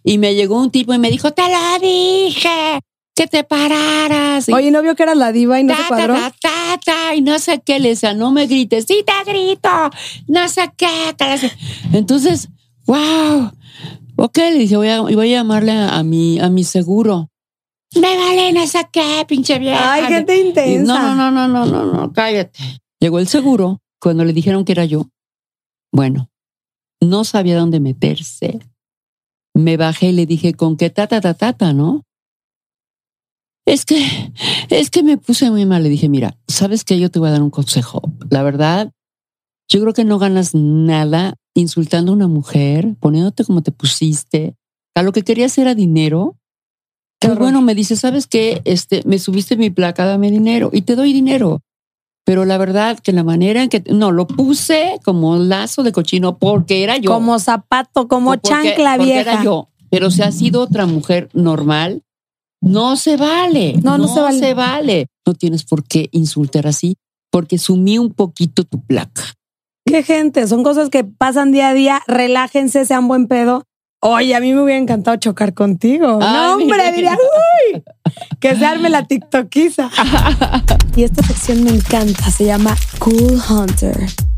Y 0.05 0.18
me 0.18 0.35
llegó 0.35 0.61
un 0.61 0.71
tipo 0.71 0.94
y 0.94 0.99
me 0.99 1.11
dijo, 1.11 1.33
te 1.33 1.42
lo 1.42 1.79
dije, 1.81 2.81
que 3.14 3.27
te 3.27 3.42
pararas. 3.44 4.49
Y 4.49 4.53
Oye, 4.53 4.71
¿no 4.71 4.83
vio 4.83 4.94
que 4.94 5.03
era 5.03 5.14
la 5.14 5.33
diva 5.33 5.59
y 5.59 5.64
no 5.64 5.75
ta, 5.75 5.81
ta, 5.81 5.88
cuadró? 5.88 6.14
ta, 6.40 6.79
ta, 6.85 7.14
y 7.16 7.21
no 7.21 7.38
sé 7.38 7.61
qué, 7.64 7.81
le 7.81 7.90
decía, 7.90 8.14
no 8.14 8.31
me 8.31 8.47
grites, 8.47 8.85
sí 8.87 9.05
te 9.05 9.31
grito, 9.31 9.68
no 10.29 10.49
sé 10.49 10.71
qué. 10.77 11.14
Entonces, 11.92 12.49
wow, 12.87 13.51
ok, 14.16 14.37
le 14.37 14.59
dije, 14.59 14.77
voy 14.77 14.88
a, 14.88 15.01
voy 15.01 15.35
a 15.35 15.38
llamarle 15.38 15.73
a, 15.73 16.03
mi, 16.05 16.38
a 16.38 16.49
mi 16.49 16.62
seguro. 16.62 17.29
Me 17.94 18.16
vale, 18.16 18.53
no 18.53 18.66
sé 18.66 18.87
qué, 18.92 19.25
pinche 19.27 19.59
vieja. 19.59 19.94
Ay, 19.94 20.05
gente 20.05 20.37
Y 20.37 20.49
intensa. 20.49 21.14
No, 21.14 21.14
no, 21.14 21.31
no, 21.31 21.49
no, 21.49 21.66
no, 21.66 21.85
no, 21.85 21.92
no, 21.92 22.12
cállate. 22.12 22.61
Llegó 23.01 23.18
el 23.18 23.29
seguro 23.29 23.81
cuando 24.01 24.25
le 24.25 24.33
dijeron 24.33 24.64
que 24.64 24.73
era 24.73 24.85
yo. 24.85 25.07
Bueno, 25.90 26.31
no 27.01 27.25
sabía 27.25 27.59
dónde 27.59 27.81
meterse. 27.81 28.61
Me 29.59 29.77
bajé 29.77 30.11
y 30.11 30.12
le 30.12 30.25
dije, 30.25 30.55
¿con 30.55 30.77
qué 30.77 30.88
tata, 30.88 31.21
tata, 31.21 31.35
tata, 31.35 31.73
no? 31.73 32.05
Es 33.66 33.85
que, 33.85 34.01
es 34.71 34.88
que 34.88 35.03
me 35.03 35.18
puse 35.18 35.51
muy 35.51 35.66
mal. 35.66 35.83
Le 35.83 35.88
dije, 35.88 36.09
mira, 36.09 36.38
¿sabes 36.47 36.85
qué? 36.85 37.01
Yo 37.01 37.11
te 37.11 37.18
voy 37.18 37.29
a 37.29 37.33
dar 37.33 37.42
un 37.42 37.51
consejo. 37.51 38.01
La 38.31 38.44
verdad, 38.44 38.92
yo 39.68 39.81
creo 39.81 39.92
que 39.94 40.05
no 40.05 40.21
ganas 40.21 40.55
nada 40.55 41.35
insultando 41.55 42.12
a 42.12 42.14
una 42.14 42.29
mujer, 42.29 42.94
poniéndote 43.01 43.44
como 43.44 43.62
te 43.62 43.73
pusiste. 43.73 44.55
A 44.94 45.03
lo 45.03 45.11
que 45.11 45.23
querías 45.23 45.59
era 45.59 45.75
dinero. 45.75 46.37
Qué 47.21 47.27
Pues 47.27 47.40
bueno, 47.40 47.61
me 47.61 47.75
dice, 47.75 47.97
¿sabes 47.97 48.29
qué? 48.29 48.62
Este, 48.64 49.03
me 49.07 49.18
subiste 49.18 49.57
mi 49.57 49.71
placa, 49.71 50.05
dame 50.05 50.31
dinero 50.31 50.71
y 50.73 50.83
te 50.83 50.94
doy 50.94 51.12
dinero. 51.12 51.62
Pero 52.28 52.44
la 52.44 52.58
verdad 52.58 52.98
que 52.98 53.12
la 53.14 53.24
manera 53.24 53.62
en 53.62 53.70
que 53.70 53.82
no 53.90 54.12
lo 54.12 54.26
puse 54.26 55.00
como 55.02 55.38
lazo 55.38 55.82
de 55.82 55.92
cochino 55.92 56.36
porque 56.36 56.84
era 56.84 56.98
yo. 56.98 57.10
Como 57.10 57.38
zapato, 57.38 58.06
como 58.06 58.32
Porque- 58.32 58.50
chancla 58.50 58.96
porque 58.98 59.12
vieja. 59.12 59.32
Era 59.32 59.44
yo. 59.44 59.70
Pero 59.88 60.10
si 60.10 60.20
ha 60.20 60.30
sido 60.30 60.60
otra 60.60 60.84
mujer 60.84 61.30
normal, 61.32 62.02
no 62.60 62.96
se 62.96 63.16
vale. 63.16 63.80
No, 63.82 63.96
no 63.96 64.08
se 64.08 64.20
vale. 64.20 64.38
se 64.40 64.52
vale. 64.52 65.06
No 65.26 65.32
tienes 65.32 65.64
por 65.64 65.84
qué 65.84 66.10
insultar 66.12 66.66
así 66.66 66.96
porque 67.30 67.56
sumí 67.56 67.96
un 67.96 68.12
poquito 68.12 68.64
tu 68.64 68.78
placa. 68.82 69.22
Qué 69.86 70.02
gente, 70.02 70.46
son 70.48 70.62
cosas 70.62 70.90
que 70.90 71.04
pasan 71.04 71.50
día 71.50 71.70
a 71.70 71.72
día. 71.72 72.02
Relájense, 72.06 72.84
sean 72.84 73.08
buen 73.08 73.26
pedo. 73.26 73.64
Oye, 74.00 74.34
a 74.37 74.40
mí 74.40 74.54
me 74.54 74.62
hubiera 74.62 74.80
encantado 74.80 75.16
chocar 75.16 75.54
contigo. 75.54 76.20
Ay, 76.22 76.32
no, 76.32 76.52
hombre, 76.52 76.66
mira. 76.68 76.92
diría, 76.92 77.18
uy, 77.72 77.82
que 78.38 78.54
se 78.54 78.64
arme 78.64 78.90
la 78.90 79.04
TikTokiza. 79.04 79.90
y 80.96 81.02
esta 81.02 81.26
sección 81.26 81.64
me 81.64 81.70
encanta, 81.70 82.30
se 82.30 82.44
llama 82.44 82.76
Cool 83.00 83.40
Hunter. 83.50 83.96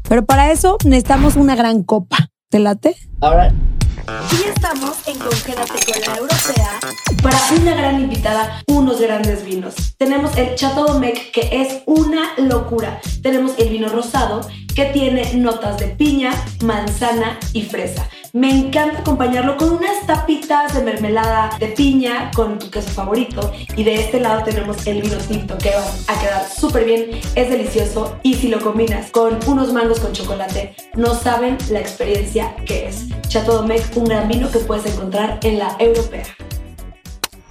Pero 0.09 0.25
para 0.25 0.51
eso 0.51 0.79
necesitamos 0.85 1.37
una 1.37 1.57
gran 1.57 1.83
copa. 1.83 2.31
¿Te 2.49 2.59
late? 2.59 2.97
Ahora, 3.21 3.53
Y 4.33 4.49
estamos 4.49 5.07
en 5.07 5.19
Congélate 5.19 5.73
con 5.73 6.01
la 6.07 6.17
Europea 6.19 6.81
para 7.23 7.39
una 7.61 7.75
gran 7.75 8.01
invitada, 8.01 8.63
unos 8.67 8.99
grandes 9.01 9.45
vinos. 9.45 9.75
Tenemos 9.99 10.37
el 10.39 10.55
Chateau 10.55 10.87
Domecq, 10.87 11.31
que 11.33 11.49
es 11.63 11.83
una 11.87 12.31
locura. 12.39 12.99
Tenemos 13.23 13.53
el 13.59 13.69
vino 13.69 13.89
rosado, 13.89 14.41
que 14.75 14.87
tiene 14.87 15.35
notas 15.35 15.79
de 15.79 15.89
piña, 15.89 16.33
manzana 16.65 17.39
y 17.53 17.63
fresa. 17.63 18.09
Me 18.33 18.51
encanta 18.51 19.01
acompañarlo 19.01 19.57
con 19.57 19.71
unas 19.71 20.07
tapitas 20.07 20.73
de 20.73 20.83
mermelada 20.83 21.51
de 21.59 21.67
piña 21.69 22.31
con 22.33 22.61
tu 22.61 22.71
queso 22.71 22.91
favorito. 22.91 23.53
Y 23.77 23.83
de 23.83 23.97
este 23.97 24.21
lado 24.21 24.45
tenemos 24.45 24.87
el 24.87 25.03
vino 25.03 25.17
tinto, 25.17 25.59
que 25.59 25.71
va 25.71 25.85
a 26.07 26.21
quedar 26.21 26.49
súper 26.49 26.85
bien, 26.85 27.11
es 27.35 27.51
delicioso. 27.51 28.17
Y 28.23 28.35
si 28.35 28.47
lo 28.47 28.61
combinas 28.61 29.11
con 29.11 29.37
unos 29.49 29.73
mangos 29.73 29.99
con 29.99 30.13
chocolate, 30.13 30.77
no 30.95 31.15
saben 31.15 31.59
la 31.71 31.81
experiencia 31.81 32.55
que 32.67 32.89
es. 32.89 33.07
Chateau 33.29 33.57
Domecq, 33.57 33.97
un 33.97 34.05
gran 34.05 34.29
vino 34.29 34.49
que 34.51 34.61
puedes 34.61 34.87
encontrar 34.87 35.41
en 35.43 35.59
la 35.59 35.75
europea. 35.81 36.25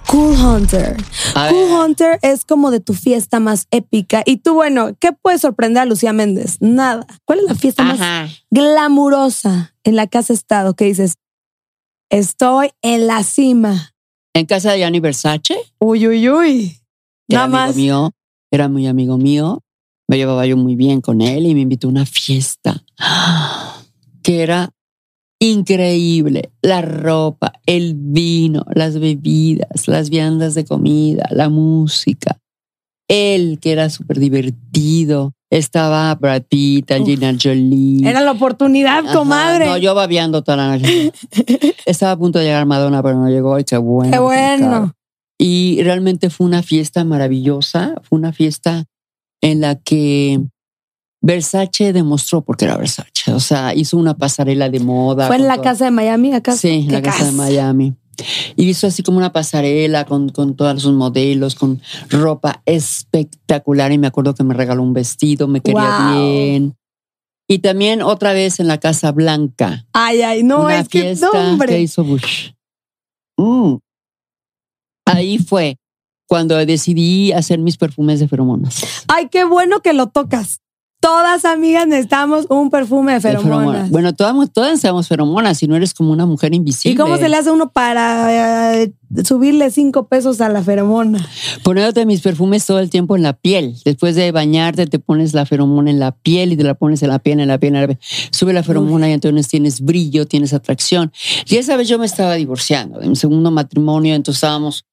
Cool 0.06 0.34
Hunter. 0.34 0.96
Cool. 1.34 1.70
Hunter 1.72 2.18
es 2.22 2.44
como 2.44 2.70
de 2.70 2.80
tu 2.80 2.94
fiesta 2.94 3.38
más 3.38 3.68
épica. 3.70 4.22
Y 4.24 4.38
tú, 4.38 4.54
bueno, 4.54 4.96
¿qué 4.98 5.12
puede 5.12 5.38
sorprender 5.38 5.82
a 5.82 5.86
Lucía 5.86 6.12
Méndez? 6.12 6.56
Nada. 6.60 7.06
¿Cuál 7.24 7.40
es 7.40 7.44
la 7.44 7.54
fiesta 7.54 7.84
más 7.84 8.00
glamurosa 8.50 9.69
en 9.84 9.96
la 9.96 10.06
que 10.06 10.18
has 10.18 10.30
estado? 10.30 10.74
Que 10.74 10.86
dices, 10.86 11.14
estoy 12.10 12.70
en 12.82 13.06
la 13.06 13.22
cima. 13.22 13.94
En 14.34 14.46
casa 14.46 14.72
de 14.72 14.78
Gianni 14.78 15.00
Versace, 15.00 15.56
Uy, 15.80 16.06
uy, 16.06 16.28
uy. 16.28 16.78
era 17.28 17.40
Nada 17.40 17.44
amigo 17.44 17.66
más. 17.66 17.76
mío, 17.76 18.10
era 18.52 18.68
muy 18.68 18.86
amigo 18.86 19.18
mío. 19.18 19.60
Me 20.08 20.16
llevaba 20.16 20.46
yo 20.46 20.56
muy 20.56 20.74
bien 20.76 21.00
con 21.00 21.20
él 21.20 21.46
y 21.46 21.54
me 21.54 21.60
invitó 21.60 21.86
a 21.86 21.90
una 21.90 22.06
fiesta 22.06 22.84
que 24.22 24.42
era 24.42 24.70
increíble. 25.40 26.52
La 26.62 26.82
ropa, 26.82 27.52
el 27.66 27.94
vino, 27.96 28.64
las 28.74 28.98
bebidas, 28.98 29.88
las 29.88 30.10
viandas 30.10 30.54
de 30.54 30.64
comida, 30.64 31.26
la 31.30 31.48
música. 31.48 32.38
Él, 33.08 33.58
que 33.60 33.72
era 33.72 33.90
súper 33.90 34.18
divertido. 34.20 35.32
Estaba 35.50 36.14
Brad 36.14 36.42
Pitt, 36.48 36.90
Angelina 36.92 37.34
Jolie. 37.40 38.08
Era 38.08 38.20
la 38.20 38.30
oportunidad, 38.30 39.04
Ajá, 39.04 39.12
comadre. 39.12 39.66
No, 39.66 39.76
yo 39.76 39.94
babeando 39.96 40.42
toda 40.42 40.56
la 40.56 40.76
noche. 40.78 41.12
Estaba 41.86 42.12
a 42.12 42.16
punto 42.16 42.38
de 42.38 42.44
llegar 42.44 42.66
Madonna, 42.66 43.02
pero 43.02 43.16
no 43.18 43.28
llegó. 43.28 43.58
Y 43.58 43.64
qué 43.64 43.76
bueno. 43.76 44.12
Qué 44.12 44.18
bueno. 44.20 44.68
claro. 44.68 44.94
Y 45.38 45.82
realmente 45.82 46.30
fue 46.30 46.46
una 46.46 46.62
fiesta 46.62 47.02
maravillosa. 47.04 47.94
Fue 48.02 48.18
una 48.18 48.32
fiesta 48.32 48.84
en 49.40 49.60
la 49.60 49.74
que 49.74 50.40
Versace 51.22 51.92
demostró 51.92 52.42
porque 52.42 52.66
era 52.66 52.76
Versace. 52.76 53.32
O 53.32 53.40
sea, 53.40 53.74
hizo 53.74 53.96
una 53.96 54.14
pasarela 54.16 54.68
de 54.70 54.80
moda. 54.80 55.26
Fue 55.26 55.36
en 55.36 55.48
la 55.48 55.54
todo- 55.54 55.64
casa 55.64 55.86
de 55.86 55.90
Miami, 55.90 56.32
acá. 56.32 56.52
Sí, 56.52 56.84
en 56.86 56.92
la 56.92 57.02
¿Qué 57.02 57.08
casa 57.10 57.24
de 57.24 57.32
Miami. 57.32 57.94
Y 58.56 58.68
hizo 58.68 58.86
así 58.86 59.02
como 59.02 59.18
una 59.18 59.32
pasarela 59.32 60.04
con, 60.04 60.28
con 60.30 60.54
todos 60.56 60.82
sus 60.82 60.92
modelos, 60.92 61.54
con 61.54 61.80
ropa 62.08 62.62
espectacular. 62.66 63.92
Y 63.92 63.98
me 63.98 64.06
acuerdo 64.06 64.34
que 64.34 64.44
me 64.44 64.54
regaló 64.54 64.82
un 64.82 64.92
vestido, 64.92 65.48
me 65.48 65.60
quería 65.60 65.98
Wow. 66.10 66.22
bien. 66.22 66.76
Y 67.48 67.58
también 67.58 68.00
otra 68.02 68.32
vez 68.32 68.60
en 68.60 68.68
la 68.68 68.78
Casa 68.78 69.10
Blanca. 69.10 69.84
Ay, 69.92 70.22
ay, 70.22 70.42
no, 70.44 70.62
una 70.62 70.80
es 70.80 70.88
que 70.88 71.00
fiesta 71.02 71.28
no, 71.32 71.50
hombre. 71.52 71.68
que 71.68 71.80
hizo 71.80 72.04
Bush. 72.04 72.50
Mm. 73.36 73.76
Ahí 75.06 75.38
fue 75.38 75.76
cuando 76.28 76.56
decidí 76.64 77.32
hacer 77.32 77.58
mis 77.58 77.76
perfumes 77.76 78.20
de 78.20 78.28
feromonas. 78.28 79.04
Ay, 79.08 79.28
qué 79.30 79.44
bueno 79.44 79.80
que 79.80 79.92
lo 79.92 80.08
tocas. 80.10 80.60
Todas 81.00 81.46
amigas 81.46 81.86
necesitamos 81.86 82.44
un 82.50 82.68
perfume 82.68 83.14
de 83.14 83.20
feromonas. 83.22 83.58
feromonas. 83.58 83.90
Bueno, 83.90 84.14
todas, 84.14 84.34
todas 84.52 84.68
necesitamos 84.68 85.08
feromonas, 85.08 85.56
si 85.56 85.66
no 85.66 85.74
eres 85.74 85.94
como 85.94 86.12
una 86.12 86.26
mujer 86.26 86.52
invisible. 86.54 86.92
¿Y 86.92 86.96
cómo 86.96 87.16
se 87.16 87.30
le 87.30 87.36
hace 87.36 87.50
uno 87.50 87.70
para 87.70 88.78
eh, 88.78 88.92
subirle 89.24 89.70
cinco 89.70 90.08
pesos 90.08 90.42
a 90.42 90.50
la 90.50 90.62
feromona? 90.62 91.26
Poniéndote 91.62 92.04
mis 92.04 92.20
perfumes 92.20 92.66
todo 92.66 92.80
el 92.80 92.90
tiempo 92.90 93.16
en 93.16 93.22
la 93.22 93.32
piel. 93.32 93.78
Después 93.82 94.14
de 94.14 94.30
bañarte, 94.30 94.86
te 94.86 94.98
pones 94.98 95.32
la 95.32 95.46
feromona 95.46 95.90
en 95.90 96.00
la 96.00 96.12
piel 96.12 96.52
y 96.52 96.56
te 96.58 96.64
la 96.64 96.74
pones 96.74 97.02
en 97.02 97.08
la 97.08 97.18
piel, 97.18 97.40
en 97.40 97.48
la 97.48 97.56
piel, 97.56 97.76
en 97.76 97.80
la 97.80 97.86
piel. 97.86 97.98
Sube 98.30 98.52
la 98.52 98.62
feromona 98.62 99.08
y 99.08 99.12
entonces 99.14 99.48
tienes 99.48 99.80
brillo, 99.80 100.26
tienes 100.26 100.52
atracción. 100.52 101.12
Y 101.46 101.56
esa 101.56 101.78
vez 101.78 101.88
yo 101.88 101.98
me 101.98 102.04
estaba 102.04 102.34
divorciando 102.34 102.98
de 103.00 103.08
mi 103.08 103.16
segundo 103.16 103.50
matrimonio, 103.50 104.14
entonces 104.14 104.42
estábamos 104.42 104.84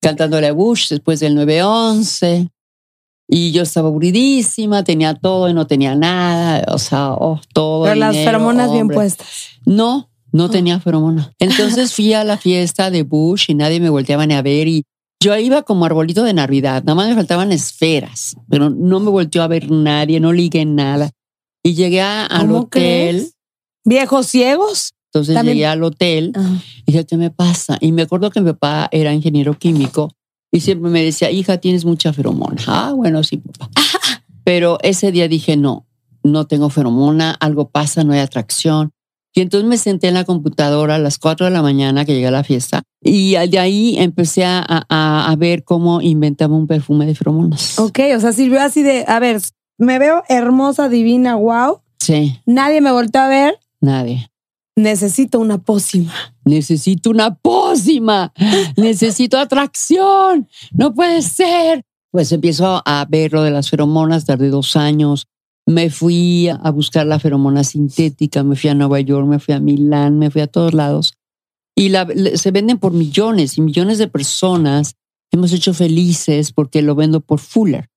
cantándole 0.00 0.48
a 0.48 0.52
Bush 0.52 0.88
después 0.88 1.20
del 1.20 1.36
9-11. 1.36 2.50
Y 3.34 3.50
yo 3.52 3.62
estaba 3.62 3.88
aburridísima, 3.88 4.84
tenía 4.84 5.14
todo 5.14 5.48
y 5.48 5.54
no 5.54 5.66
tenía 5.66 5.94
nada, 5.94 6.64
o 6.72 6.78
sea, 6.78 7.12
oh, 7.14 7.40
todo. 7.54 7.84
Pero 7.84 7.94
las 7.96 8.14
feromonas 8.14 8.70
bien 8.70 8.88
puestas. 8.88 9.26
No, 9.64 10.10
no 10.32 10.44
Oh. 10.44 10.50
tenía 10.50 10.78
feromona. 10.80 11.32
Entonces 11.38 11.94
fui 11.94 12.12
a 12.12 12.24
la 12.24 12.36
fiesta 12.36 12.90
de 12.90 13.04
Bush 13.04 13.46
y 13.48 13.54
nadie 13.54 13.80
me 13.80 13.88
volteaba 13.88 14.26
ni 14.26 14.34
a 14.34 14.42
ver 14.42 14.68
y 14.68 14.84
yo 15.22 15.34
iba 15.38 15.62
como 15.62 15.84
arbolito 15.86 16.24
de 16.24 16.34
Navidad, 16.34 16.82
nada 16.84 16.94
más 16.94 17.08
me 17.08 17.14
faltaban 17.14 17.52
esferas, 17.52 18.36
pero 18.50 18.68
no 18.70 19.00
me 19.00 19.08
volteó 19.08 19.42
a 19.42 19.46
ver 19.48 19.70
nadie, 19.70 20.20
no 20.20 20.32
ligué 20.32 20.64
nada. 20.66 21.10
Y 21.62 21.74
llegué 21.74 22.00
a- 22.02 22.26
al 22.26 22.48
¿Cómo 22.48 22.58
hotel, 22.60 23.16
crees? 23.16 23.34
¿Viejos 23.84 24.26
ciegos? 24.26 24.92
entonces 25.14 25.34
También- 25.34 25.56
llegué 25.56 25.66
al 25.66 25.82
hotel 25.84 26.32
Ajá. 26.34 26.50
y 26.86 26.92
dije, 26.92 27.06
¿qué 27.06 27.16
me 27.16 27.30
pasa? 27.30 27.78
Y 27.80 27.92
me 27.92 28.02
acuerdo 28.02 28.30
que 28.30 28.40
mi 28.40 28.50
papá 28.52 28.88
era 28.92 29.12
ingeniero 29.14 29.58
químico 29.58 30.12
y 30.52 30.60
siempre 30.60 30.90
me 30.90 31.02
decía, 31.02 31.30
hija, 31.30 31.56
tienes 31.58 31.84
mucha 31.84 32.12
feromona. 32.12 32.62
Ah, 32.66 32.92
bueno, 32.94 33.22
sí, 33.24 33.38
papá. 33.38 33.70
Pero 34.44 34.78
ese 34.82 35.10
día 35.12 35.26
dije, 35.28 35.56
no, 35.56 35.86
no 36.22 36.46
tengo 36.46 36.68
feromona, 36.70 37.32
algo 37.40 37.70
pasa, 37.70 38.04
no 38.04 38.12
hay 38.12 38.20
atracción. 38.20 38.90
Y 39.34 39.40
entonces 39.40 39.66
me 39.66 39.78
senté 39.78 40.08
en 40.08 40.14
la 40.14 40.24
computadora 40.24 40.96
a 40.96 40.98
las 40.98 41.18
4 41.18 41.46
de 41.46 41.52
la 41.52 41.62
mañana 41.62 42.04
que 42.04 42.12
llegué 42.12 42.26
a 42.26 42.30
la 42.32 42.44
fiesta 42.44 42.82
y 43.00 43.32
de 43.48 43.58
ahí 43.58 43.96
empecé 43.98 44.44
a, 44.44 44.62
a- 44.68 45.30
a 45.30 45.36
ver 45.36 45.64
cómo 45.64 46.02
inventaba 46.02 46.54
un 46.54 46.66
perfume 46.66 47.06
de 47.06 47.14
feromonas. 47.14 47.78
Ok, 47.78 47.98
o 48.14 48.20
sea, 48.20 48.32
sirvió 48.34 48.60
así 48.60 48.82
de, 48.82 49.06
a 49.08 49.18
ver, 49.20 49.40
me 49.78 49.98
veo 49.98 50.22
hermosa, 50.28 50.90
divina, 50.90 51.36
wow. 51.36 51.80
Sí, 51.98 52.40
Nadie 52.44 52.82
me 52.82 52.92
volteó 52.92 53.22
a 53.22 53.28
ver. 53.28 53.58
nadie. 53.80 54.28
Necesito 54.76 55.38
una 55.38 55.58
pócima. 55.58 56.12
Necesito 56.44 57.10
una 57.10 57.34
pócima, 57.34 58.32
necesito 58.76 59.38
atracción, 59.38 60.48
no 60.72 60.94
puede 60.94 61.22
ser. 61.22 61.84
Pues 62.10 62.32
empiezo 62.32 62.82
a 62.84 63.06
ver 63.08 63.32
lo 63.32 63.42
de 63.42 63.50
las 63.50 63.70
feromonas, 63.70 64.24
tardé 64.24 64.48
dos 64.48 64.76
años. 64.76 65.28
Me 65.66 65.88
fui 65.90 66.48
a 66.48 66.70
buscar 66.70 67.06
la 67.06 67.18
feromona 67.20 67.64
sintética, 67.64 68.42
me 68.42 68.56
fui 68.56 68.70
a 68.70 68.74
Nueva 68.74 69.00
York, 69.00 69.26
me 69.26 69.38
fui 69.38 69.54
a 69.54 69.60
Milán, 69.60 70.18
me 70.18 70.30
fui 70.30 70.40
a 70.40 70.46
todos 70.46 70.74
lados. 70.74 71.14
Y 71.76 71.88
la- 71.90 72.08
se 72.34 72.50
venden 72.50 72.78
por 72.78 72.92
millones 72.92 73.56
y 73.56 73.60
millones 73.62 73.98
de 73.98 74.08
personas. 74.08 74.96
Hemos 75.30 75.52
hecho 75.52 75.72
felices 75.72 76.52
porque 76.52 76.82
lo 76.82 76.94
vendo 76.94 77.20
por 77.20 77.38
Fuller. 77.38 77.88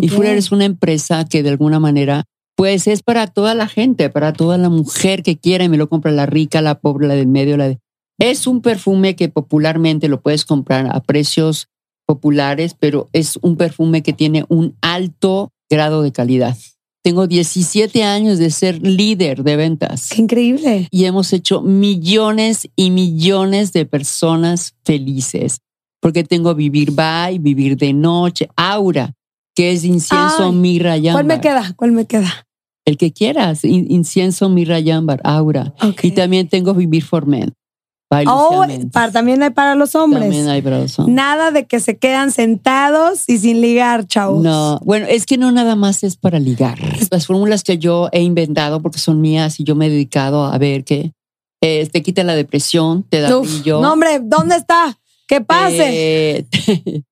Y. 0.00 0.08
Fuller 0.08 0.36
es 0.36 0.52
una 0.52 0.64
empresa 0.66 1.24
que 1.24 1.42
de 1.42 1.48
alguna 1.50 1.80
manera, 1.80 2.24
pues 2.56 2.86
es 2.86 3.02
para 3.02 3.26
toda 3.26 3.54
la 3.54 3.68
gente, 3.68 4.10
para 4.10 4.32
toda 4.32 4.58
la 4.58 4.68
mujer 4.68 5.22
que 5.22 5.36
quiera 5.36 5.64
y 5.64 5.68
me 5.68 5.76
lo 5.76 5.88
compra 5.88 6.12
la 6.12 6.26
rica, 6.26 6.60
la 6.60 6.78
pobre, 6.78 7.08
la 7.08 7.14
del 7.14 7.26
medio, 7.26 7.56
la 7.56 7.68
de... 7.68 7.78
Es 8.18 8.46
un 8.46 8.60
perfume 8.60 9.16
que 9.16 9.28
popularmente 9.28 10.08
lo 10.08 10.20
puedes 10.20 10.44
comprar 10.44 10.88
a 10.94 11.00
precios 11.00 11.68
populares, 12.06 12.76
pero 12.78 13.08
es 13.12 13.38
un 13.42 13.56
perfume 13.56 14.02
que 14.02 14.12
tiene 14.12 14.44
un 14.48 14.76
alto 14.80 15.52
grado 15.68 16.02
de 16.02 16.12
calidad. 16.12 16.56
Tengo 17.02 17.26
17 17.26 18.02
años 18.02 18.38
de 18.38 18.50
ser 18.50 18.80
líder 18.80 19.42
de 19.42 19.56
ventas 19.56 20.08
Qué 20.08 20.22
increíble. 20.22 20.88
y 20.90 21.04
hemos 21.04 21.32
hecho 21.32 21.60
millones 21.60 22.68
y 22.76 22.90
millones 22.90 23.72
de 23.72 23.84
personas 23.84 24.74
felices. 24.84 25.60
Porque 26.00 26.24
tengo 26.24 26.54
Vivir 26.54 26.92
By, 26.92 27.38
Vivir 27.38 27.76
de 27.76 27.92
Noche, 27.92 28.48
Aura, 28.56 29.12
que 29.54 29.72
es 29.72 29.84
incienso, 29.84 30.46
Ay, 30.46 30.52
mirra 30.52 30.96
¿Cuál 31.00 31.24
me 31.24 31.40
queda? 31.40 31.72
¿Cuál 31.76 31.92
me 31.92 32.06
queda? 32.06 32.43
El 32.84 32.96
que 32.98 33.12
quieras, 33.12 33.64
in- 33.64 33.90
incienso, 33.90 34.48
mirra 34.48 34.78
ámbar, 34.94 35.20
Aura. 35.24 35.74
Y 36.02 36.10
también 36.12 36.48
tengo 36.48 36.74
Vivir 36.74 37.02
for 37.02 37.26
Men. 37.26 37.54
Oh, 38.26 38.64
para, 38.92 39.10
también 39.10 39.42
hay 39.42 39.50
para 39.50 39.74
los 39.74 39.94
hombres. 39.94 40.22
También 40.22 40.48
hay 40.48 40.62
para 40.62 40.78
los 40.78 40.98
hombres. 40.98 41.14
Nada 41.16 41.50
de 41.50 41.66
que 41.66 41.80
se 41.80 41.96
quedan 41.96 42.30
sentados 42.30 43.24
y 43.28 43.38
sin 43.38 43.60
ligar, 43.60 44.06
chavos. 44.06 44.42
No, 44.42 44.78
bueno, 44.84 45.06
es 45.08 45.26
que 45.26 45.36
no 45.36 45.50
nada 45.50 45.74
más 45.74 46.04
es 46.04 46.16
para 46.16 46.38
ligar. 46.38 46.78
Las 47.10 47.26
fórmulas 47.26 47.64
que 47.64 47.78
yo 47.78 48.08
he 48.12 48.22
inventado, 48.22 48.80
porque 48.80 48.98
son 48.98 49.20
mías 49.20 49.58
y 49.58 49.64
yo 49.64 49.74
me 49.74 49.86
he 49.86 49.90
dedicado 49.90 50.44
a 50.44 50.56
ver 50.58 50.84
que 50.84 51.12
eh, 51.60 51.88
te 51.90 52.02
quita 52.02 52.22
la 52.24 52.34
depresión, 52.36 53.02
te 53.04 53.20
da 53.20 53.36
Uf, 53.36 53.48
brillo. 53.50 53.80
no, 53.80 53.92
hombre, 53.94 54.20
¿dónde 54.22 54.56
está? 54.56 54.96
Que 55.26 55.40
pase. 55.40 55.88
Eh, 56.38 56.44
te, 56.52 57.04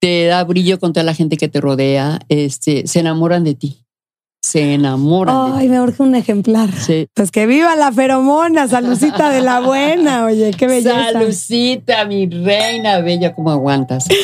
te 0.00 0.24
da 0.24 0.42
brillo 0.44 0.80
con 0.80 0.92
toda 0.92 1.04
la 1.04 1.14
gente 1.14 1.36
que 1.36 1.48
te 1.48 1.60
rodea. 1.60 2.20
Este, 2.28 2.86
se 2.86 3.00
enamoran 3.00 3.44
de 3.44 3.54
ti. 3.54 3.81
Se 4.44 4.74
enamoran 4.74 5.52
Ay, 5.54 5.68
me 5.68 5.80
urge 5.80 6.02
un 6.02 6.16
ejemplar. 6.16 6.70
Sí. 6.72 7.06
Pues 7.14 7.30
que 7.30 7.46
viva 7.46 7.76
la 7.76 7.92
feromona, 7.92 8.66
salucita 8.66 9.30
de 9.30 9.40
la 9.40 9.60
buena, 9.60 10.24
oye, 10.24 10.50
qué 10.50 10.66
belleza. 10.66 11.12
Salucita, 11.12 12.04
mi 12.06 12.26
reina 12.26 12.98
bella, 12.98 13.34
¿cómo 13.34 13.50
aguantas? 13.50 14.06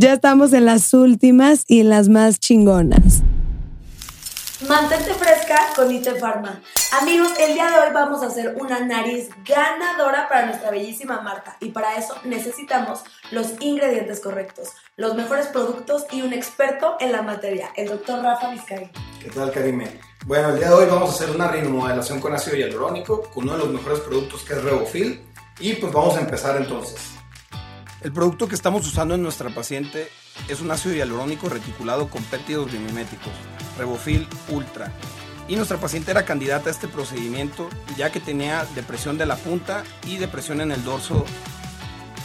Ya 0.00 0.12
estamos 0.12 0.52
en 0.52 0.64
las 0.64 0.94
últimas 0.94 1.64
y 1.66 1.80
en 1.80 1.88
las 1.88 2.08
más 2.08 2.38
chingonas. 2.38 3.24
Mantente 4.66 5.14
fresca 5.14 5.56
con 5.76 5.88
Ite 5.92 6.16
Pharma. 6.16 6.60
Amigos, 7.00 7.30
el 7.38 7.54
día 7.54 7.70
de 7.70 7.78
hoy 7.78 7.94
vamos 7.94 8.24
a 8.24 8.26
hacer 8.26 8.56
una 8.60 8.80
nariz 8.80 9.28
ganadora 9.44 10.28
para 10.28 10.46
nuestra 10.46 10.72
bellísima 10.72 11.20
marca 11.20 11.56
y 11.60 11.68
para 11.68 11.94
eso 11.94 12.16
necesitamos 12.24 13.04
los 13.30 13.52
ingredientes 13.60 14.18
correctos, 14.18 14.70
los 14.96 15.14
mejores 15.14 15.46
productos 15.46 16.06
y 16.10 16.22
un 16.22 16.32
experto 16.32 16.96
en 16.98 17.12
la 17.12 17.22
materia, 17.22 17.70
el 17.76 17.88
doctor 17.88 18.20
Rafa 18.20 18.50
Vizcay. 18.50 18.90
¿Qué 19.22 19.30
tal, 19.30 19.52
Karime? 19.52 20.00
Bueno, 20.26 20.48
el 20.48 20.58
día 20.58 20.70
de 20.70 20.74
hoy 20.74 20.86
vamos 20.86 21.10
a 21.10 21.12
hacer 21.12 21.30
una 21.30 21.46
remodelación 21.46 22.20
con 22.20 22.34
ácido 22.34 22.56
hialurónico 22.56 23.30
con 23.30 23.44
uno 23.44 23.52
de 23.52 23.58
los 23.60 23.68
mejores 23.68 24.00
productos 24.00 24.42
que 24.42 24.54
es 24.54 24.64
Revofil 24.64 25.24
y 25.60 25.74
pues 25.74 25.92
vamos 25.92 26.16
a 26.16 26.20
empezar 26.20 26.56
entonces. 26.56 26.98
El 28.00 28.12
producto 28.12 28.48
que 28.48 28.56
estamos 28.56 28.84
usando 28.88 29.14
en 29.14 29.22
nuestra 29.22 29.50
paciente 29.50 30.08
es 30.48 30.60
un 30.60 30.70
ácido 30.70 30.94
hialurónico 30.94 31.48
reticulado 31.48 32.08
con 32.08 32.22
péptidos 32.24 32.70
biomiméticos, 32.70 33.32
Revofil 33.76 34.26
Ultra. 34.48 34.92
Y 35.48 35.56
nuestra 35.56 35.78
paciente 35.78 36.10
era 36.10 36.24
candidata 36.24 36.68
a 36.68 36.72
este 36.72 36.88
procedimiento 36.88 37.68
ya 37.96 38.12
que 38.12 38.20
tenía 38.20 38.66
depresión 38.74 39.16
de 39.18 39.26
la 39.26 39.36
punta 39.36 39.82
y 40.06 40.18
depresión 40.18 40.60
en 40.60 40.72
el 40.72 40.84
dorso. 40.84 41.24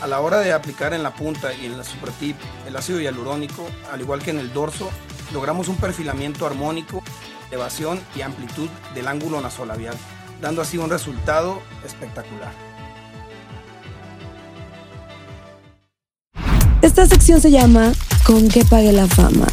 A 0.01 0.07
la 0.07 0.20
hora 0.20 0.39
de 0.39 0.51
aplicar 0.51 0.93
en 0.93 1.03
la 1.03 1.14
punta 1.14 1.53
y 1.53 1.66
en 1.66 1.78
la 1.78 1.84
supratip 1.84 2.36
el 2.68 2.76
ácido 2.76 2.99
hialurónico, 2.99 3.66
al 3.91 4.01
igual 4.01 4.22
que 4.22 4.32
en 4.32 4.39
el 4.39 4.51
dorso, 4.51 4.89
logramos 5.32 5.70
un 5.70 5.78
perfilamiento 5.78 6.45
armónico, 6.45 7.01
elevación 7.49 8.01
y 8.16 8.22
amplitud 8.22 8.70
del 8.93 9.07
ángulo 9.07 9.39
nasolabial, 9.39 9.95
dando 10.41 10.61
así 10.61 10.78
un 10.78 10.89
resultado 10.89 11.61
espectacular. 11.86 12.72
Esta 16.84 17.05
sección 17.05 17.39
se 17.39 17.49
llama 17.49 17.93
¿Con 18.27 18.49
qué 18.49 18.65
pague 18.65 18.91
la 18.91 19.07
fama? 19.07 19.47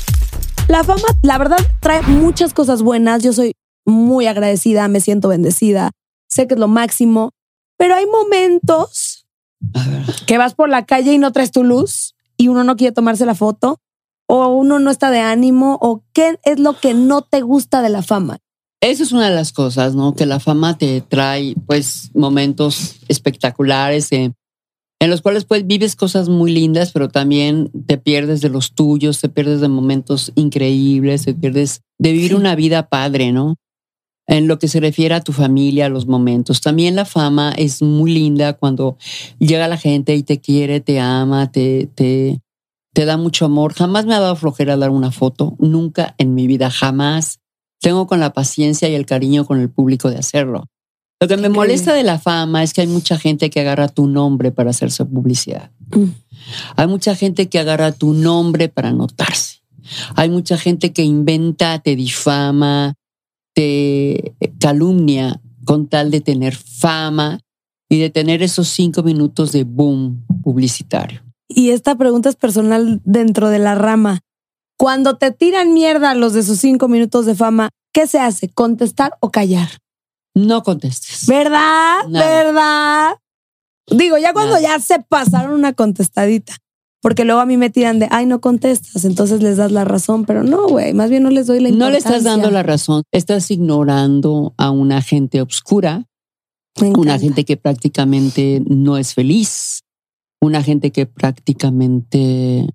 La 0.67 0.83
fama, 0.83 1.07
la 1.23 1.39
verdad, 1.39 1.59
trae 1.79 2.03
muchas 2.03 2.53
cosas 2.53 2.83
buenas. 2.83 3.23
Yo 3.23 3.33
soy 3.33 3.53
muy 3.87 4.27
agradecida, 4.27 4.89
me 4.89 5.01
siento 5.01 5.29
bendecida, 5.29 5.93
sé 6.29 6.49
que 6.49 6.55
es 6.55 6.61
lo 6.61 6.67
máximo, 6.67 7.31
pero 7.79 7.95
hay 7.95 8.07
momentos 8.07 9.29
que 10.27 10.39
vas 10.39 10.55
por 10.55 10.71
la 10.71 10.87
calle 10.87 11.13
y 11.13 11.19
no 11.19 11.31
traes 11.31 11.53
tu 11.53 11.63
luz 11.63 12.17
y 12.37 12.49
uno 12.49 12.65
no 12.65 12.75
quiere 12.75 12.93
tomarse 12.93 13.25
la 13.25 13.37
foto 13.37 13.79
o 14.27 14.49
uno 14.49 14.81
no 14.81 14.91
está 14.91 15.13
de 15.13 15.21
ánimo 15.21 15.79
o 15.81 16.03
qué 16.13 16.41
es 16.43 16.59
lo 16.59 16.81
que 16.81 16.95
no 16.95 17.23
te 17.23 17.43
gusta 17.43 17.81
de 17.81 17.91
la 17.91 18.03
fama. 18.03 18.39
Esa 18.81 19.05
es 19.05 19.13
una 19.13 19.29
de 19.29 19.37
las 19.37 19.53
cosas, 19.53 19.95
¿no? 19.95 20.17
Que 20.17 20.27
la 20.27 20.41
fama 20.41 20.79
te 20.79 21.01
trae, 21.01 21.55
pues, 21.67 22.11
momentos 22.13 22.97
espectaculares 23.07 24.11
eh, 24.11 24.33
en 25.01 25.11
los 25.11 25.23
cuales, 25.23 25.45
pues, 25.47 25.67
vives 25.67 25.97
cosas 25.97 26.29
muy 26.29 26.53
lindas, 26.53 26.93
pero 26.93 27.09
también 27.09 27.71
te 27.87 27.99
pierdes 27.99 28.41
de 28.43 28.51
los 28.51 28.75
tuyos, 28.75 29.21
te 29.21 29.29
pierdes 29.31 29.61
de 29.61 29.69
momentos 29.69 30.33
increíbles, 30.37 31.25
te 31.25 31.35
pierdes 31.35 31.81
de 31.99 32.13
vivir 32.13 32.31
Sí. 32.31 32.35
una 32.37 32.55
vida 32.55 32.89
padre, 32.89 33.33
¿no? 33.33 33.57
En 34.29 34.47
lo 34.47 34.59
que 34.59 34.69
se 34.69 34.79
refiere 34.79 35.15
a 35.15 35.23
tu 35.23 35.33
familia, 35.33 35.87
a 35.87 35.89
los 35.89 36.07
momentos. 36.07 36.61
También 36.61 36.95
la 36.97 37.05
fama 37.07 37.53
es 37.57 37.83
muy 37.83 38.13
linda 38.13 38.53
cuando 38.53 38.97
llega 39.41 39.67
la 39.69 39.79
gente 39.79 40.15
y 40.15 40.23
te 40.23 40.39
quiere, 40.39 40.81
te 40.81 41.01
ama, 41.01 41.51
te, 41.51 41.89
te, 41.95 42.41
te 42.95 43.05
da 43.07 43.17
mucho 43.17 43.47
amor. 43.47 43.73
Jamás 43.75 44.07
me 44.07 44.15
ha 44.15 44.21
dado 44.21 44.37
flojera 44.37 44.77
dar 44.77 44.91
una 44.91 45.11
foto, 45.11 45.57
nunca 45.59 46.15
en 46.19 46.35
mi 46.35 46.47
vida, 46.47 46.71
jamás 46.71 47.39
tengo 47.81 48.07
con 48.07 48.21
la 48.21 48.33
paciencia 48.35 48.89
y 48.89 48.95
el 48.95 49.07
cariño 49.07 49.47
con 49.47 49.59
el 49.61 49.71
público 49.71 50.11
de 50.11 50.19
hacerlo. 50.19 50.67
Lo 51.21 51.29
que 51.29 51.37
me 51.37 51.49
Increíble. 51.49 51.59
molesta 51.59 51.93
de 51.93 52.03
la 52.03 52.19
fama 52.19 52.63
es 52.63 52.73
que 52.73 52.81
hay 52.81 52.87
mucha 52.87 53.19
gente 53.19 53.51
que 53.51 53.61
agarra 53.61 53.89
tu 53.89 54.07
nombre 54.07 54.53
para 54.53 54.71
hacerse 54.71 55.05
publicidad. 55.05 55.71
Mm. 55.91 56.05
Hay 56.77 56.87
mucha 56.87 57.15
gente 57.15 57.51
que 57.51 57.59
agarra 57.59 57.93
tu 57.93 58.15
nombre 58.15 58.71
para 58.71 58.93
notarse. 58.93 59.61
Hay 60.17 60.31
mucha 60.31 60.57
gente 60.57 60.93
que 60.93 61.03
inventa, 61.03 61.79
te 61.81 61.95
difama, 61.95 62.95
te 63.55 64.35
calumnia 64.59 65.43
con 65.65 65.89
tal 65.89 66.11
de 66.11 66.23
tener 66.23 66.55
fama 66.57 67.41
y 67.89 67.99
de 67.99 68.09
tener 68.09 68.43
esos 68.43 68.69
cinco 68.69 69.03
minutos 69.03 69.53
de 69.53 69.65
boom 69.65 70.25
publicitario. 70.43 71.23
Y 71.49 71.71
esta 71.71 71.97
pregunta 71.97 72.29
es 72.29 72.37
personal 72.37 73.01
dentro 73.05 73.51
de 73.51 73.59
la 73.59 73.75
rama. 73.75 74.21
Cuando 74.79 75.19
te 75.19 75.33
tiran 75.33 75.75
mierda 75.75 76.15
los 76.15 76.33
de 76.33 76.45
sus 76.45 76.59
cinco 76.59 76.89
minutos 76.89 77.27
de 77.27 77.35
fama, 77.35 77.69
¿qué 77.93 78.07
se 78.07 78.21
hace? 78.21 78.49
¿Contestar 78.49 79.13
o 79.21 79.31
callar? 79.31 79.69
No 80.35 80.63
contestes. 80.63 81.27
¿Verdad? 81.27 82.07
Nada. 82.09 82.27
¿Verdad? 82.45 83.17
Digo, 83.91 84.19
ya 84.19 84.33
cuando 84.33 84.55
Nada. 84.55 84.63
ya 84.63 84.79
se 84.81 85.01
pasaron 85.01 85.53
una 85.53 85.73
contestadita. 85.73 86.57
Porque 87.03 87.25
luego 87.25 87.41
a 87.41 87.47
mí 87.47 87.57
me 87.57 87.71
tiran 87.71 87.99
de, 87.99 88.09
ay, 88.11 88.27
no 88.27 88.43
contestas, 88.43 89.07
entonces 89.07 89.43
les 89.43 89.57
das 89.57 89.73
la 89.73 89.85
razón, 89.87 90.27
pero 90.27 90.43
no, 90.43 90.69
güey, 90.69 90.93
más 90.93 91.09
bien 91.09 91.23
no 91.23 91.31
les 91.31 91.47
doy 91.47 91.59
la 91.59 91.71
No 91.71 91.75
importancia. 91.87 91.93
le 91.93 92.17
estás 92.19 92.25
dando 92.25 92.51
la 92.51 92.63
razón, 92.63 93.05
estás 93.11 93.51
ignorando 93.51 94.53
a 94.59 94.71
una 94.71 95.01
gente 95.01 95.41
obscura, 95.41 96.05
una 96.79 97.19
gente 97.19 97.47
que 97.47 97.57
prácticamente 97.57 98.63
no 98.69 98.99
es 98.99 99.15
feliz, 99.15 99.81
una 100.43 100.63
gente 100.63 100.91
que 100.93 101.07
prácticamente 101.07 102.69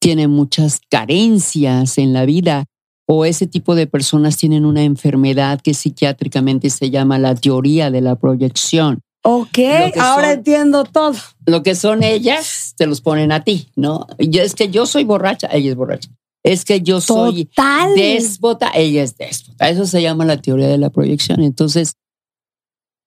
tiene 0.00 0.26
muchas 0.26 0.80
carencias 0.90 1.96
en 1.98 2.12
la 2.12 2.24
vida 2.24 2.64
o 3.06 3.24
ese 3.24 3.46
tipo 3.46 3.74
de 3.74 3.86
personas 3.86 4.36
tienen 4.36 4.64
una 4.64 4.82
enfermedad 4.82 5.60
que 5.60 5.74
psiquiátricamente 5.74 6.70
se 6.70 6.90
llama 6.90 7.18
la 7.18 7.34
teoría 7.34 7.90
de 7.90 8.00
la 8.00 8.14
proyección. 8.16 9.00
Ok, 9.26 9.58
ahora 9.98 10.28
son- 10.30 10.38
entiendo 10.38 10.84
todo. 10.84 11.14
Lo 11.46 11.62
que 11.62 11.74
son 11.74 12.02
ellas, 12.02 12.74
te 12.76 12.86
los 12.86 13.00
ponen 13.00 13.32
a 13.32 13.42
ti, 13.44 13.68
¿no? 13.76 14.06
Yo, 14.18 14.42
es 14.42 14.54
que 14.54 14.68
yo 14.68 14.86
soy 14.86 15.04
borracha, 15.04 15.48
ella 15.52 15.70
es 15.70 15.76
borracha. 15.76 16.10
Es 16.42 16.64
que 16.66 16.82
yo 16.82 17.00
soy 17.00 17.46
Total. 17.46 17.94
déspota, 17.94 18.70
ella 18.74 19.02
es 19.02 19.16
déspota. 19.16 19.68
Eso 19.70 19.86
se 19.86 20.02
llama 20.02 20.26
la 20.26 20.36
teoría 20.42 20.68
de 20.68 20.76
la 20.76 20.90
proyección. 20.90 21.42
Entonces, 21.42 21.94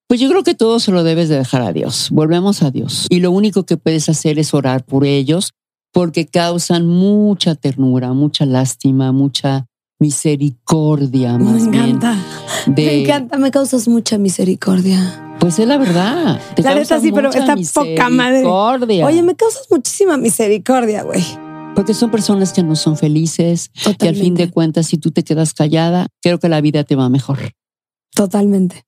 pues 0.08 0.20
yo 0.20 0.30
creo 0.30 0.44
que 0.44 0.56
todo 0.56 0.80
se 0.80 0.92
lo 0.92 1.04
debes 1.04 1.30
de 1.30 1.38
dejar 1.38 1.62
a 1.62 1.74
Dios. 1.74 2.10
Volvemos 2.12 2.64
a 2.64 2.72
Dios. 2.72 3.06
Y 3.10 3.20
lo 3.20 3.30
único 3.32 3.64
que 3.66 3.78
puedes 3.78 4.10
hacer 4.10 4.40
es 4.40 4.54
orar 4.54 4.86
por 4.86 5.06
ellos 5.06 5.52
porque 5.92 6.26
causan 6.26 6.88
mucha 6.88 7.56
ternura, 7.56 8.14
mucha 8.14 8.46
lástima, 8.46 9.12
mucha 9.12 9.68
misericordia 10.00 11.38
más 11.38 11.64
me 11.64 11.72
bien. 11.72 11.84
encanta. 11.86 12.16
De, 12.66 12.86
Me 12.86 13.02
encanta, 13.04 13.38
me 13.38 13.52
causas 13.52 13.88
mucha 13.88 14.18
misericordia. 14.18 15.24
Pues 15.40 15.60
es 15.60 15.68
la 15.68 15.78
verdad. 15.78 16.40
te 16.56 16.62
La 16.64 16.76
neta 16.76 17.00
sí, 17.00 17.12
pero 17.12 17.30
está 17.32 17.56
poca 17.74 18.10
madre. 18.10 18.40
misericordia. 18.40 19.06
Oye, 19.06 19.24
me 19.24 19.36
causas 19.36 19.68
muchísima 19.70 20.18
misericordia, 20.18 21.04
güey. 21.04 21.24
Porque 21.76 21.94
son 21.94 22.10
personas 22.10 22.54
que 22.54 22.64
no 22.64 22.76
son 22.76 22.98
felices, 22.98 23.70
que 23.70 23.90
al 23.90 23.96
fin 23.96 23.98
Totalmente. 23.98 24.46
de 24.48 24.52
cuentas, 24.52 24.88
si 24.88 24.98
tú 24.98 25.12
te 25.12 25.24
quedas 25.24 25.54
callada, 25.54 26.08
creo 26.24 26.40
que 26.40 26.50
la 26.50 26.60
vida 26.60 26.84
te 26.84 26.96
va 26.96 27.08
mejor. 27.08 27.38
Totalmente. 28.16 28.84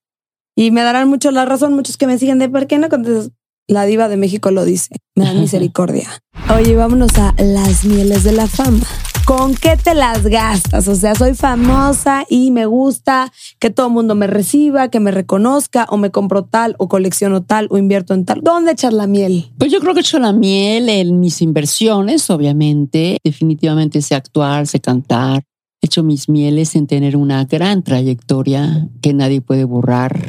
Y 0.55 0.71
me 0.71 0.81
darán 0.81 1.07
mucho 1.07 1.29
la 1.31 1.45
razón, 1.45 1.73
muchos 1.75 1.97
que 1.97 2.07
me 2.07 2.17
siguen 2.17 2.39
de 2.39 2.49
por 2.49 2.65
qué 2.67 2.77
no 2.79 2.89
contestas. 2.89 3.31
La 3.67 3.85
diva 3.85 4.09
de 4.09 4.17
México 4.17 4.49
lo 4.49 4.65
dice. 4.65 4.95
Me 5.15 5.25
dan 5.25 5.39
misericordia. 5.41 6.09
Oye, 6.57 6.75
vámonos 6.75 7.11
a 7.19 7.35
las 7.37 7.85
mieles 7.85 8.23
de 8.23 8.31
la 8.31 8.47
fama. 8.47 8.81
¿Con 9.29 9.53
qué 9.53 9.77
te 9.77 9.93
las 9.93 10.25
gastas? 10.25 10.87
O 10.87 10.95
sea, 10.95 11.13
soy 11.13 11.35
famosa 11.35 12.25
y 12.31 12.49
me 12.49 12.65
gusta 12.65 13.31
que 13.59 13.69
todo 13.69 13.85
el 13.85 13.93
mundo 13.93 14.15
me 14.15 14.25
reciba, 14.25 14.89
que 14.89 14.99
me 14.99 15.11
reconozca, 15.11 15.85
o 15.91 15.97
me 15.97 16.09
compro 16.09 16.45
tal, 16.45 16.73
o 16.79 16.87
colecciono 16.87 17.43
tal, 17.43 17.67
o 17.69 17.77
invierto 17.77 18.15
en 18.15 18.25
tal. 18.25 18.41
¿Dónde 18.41 18.71
echar 18.71 18.91
la 18.91 19.05
miel? 19.05 19.51
Pues 19.59 19.71
yo 19.71 19.81
creo 19.81 19.93
que 19.93 19.99
he 19.99 20.01
hecho 20.01 20.17
la 20.17 20.33
miel 20.33 20.89
en 20.89 21.19
mis 21.19 21.43
inversiones, 21.43 22.27
obviamente. 22.31 23.17
Definitivamente 23.23 24.01
sé 24.01 24.15
actuar, 24.15 24.65
sé 24.65 24.79
cantar. 24.79 25.43
He 25.79 25.85
hecho 25.85 26.01
mis 26.01 26.27
mieles 26.27 26.75
en 26.75 26.87
tener 26.87 27.15
una 27.15 27.45
gran 27.45 27.83
trayectoria 27.83 28.89
que 28.99 29.13
nadie 29.13 29.41
puede 29.41 29.63
borrar. 29.63 30.19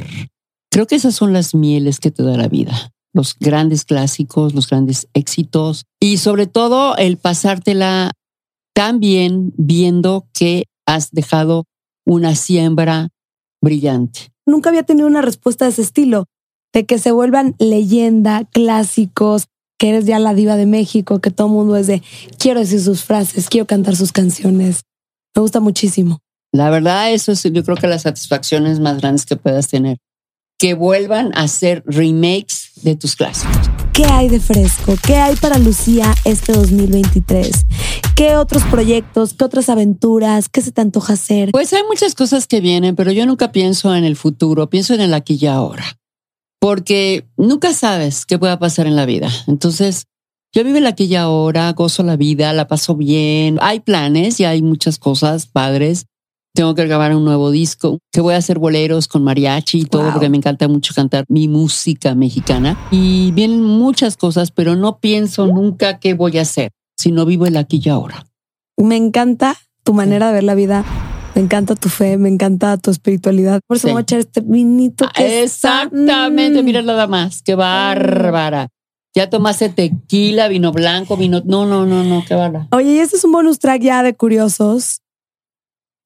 Creo 0.71 0.87
que 0.87 0.97
esas 0.97 1.15
son 1.15 1.33
las 1.33 1.55
mieles 1.55 2.01
que 2.01 2.11
te 2.11 2.23
da 2.23 2.37
la 2.37 2.49
vida. 2.49 2.93
Los 3.15 3.35
grandes 3.41 3.87
clásicos, 3.87 4.55
los 4.55 4.69
grandes 4.69 5.09
éxitos 5.15 5.87
y 5.99 6.19
sobre 6.19 6.47
todo 6.47 6.99
el 6.99 7.17
pasártela 7.17 8.13
tan 8.75 9.01
bien 9.01 9.53
viendo 9.57 10.27
que 10.33 10.67
has 10.87 11.11
dejado 11.11 11.67
una 12.07 12.35
siembra 12.35 13.09
brillante. 13.63 14.33
Nunca 14.47 14.71
había 14.71 14.83
tenido 14.83 15.07
una 15.07 15.23
respuesta 15.23 15.65
de 15.65 15.73
ese 15.73 15.83
estilo, 15.83 16.27
de 16.73 16.87
que 16.87 16.99
se 16.99 17.13
vuelvan 17.13 17.55
leyenda, 17.59 18.45
clásicos, 18.45 19.47
que 19.79 19.91
eres 19.91 20.05
ya 20.05 20.19
la 20.19 20.35
diva 20.35 20.57
de 20.57 20.67
México, 20.67 21.21
que 21.21 21.31
todo 21.31 21.47
el 21.47 21.55
mundo 21.55 21.77
es 21.77 21.87
de 21.87 22.03
quiero 22.39 22.61
decir 22.61 22.81
sus 22.81 23.03
frases, 23.03 23.49
quiero 23.49 23.67
cantar 23.67 23.97
sus 23.97 24.13
canciones. 24.13 24.83
Me 25.35 25.43
gusta 25.43 25.61
muchísimo. 25.61 26.19
La 26.53 26.69
verdad, 26.69 27.13
eso 27.13 27.33
es 27.33 27.43
yo 27.45 27.65
creo 27.65 27.77
que 27.77 27.87
las 27.87 28.03
satisfacciones 28.03 28.81
más 28.81 29.01
grandes 29.01 29.25
que 29.25 29.37
puedas 29.37 29.69
tener. 29.69 29.99
Que 30.59 30.75
vuelvan 30.75 31.33
a 31.35 31.43
hacer 31.43 31.83
remakes 31.87 32.73
de 32.83 32.97
tus 32.97 33.17
clásicos. 33.17 33.70
¿Qué 34.01 34.07
hay 34.07 34.29
de 34.31 34.41
fresco? 34.41 34.95
¿Qué 35.07 35.17
hay 35.17 35.37
para 35.37 35.59
Lucía 35.59 36.15
este 36.25 36.55
2023? 36.55 37.67
¿Qué 38.17 38.35
otros 38.35 38.63
proyectos? 38.63 39.35
¿Qué 39.35 39.45
otras 39.45 39.69
aventuras? 39.69 40.49
¿Qué 40.49 40.63
se 40.63 40.73
te 40.73 40.81
antoja 40.81 41.13
hacer? 41.13 41.51
Pues 41.51 41.71
hay 41.75 41.83
muchas 41.87 42.15
cosas 42.15 42.47
que 42.47 42.63
vienen, 42.63 42.97
pero 42.97 43.13
yo 43.13 43.27
nunca 43.27 43.53
pienso 43.53 43.95
en 43.95 44.05
el 44.05 44.17
futuro, 44.17 44.71
pienso 44.71 44.95
en 44.95 45.03
el 45.03 45.13
aquí 45.13 45.37
y 45.39 45.45
ahora. 45.49 45.85
Porque 46.59 47.29
nunca 47.37 47.75
sabes 47.75 48.25
qué 48.25 48.39
pueda 48.39 48.59
pasar 48.59 48.87
en 48.87 48.97
la 48.97 49.05
vida. 49.05 49.29
Entonces, 49.47 50.07
yo 50.55 50.65
vivo 50.65 50.79
el 50.79 50.87
aquí 50.87 51.05
y 51.05 51.17
ahora, 51.17 51.71
gozo 51.75 52.03
la 52.03 52.17
vida, 52.17 52.55
la 52.55 52.69
paso 52.69 52.97
bien. 52.97 53.59
Hay 53.61 53.81
planes 53.81 54.41
y 54.41 54.47
hay 54.47 54.63
muchas 54.63 54.99
cosas 54.99 55.45
padres. 55.47 56.07
Tengo 56.53 56.75
que 56.75 56.85
grabar 56.87 57.15
un 57.15 57.25
nuevo 57.25 57.51
disco, 57.53 58.01
que 58.13 58.21
voy 58.21 58.35
a 58.35 58.39
hacer 58.39 58.59
boleros 58.59 59.07
con 59.07 59.23
mariachi 59.23 59.81
y 59.81 59.85
todo, 59.85 60.03
Wow. 60.03 60.13
porque 60.13 60.29
me 60.29 60.37
encanta 60.37 60.67
mucho 60.67 60.93
cantar 60.95 61.25
mi 61.29 61.47
música 61.47 62.15
mexicana. 62.17 62.77
Y 62.91 63.31
vienen 63.33 63.63
muchas 63.63 64.17
cosas, 64.17 64.51
pero 64.51 64.75
no 64.75 64.99
pienso 64.99 65.47
nunca 65.47 65.99
qué 66.01 66.15
voy 66.15 66.39
a 66.39 66.43
hacer, 66.43 66.73
sino 66.99 67.25
vivo 67.25 67.47
el 67.47 67.57
aquí 67.57 67.81
y 67.85 67.89
ahora. 67.89 68.27
Me 68.77 68.97
encanta 68.97 69.57
tu 69.85 69.95
manera 69.95 70.29
de 70.29 70.33
ver 70.35 70.45
la 70.45 70.55
vida. 70.57 70.85
Me 71.37 71.43
encanta 71.43 71.77
tu 71.77 71.89
fe, 71.89 72.17
me 72.19 72.29
encanta 72.29 72.77
tu 72.79 72.91
espiritualidad. 72.91 73.61
Por 73.69 73.77
eso 73.77 73.87
Sí. 73.87 73.93
voy 73.93 74.01
a 74.01 74.03
echar 74.03 74.19
este 74.19 74.41
vinito. 74.41 75.07
que 75.15 75.45
está- 75.45 75.85
Exactamente, 75.85 76.61
Mm. 76.61 76.65
mira 76.65 76.83
nada 76.83 77.07
más, 77.07 77.43
qué 77.43 77.55
bárbara. 77.55 78.69
Ya 79.15 79.31
tomaste 79.31 79.69
tequila, 79.69 80.49
vino 80.49 80.73
blanco, 80.73 81.17
vino. 81.17 81.43
No, 81.45 81.65
no, 81.67 81.87
no, 81.87 82.03
no, 82.03 82.25
qué 82.27 82.35
bárbara. 82.35 82.67
Oye, 82.73 82.95
y 82.95 82.99
este 82.99 83.17
es 83.17 83.25
un 83.25 83.31
bonus 83.33 83.59
track 83.61 83.83
ya 83.83 84.03
de 84.03 84.15
curiosos. 84.15 85.01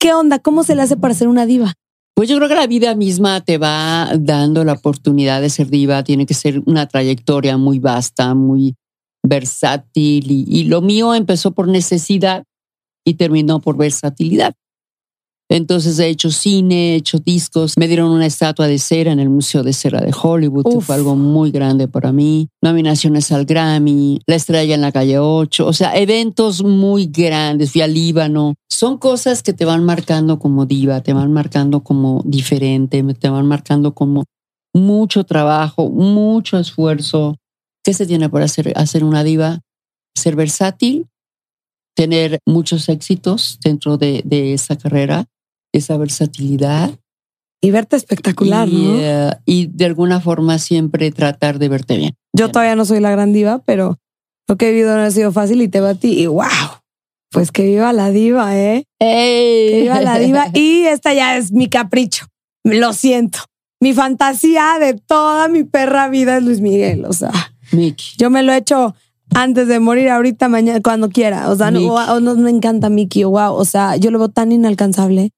¿Qué 0.05 0.13
onda? 0.13 0.39
¿Cómo 0.39 0.65
se 0.65 0.75
le 0.75 0.83
hace 0.83 0.99
para 0.99 1.15
ser 1.15 1.29
una 1.29 1.47
diva? 1.47 1.73
Pues 2.15 2.29
yo 2.29 2.37
creo 2.37 2.47
que 2.51 2.55
la 2.55 2.67
vida 2.67 2.95
misma 2.95 3.41
te 3.41 3.57
va 3.57 4.11
dando 4.19 4.63
la 4.63 4.75
oportunidad 4.75 5.41
de 5.41 5.49
ser 5.49 5.71
diva. 5.71 6.05
Tiene 6.05 6.27
que 6.27 6.35
ser 6.35 6.63
una 6.67 6.87
trayectoria 6.87 7.57
muy 7.57 7.79
vasta, 7.79 8.35
muy 8.35 8.75
versátil. 9.23 10.31
Y, 10.31 10.45
y 10.47 10.65
lo 10.65 10.83
mío 10.83 11.15
empezó 11.15 11.53
por 11.53 11.69
necesidad 11.69 12.45
y 13.03 13.15
terminó 13.15 13.63
por 13.63 13.79
versatilidad. 13.79 14.55
Entonces 15.51 15.99
he 15.99 16.09
hecho 16.09 16.31
cine, 16.31 16.93
he 16.93 16.97
hecho 16.97 17.19
discos. 17.19 17.75
Me 17.79 17.87
dieron 17.87 18.11
una 18.11 18.27
estatua 18.27 18.67
de 18.67 18.79
cera 18.79 19.13
en 19.13 19.21
el 19.21 19.29
Museo 19.29 19.63
de 19.63 19.73
Cera 19.73 20.01
de 20.01 20.13
Hollywood, 20.13 20.65
que 20.65 20.81
fue 20.81 20.95
algo 20.95 21.17
muy 21.17 21.51
grande 21.51 21.87
para 21.87 22.13
mí. 22.13 22.49
Nominaciones 22.63 23.31
al 23.31 23.45
Grammy, 23.45 24.21
la 24.27 24.37
estrella 24.37 24.75
en 24.75 24.81
la 24.81 24.93
calle 24.93 25.19
8. 25.19 25.67
O 25.67 25.73
sea, 25.73 25.97
eventos 25.97 26.65
muy 26.65 27.07
grandes. 27.07 27.73
Fui 27.73 27.83
al 27.83 27.93
Líbano. 27.93 28.55
Son 28.71 28.99
cosas 28.99 29.43
que 29.43 29.53
te 29.53 29.65
van 29.65 29.85
marcando 29.85 30.39
como 30.39 30.67
diva, 30.67 31.03
te 31.03 31.13
van 31.13 31.33
marcando 31.33 31.85
como 31.85 32.23
diferente, 32.25 33.03
te 33.15 33.29
van 33.29 33.47
marcando 33.47 33.95
como 33.95 34.25
mucho 34.73 35.25
trabajo, 35.25 35.91
mucho 35.91 36.59
esfuerzo. 36.59 37.37
¿Qué 37.85 37.93
se 37.93 38.07
tiene 38.07 38.29
para 38.31 38.47
hacer, 38.47 38.73
hacer 38.77 39.05
una 39.05 39.23
diva? 39.23 39.61
Ser 40.17 40.37
versátil, 40.37 41.07
tener 41.95 42.39
muchos 42.47 42.89
éxitos 42.89 43.59
dentro 43.63 43.99
de, 43.99 44.23
de 44.25 44.55
esa 44.55 44.77
carrera, 44.77 45.27
esa 45.77 45.97
versatilidad. 45.97 46.91
Y 47.61 47.71
verte 47.71 47.97
espectacular, 47.97 48.69
y, 48.69 48.73
¿no? 48.73 48.95
eh, 48.99 49.31
y 49.47 49.67
de 49.69 49.87
alguna 49.87 50.21
forma 50.21 50.59
siempre 50.59 51.11
tratar 51.11 51.59
de 51.59 51.69
verte 51.69 51.97
bien. 51.97 52.15
Yo 52.35 52.51
todavía 52.51 52.77
no 52.77 52.85
soy 52.85 53.01
la 53.01 53.11
gran 53.11 53.33
diva, 53.33 53.63
pero 53.65 53.99
lo 54.49 54.57
que 54.57 54.69
he 54.69 54.71
vivido 54.73 54.95
no 54.97 55.03
ha 55.03 55.11
sido 55.11 55.33
fácil 55.33 55.63
y 55.63 55.69
te 55.69 55.81
va 55.81 55.91
a 55.91 55.95
ti. 55.95 56.19
Y 56.21 56.27
wow, 56.27 56.45
pues 57.31 57.51
que 57.53 57.65
viva 57.65 57.93
la 57.95 58.11
diva, 58.11 58.55
¿eh? 58.59 58.85
Que 59.01 59.81
viva 59.83 60.01
la 60.03 60.19
diva. 60.19 60.47
Y 60.55 60.83
esta 60.85 61.15
ya 61.15 61.37
es 61.39 61.53
mi 61.53 61.69
capricho. 61.69 62.27
Lo 62.65 62.93
siento. 62.93 63.39
Mi 63.81 63.93
fantasía 63.95 64.79
de 64.79 64.95
toda 64.95 65.49
mi 65.49 65.65
perra 65.65 66.09
vida 66.09 66.37
es 66.37 66.43
Luis 66.45 66.61
Miguel. 66.61 67.07
O 67.07 67.13
sea, 67.15 67.33
Mickey. 67.73 68.09
yo 68.19 68.29
me 68.31 68.43
lo 68.43 68.53
he 68.53 68.59
hecho 68.59 68.95
antes 69.35 69.69
de 69.69 69.81
morir, 69.81 70.11
ahorita, 70.11 70.49
mañana, 70.49 70.81
cuando 70.83 71.09
quiera. 71.09 71.49
O 71.51 71.57
sea, 71.57 71.71
no, 71.71 71.81
Mickey. 71.81 71.91
o- 71.97 72.21
no 72.21 72.35
me 72.37 72.51
encanta 72.51 72.91
Mickey. 72.91 73.25
Wow. 73.25 73.55
O 73.55 73.65
sea, 73.65 73.97
yo 73.97 74.11
lo 74.11 74.19
veo 74.19 74.29
tan 74.29 74.53
inalcanzable. 74.53 75.31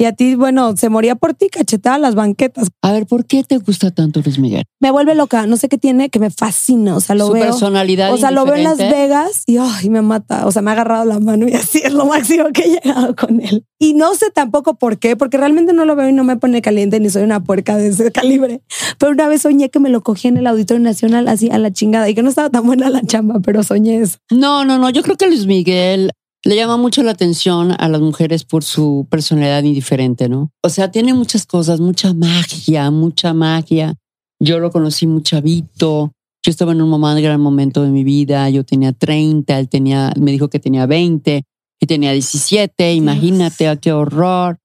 Y 0.00 0.06
a 0.06 0.12
ti, 0.12 0.34
bueno, 0.34 0.74
se 0.78 0.88
moría 0.88 1.14
por 1.14 1.34
ti, 1.34 1.50
cachetada 1.50 1.98
las 1.98 2.14
banquetas. 2.14 2.68
A 2.80 2.90
ver, 2.90 3.04
¿por 3.04 3.26
qué 3.26 3.44
te 3.44 3.58
gusta 3.58 3.90
tanto 3.90 4.22
Luis 4.24 4.38
Miguel? 4.38 4.64
Me 4.80 4.90
vuelve 4.90 5.14
loca. 5.14 5.46
No 5.46 5.58
sé 5.58 5.68
qué 5.68 5.76
tiene, 5.76 6.08
que 6.08 6.18
me 6.18 6.30
fascina. 6.30 6.96
O 6.96 7.00
sea, 7.00 7.14
lo 7.14 7.26
Su 7.26 7.32
veo. 7.34 7.44
personalidad 7.44 8.10
O 8.14 8.16
sea, 8.16 8.30
lo 8.30 8.46
veo 8.46 8.54
en 8.54 8.64
Las. 8.64 8.78
Vegas 8.78 9.42
y 9.44 9.58
ay, 9.58 9.90
me 9.90 10.00
mata. 10.00 10.46
O 10.46 10.52
sea, 10.52 10.62
me 10.62 10.70
ha 10.70 10.72
agarrado 10.72 11.04
la 11.04 11.20
mano 11.20 11.46
y 11.46 11.52
así 11.52 11.80
es 11.84 11.92
lo 11.92 12.06
máximo 12.06 12.46
que 12.54 12.62
he 12.62 12.68
llegado 12.80 13.14
con 13.14 13.42
él. 13.42 13.66
Y 13.78 13.92
no 13.92 14.14
sé 14.14 14.30
tampoco 14.30 14.78
por 14.78 14.98
qué, 14.98 15.16
porque 15.16 15.36
realmente 15.36 15.74
no 15.74 15.84
lo 15.84 15.94
veo 15.96 16.08
y 16.08 16.14
no 16.14 16.24
me 16.24 16.38
pone 16.38 16.62
caliente 16.62 16.98
ni 16.98 17.10
soy 17.10 17.24
una 17.24 17.44
puerca 17.44 17.76
de 17.76 17.88
ese 17.88 18.10
calibre. 18.10 18.62
Pero 18.98 19.12
una 19.12 19.28
vez 19.28 19.42
soñé 19.42 19.68
que 19.68 19.80
me 19.80 19.90
lo 19.90 20.02
cogí 20.02 20.28
en 20.28 20.38
el 20.38 20.46
Auditorio 20.46 20.82
Nacional 20.82 21.28
así 21.28 21.50
a 21.50 21.58
la 21.58 21.74
chingada 21.74 22.08
y 22.08 22.14
que 22.14 22.22
no 22.22 22.30
estaba 22.30 22.48
tan 22.48 22.64
buena 22.64 22.88
la 22.88 23.02
chamba, 23.02 23.40
pero 23.44 23.62
soñé 23.62 24.00
eso. 24.00 24.16
No, 24.30 24.64
no, 24.64 24.78
no. 24.78 24.88
Yo 24.88 25.02
creo 25.02 25.16
que 25.16 25.26
Luis 25.26 25.44
Miguel 25.44 26.12
le 26.44 26.56
llama 26.56 26.76
mucho 26.76 27.02
la 27.02 27.10
atención 27.10 27.74
a 27.78 27.88
las 27.88 28.00
mujeres 28.00 28.44
por 28.44 28.64
su 28.64 29.06
personalidad 29.10 29.62
indiferente, 29.62 30.28
¿no? 30.28 30.50
O 30.62 30.68
sea, 30.70 30.90
tiene 30.90 31.12
muchas 31.12 31.46
cosas, 31.46 31.80
mucha 31.80 32.14
magia, 32.14 32.90
mucha 32.90 33.34
magia. 33.34 33.94
Yo 34.40 34.58
lo 34.58 34.70
conocí 34.70 35.06
muy 35.06 35.22
chavito. 35.22 36.12
Yo 36.42 36.50
estaba 36.50 36.72
en 36.72 36.80
un 36.80 36.88
momento, 36.88 37.20
gran 37.20 37.40
momento 37.40 37.82
de 37.82 37.90
mi 37.90 38.04
vida. 38.04 38.48
Yo 38.48 38.64
tenía 38.64 38.92
30, 38.92 39.58
él 39.58 39.68
tenía, 39.68 40.12
me 40.18 40.32
dijo 40.32 40.48
que 40.48 40.58
tenía 40.58 40.86
20 40.86 41.42
y 41.78 41.86
tenía 41.86 42.12
17. 42.12 42.94
Imagínate, 42.94 43.68
ah, 43.68 43.76
qué 43.76 43.92
horror. 43.92 44.58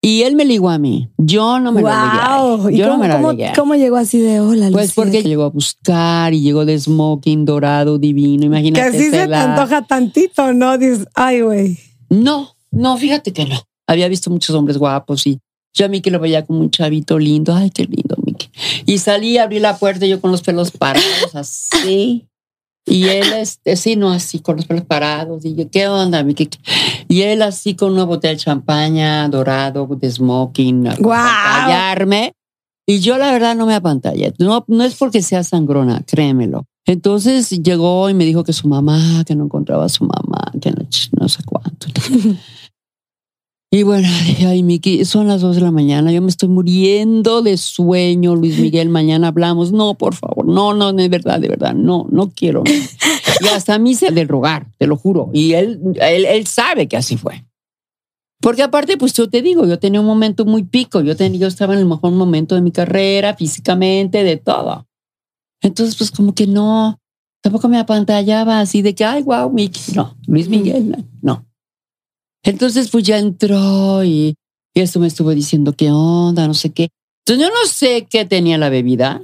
Y 0.00 0.22
él 0.22 0.36
me 0.36 0.44
ligó 0.44 0.70
a 0.70 0.78
mí. 0.78 1.10
Yo 1.18 1.58
no 1.58 1.72
me 1.72 1.82
lo 1.82 1.88
Wow. 1.88 2.58
ligué. 2.68 2.76
¿Y 2.76 2.78
Yo 2.78 2.84
no 2.86 2.92
cómo, 2.92 3.02
me 3.02 3.08
lo 3.08 3.14
cómo- 3.16 3.32
ligué. 3.32 3.52
cómo 3.56 3.74
llegó 3.74 3.96
así 3.96 4.18
de 4.18 4.38
hola? 4.40 4.68
Pues 4.70 4.88
Lucía"? 4.88 4.94
porque 4.94 5.22
llegó 5.24 5.42
a 5.44 5.50
buscar 5.50 6.32
y 6.34 6.40
llegó 6.40 6.64
de 6.64 6.78
smoking 6.78 7.44
dorado 7.44 7.98
divino. 7.98 8.42
Que 8.42 8.46
Imagínate. 8.46 8.80
así 8.96 9.10
se 9.10 9.26
te 9.26 9.34
antoja 9.34 9.82
tantito, 9.86 10.52
¿no? 10.52 10.78
Dices, 10.78 11.06
ay, 11.14 11.40
güey. 11.40 11.78
No, 12.10 12.54
no, 12.70 12.96
fíjate 12.96 13.32
que 13.32 13.44
no. 13.44 13.60
Había 13.88 14.06
visto 14.08 14.30
muchos 14.30 14.54
hombres 14.54 14.78
guapos 14.78 15.26
y 15.26 15.40
yo 15.74 15.86
a 15.86 15.88
Miki 15.88 16.10
lo 16.10 16.20
veía 16.20 16.46
como 16.46 16.60
un 16.60 16.70
chavito 16.70 17.18
lindo. 17.18 17.52
Ay, 17.54 17.70
qué 17.70 17.82
lindo, 17.84 18.14
Miki. 18.24 18.48
Y 18.86 18.98
salí, 18.98 19.36
abrí 19.38 19.58
la 19.58 19.78
puerta 19.78 20.06
y 20.06 20.10
yo 20.10 20.20
con 20.20 20.30
los 20.30 20.42
pelos 20.42 20.70
parados, 20.70 21.02
así. 21.34 22.27
Y 22.90 23.04
él, 23.04 23.32
este, 23.34 23.76
sí, 23.76 23.96
no, 23.96 24.10
así, 24.10 24.40
con 24.40 24.56
los 24.56 24.66
pelos 24.66 24.84
parados. 24.84 25.44
Y 25.44 25.54
yo, 25.54 25.70
¿qué 25.70 25.88
onda, 25.88 26.22
Miki? 26.22 26.48
Y 27.08 27.22
él 27.22 27.42
así 27.42 27.74
con 27.74 27.92
una 27.92 28.04
botella 28.04 28.34
de 28.34 28.40
champaña, 28.40 29.28
dorado, 29.28 29.86
de 29.86 30.10
smoking, 30.10 30.88
a 30.88 30.94
Guau. 30.96 31.18
apantallarme. 31.18 32.32
Y 32.86 33.00
yo 33.00 33.18
la 33.18 33.32
verdad 33.32 33.54
no 33.54 33.66
me 33.66 33.74
apantallé. 33.74 34.32
No, 34.38 34.64
no 34.66 34.84
es 34.84 34.94
porque 34.94 35.22
sea 35.22 35.44
sangrona, 35.44 36.02
créemelo. 36.06 36.64
Entonces 36.86 37.50
llegó 37.50 38.08
y 38.08 38.14
me 38.14 38.24
dijo 38.24 38.44
que 38.44 38.54
su 38.54 38.66
mamá, 38.66 39.22
que 39.26 39.34
no 39.34 39.44
encontraba 39.44 39.84
a 39.84 39.90
su 39.90 40.04
mamá, 40.04 40.52
que 40.58 40.70
no, 40.70 40.86
no 41.20 41.28
sé 41.28 41.42
cuánto. 41.44 41.88
Y 43.70 43.82
bueno, 43.82 44.08
ay, 44.46 44.62
Miki, 44.62 45.04
son 45.04 45.28
las 45.28 45.40
dos 45.42 45.56
de 45.56 45.62
la 45.62 45.70
mañana, 45.70 46.10
yo 46.10 46.22
me 46.22 46.28
estoy 46.28 46.48
muriendo 46.48 47.42
de 47.42 47.56
sueño, 47.56 48.34
Luis 48.34 48.58
Miguel, 48.58 48.88
mañana 48.88 49.28
hablamos. 49.28 49.72
No, 49.72 49.94
por 49.94 50.14
favor, 50.14 50.46
no, 50.46 50.74
no, 50.74 50.92
de 50.92 51.08
verdad, 51.08 51.40
de 51.40 51.48
verdad, 51.48 51.74
no, 51.74 52.06
no 52.10 52.30
quiero. 52.30 52.64
no. 52.64 53.46
Y 53.46 53.48
hasta 53.48 53.74
a 53.74 53.78
mí 53.78 53.94
se 53.94 54.10
de 54.10 54.24
rogar, 54.24 54.66
te 54.78 54.86
lo 54.86 54.96
juro. 54.96 55.30
Y 55.32 55.52
él, 55.52 55.80
él, 56.00 56.24
él 56.24 56.46
sabe 56.46 56.88
que 56.88 56.96
así 56.96 57.16
fue. 57.16 57.44
Porque 58.40 58.62
aparte, 58.62 58.96
pues 58.96 59.12
yo 59.14 59.28
te 59.28 59.42
digo, 59.42 59.66
yo 59.66 59.78
tenía 59.78 60.00
un 60.00 60.06
momento 60.06 60.44
muy 60.44 60.62
pico, 60.62 61.00
yo, 61.00 61.16
tenía, 61.16 61.40
yo 61.40 61.46
estaba 61.48 61.74
en 61.74 61.80
el 61.80 61.86
mejor 61.86 62.12
momento 62.12 62.54
de 62.54 62.60
mi 62.60 62.70
carrera, 62.70 63.34
físicamente, 63.34 64.22
de 64.22 64.36
todo. 64.36 64.86
Entonces, 65.60 65.96
pues 65.96 66.12
como 66.12 66.34
que 66.34 66.46
no, 66.46 67.00
tampoco 67.42 67.68
me 67.68 67.78
apantallaba 67.78 68.60
así 68.60 68.80
de 68.80 68.94
que, 68.94 69.04
ay, 69.04 69.22
wow, 69.24 69.50
Miki. 69.50 69.92
No, 69.94 70.16
Luis 70.26 70.48
Miguel, 70.48 70.90
no. 70.90 71.04
no. 71.20 71.47
Entonces, 72.42 72.90
pues 72.90 73.04
ya 73.04 73.18
entró 73.18 74.04
y, 74.04 74.34
y 74.74 74.80
esto 74.80 75.00
me 75.00 75.06
estuvo 75.06 75.30
diciendo 75.30 75.72
qué 75.72 75.90
onda, 75.90 76.46
no 76.46 76.54
sé 76.54 76.70
qué. 76.70 76.88
Entonces, 77.26 77.46
yo 77.46 77.52
no 77.52 77.66
sé 77.68 78.06
qué 78.08 78.24
tenía 78.24 78.58
la 78.58 78.70
bebida. 78.70 79.20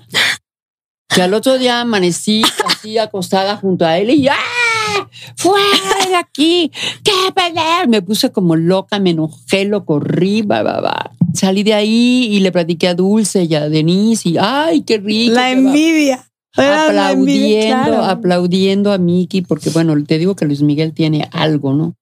Que 1.09 1.23
al 1.23 1.35
otro 1.35 1.59
día 1.59 1.81
amanecí 1.81 2.43
así 2.67 2.99
acostada 2.99 3.57
junto 3.57 3.85
a 3.85 3.99
él 3.99 4.11
y 4.11 4.27
¡ah! 4.29 5.09
¡Fuera 5.37 6.09
de 6.09 6.17
aquí! 6.17 6.73
¡Qué 7.05 7.13
pelear! 7.35 7.89
Me 7.89 8.03
puse 8.03 8.33
como 8.33 8.57
loca, 8.57 8.99
me 8.99 9.11
enojé, 9.11 9.65
lo 9.65 9.85
corrí, 9.85 10.43
va, 10.43 10.63
va, 10.63 10.81
va. 10.81 11.13
Salí 11.33 11.63
de 11.63 11.75
ahí 11.75 12.29
y 12.31 12.41
le 12.41 12.51
platiqué 12.53 12.89
a 12.89 12.95
Dulce 12.95 13.45
y 13.45 13.55
a 13.55 13.69
Denise 13.69 14.29
y 14.29 14.37
¡ay, 14.39 14.83
qué 14.83 14.99
rico! 14.99 15.35
La 15.35 15.53
envidia. 15.53 16.29
Era 16.57 16.93
la 16.93 17.13
envidia, 17.13 17.81
aplaudiendo, 17.81 17.85
claro. 17.85 18.05
aplaudiendo 18.05 18.93
a 18.93 18.99
Miki, 18.99 19.43
porque 19.43 19.71
bueno, 19.71 19.95
te 20.05 20.19
digo 20.19 20.37
que 20.37 20.45
Luis 20.47 20.63
Miguel 20.63 20.93
tiene 20.93 21.29
algo, 21.33 21.75
¿no? 21.75 21.95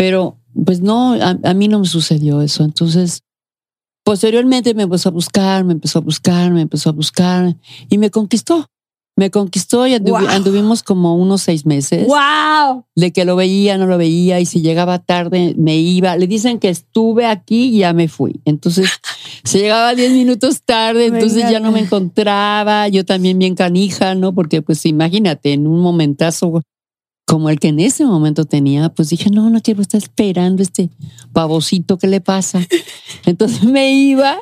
Pero 0.00 0.38
pues 0.64 0.80
no, 0.80 1.12
a, 1.12 1.36
a 1.44 1.52
mí 1.52 1.68
no 1.68 1.78
me 1.78 1.84
sucedió 1.86 2.40
eso. 2.40 2.64
Entonces, 2.64 3.22
posteriormente 4.02 4.72
me 4.72 4.84
empezó 4.84 5.10
a 5.10 5.12
buscar, 5.12 5.62
me 5.64 5.74
empezó 5.74 5.98
a 5.98 6.02
buscar, 6.02 6.50
me 6.52 6.62
empezó 6.62 6.88
a 6.88 6.92
buscar 6.92 7.54
y 7.90 7.98
me 7.98 8.10
conquistó. 8.10 8.66
Me 9.16 9.30
conquistó 9.30 9.86
y 9.86 9.92
anduvi- 9.92 10.20
Wow. 10.22 10.28
anduvimos 10.30 10.82
como 10.82 11.14
unos 11.16 11.42
seis 11.42 11.66
meses 11.66 12.06
¡Wow! 12.06 12.86
de 12.96 13.12
que 13.12 13.26
lo 13.26 13.36
veía, 13.36 13.76
no 13.76 13.84
lo 13.86 13.98
veía, 13.98 14.40
y 14.40 14.46
si 14.46 14.62
llegaba 14.62 15.00
tarde 15.00 15.54
me 15.58 15.76
iba. 15.76 16.16
Le 16.16 16.26
dicen 16.26 16.58
que 16.58 16.70
estuve 16.70 17.26
aquí 17.26 17.74
y 17.76 17.78
ya 17.80 17.92
me 17.92 18.08
fui. 18.08 18.40
Entonces, 18.46 18.88
se 19.44 19.58
llegaba 19.58 19.94
10 19.94 20.12
minutos 20.12 20.62
tarde, 20.62 21.06
entonces 21.06 21.50
ya 21.50 21.60
no 21.60 21.72
me 21.72 21.80
encontraba. 21.80 22.88
Yo 22.88 23.04
también 23.04 23.38
bien 23.38 23.54
canija, 23.54 24.14
¿no? 24.14 24.32
Porque, 24.34 24.62
pues, 24.62 24.86
imagínate, 24.86 25.52
en 25.52 25.66
un 25.66 25.80
momentazo 25.80 26.62
como 27.30 27.48
el 27.48 27.60
que 27.60 27.68
en 27.68 27.78
ese 27.78 28.04
momento 28.04 28.44
tenía, 28.44 28.88
pues 28.88 29.10
dije, 29.10 29.30
no, 29.30 29.50
no 29.50 29.60
quiero 29.60 29.82
estar 29.82 30.02
esperando 30.02 30.64
este 30.64 30.90
pavocito, 31.32 31.96
¿qué 31.96 32.08
le 32.08 32.20
pasa? 32.20 32.58
Entonces 33.24 33.62
me 33.62 33.92
iba 33.92 34.36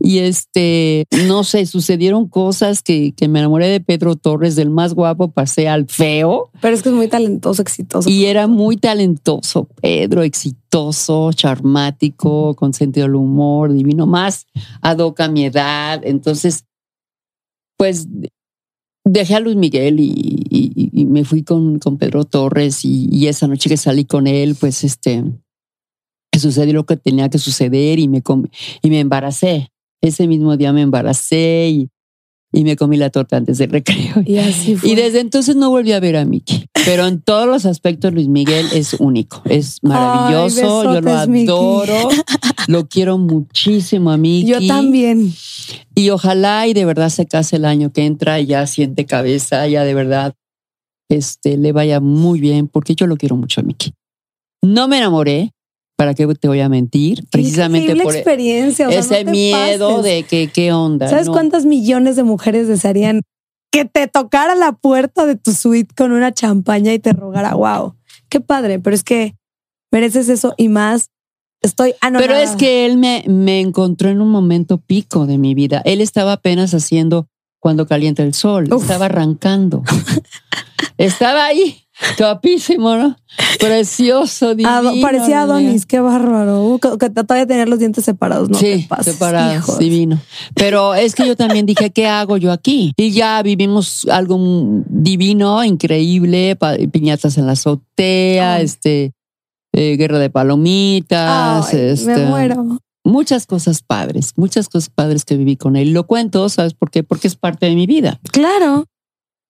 y 0.00 0.18
este, 0.18 1.04
no 1.28 1.44
sé, 1.44 1.64
sucedieron 1.64 2.26
cosas 2.26 2.82
que, 2.82 3.12
que 3.12 3.28
me 3.28 3.38
enamoré 3.38 3.68
de 3.68 3.78
Pedro 3.78 4.16
Torres, 4.16 4.56
del 4.56 4.68
más 4.68 4.94
guapo, 4.94 5.30
pasé 5.30 5.68
al 5.68 5.86
feo. 5.86 6.50
Pero 6.60 6.74
es 6.74 6.82
que 6.82 6.88
es 6.88 6.94
muy 6.96 7.06
talentoso, 7.06 7.62
exitoso. 7.62 8.10
Y 8.10 8.24
era 8.24 8.48
muy 8.48 8.76
talentoso, 8.78 9.68
Pedro, 9.80 10.24
exitoso, 10.24 11.32
charmático, 11.32 12.56
con 12.56 12.74
sentido 12.74 13.06
del 13.06 13.14
humor, 13.14 13.72
divino, 13.72 14.08
más 14.08 14.48
ad 14.82 14.98
hoc 14.98 15.20
a 15.20 15.28
mi 15.28 15.44
edad. 15.44 16.00
Entonces, 16.02 16.64
pues 17.76 18.08
dejé 19.12 19.34
a 19.34 19.40
Luis 19.40 19.56
Miguel 19.56 20.00
y, 20.00 21.06
me 21.08 21.24
fui 21.24 21.42
con, 21.42 21.78
con 21.78 21.96
Pedro 21.96 22.24
Torres 22.24 22.84
y, 22.84 23.26
esa 23.26 23.46
noche 23.46 23.68
que 23.68 23.76
salí 23.76 24.04
con 24.04 24.26
él, 24.26 24.56
pues 24.58 24.84
este, 24.84 25.24
sucedió 26.38 26.74
lo 26.74 26.86
que 26.86 26.96
tenía 26.96 27.28
que 27.28 27.38
suceder 27.38 27.98
y 27.98 28.08
me, 28.08 28.22
y 28.82 28.90
me 28.90 29.00
embaracé. 29.00 29.70
Ese 30.00 30.28
mismo 30.28 30.56
día 30.56 30.72
me 30.72 30.82
embaracé 30.82 31.68
y, 31.70 31.88
y 32.52 32.64
me 32.64 32.76
comí 32.76 32.96
la 32.96 33.10
torta 33.10 33.36
antes 33.36 33.58
del 33.58 33.70
recreo. 33.70 34.22
Y 34.24 34.38
así 34.38 34.76
fue. 34.76 34.90
Y 34.90 34.94
desde 34.94 35.20
entonces 35.20 35.56
no 35.56 35.70
volví 35.70 35.92
a 35.92 36.00
ver 36.00 36.16
a 36.16 36.24
Miki. 36.24 36.66
Pero 36.84 37.06
en 37.06 37.20
todos 37.20 37.46
los 37.46 37.66
aspectos 37.66 38.12
Luis 38.14 38.28
Miguel 38.28 38.66
es 38.72 38.94
único, 38.94 39.42
es 39.44 39.82
maravilloso, 39.82 40.94
yo 40.94 41.00
lo 41.00 41.12
adoro, 41.12 42.08
lo 42.66 42.88
quiero 42.88 43.18
muchísimo 43.18 44.10
a 44.10 44.16
Miki. 44.16 44.48
Yo 44.48 44.66
también. 44.66 45.32
Y 45.94 46.10
ojalá 46.10 46.66
y 46.66 46.72
de 46.72 46.84
verdad 46.84 47.10
se 47.10 47.26
case 47.26 47.56
el 47.56 47.64
año 47.64 47.92
que 47.92 48.06
entra 48.06 48.40
y 48.40 48.46
ya 48.46 48.66
siente 48.66 49.04
cabeza, 49.04 49.66
ya 49.66 49.84
de 49.84 49.94
verdad 49.94 50.34
este, 51.10 51.56
le 51.56 51.72
vaya 51.72 52.00
muy 52.00 52.40
bien, 52.40 52.68
porque 52.68 52.94
yo 52.94 53.06
lo 53.06 53.16
quiero 53.16 53.36
mucho 53.36 53.60
a 53.60 53.64
Miki. 53.64 53.92
No 54.62 54.88
me 54.88 54.98
enamoré, 54.98 55.52
¿para 55.98 56.14
qué 56.14 56.32
te 56.36 56.46
voy 56.46 56.60
a 56.60 56.68
mentir? 56.68 57.26
Precisamente 57.28 57.96
por 57.96 58.14
e-, 58.14 58.18
experiencia. 58.18 58.86
o 58.88 58.90
sea, 58.92 59.00
ese 59.00 59.24
no 59.24 59.32
miedo 59.32 59.96
pases. 59.96 60.04
de 60.04 60.22
que 60.22 60.46
qué 60.46 60.72
onda. 60.72 61.08
¿Sabes 61.08 61.26
no? 61.26 61.32
cuántas 61.32 61.66
millones 61.66 62.14
de 62.14 62.22
mujeres 62.22 62.68
desearían 62.68 63.22
que 63.72 63.84
te 63.84 64.06
tocara 64.06 64.54
la 64.54 64.72
puerta 64.72 65.26
de 65.26 65.34
tu 65.34 65.52
suite 65.52 65.92
con 65.96 66.12
una 66.12 66.32
champaña 66.32 66.94
y 66.94 67.00
te 67.00 67.12
rogara? 67.12 67.54
Wow, 67.54 67.96
qué 68.28 68.40
padre, 68.40 68.78
pero 68.78 68.94
es 68.94 69.02
que 69.02 69.34
mereces 69.90 70.28
eso 70.28 70.54
y 70.56 70.68
más. 70.68 71.10
Estoy 71.60 71.94
anonadada. 72.00 72.28
Pero 72.28 72.48
es 72.48 72.54
que 72.54 72.86
él 72.86 72.96
me, 72.96 73.24
me 73.26 73.58
encontró 73.58 74.08
en 74.08 74.20
un 74.20 74.30
momento 74.30 74.78
pico 74.78 75.26
de 75.26 75.38
mi 75.38 75.54
vida. 75.54 75.82
Él 75.84 76.00
estaba 76.00 76.34
apenas 76.34 76.72
haciendo 76.74 77.26
cuando 77.58 77.88
calienta 77.88 78.22
el 78.22 78.34
sol, 78.34 78.72
Uf. 78.72 78.82
estaba 78.82 79.06
arrancando. 79.06 79.82
estaba 80.96 81.46
ahí, 81.46 81.87
guapísimo, 82.18 82.96
¿no? 82.96 83.16
Precioso, 83.58 84.54
divino. 84.54 84.92
Parecía. 85.00 85.42
Adonis, 85.42 85.86
qué 85.86 86.00
bárbaro. 86.00 86.64
Uh, 86.64 86.78
que, 86.78 86.98
que 86.98 87.10
todavía 87.10 87.46
tener 87.46 87.68
los 87.68 87.78
dientes 87.78 88.04
separados, 88.04 88.48
no 88.48 88.58
sí, 88.58 88.88
separados, 89.02 89.56
hijos. 89.56 89.78
divino. 89.78 90.20
Pero 90.54 90.94
es 90.94 91.14
que 91.14 91.26
yo 91.26 91.36
también 91.36 91.66
dije, 91.66 91.90
¿qué 91.90 92.06
hago 92.06 92.36
yo 92.36 92.52
aquí? 92.52 92.92
Y 92.96 93.12
ya 93.12 93.42
vivimos 93.42 94.06
algo 94.10 94.38
divino, 94.88 95.62
increíble, 95.64 96.56
piñatas 96.92 97.38
en 97.38 97.46
la 97.46 97.52
azotea, 97.52 98.60
este, 98.60 99.12
eh, 99.72 99.96
guerra 99.96 100.18
de 100.18 100.30
palomitas, 100.30 101.72
Ay, 101.72 101.80
este, 101.80 102.16
me 102.16 102.26
muero. 102.26 102.78
muchas 103.04 103.46
cosas 103.46 103.82
padres, 103.82 104.32
muchas 104.36 104.68
cosas 104.68 104.90
padres 104.90 105.24
que 105.24 105.36
viví 105.36 105.56
con 105.56 105.76
él. 105.76 105.92
Lo 105.92 106.06
cuento, 106.06 106.48
¿sabes 106.48 106.74
por 106.74 106.90
qué? 106.90 107.02
Porque 107.02 107.28
es 107.28 107.36
parte 107.36 107.66
de 107.66 107.74
mi 107.74 107.86
vida. 107.86 108.18
Claro. 108.32 108.84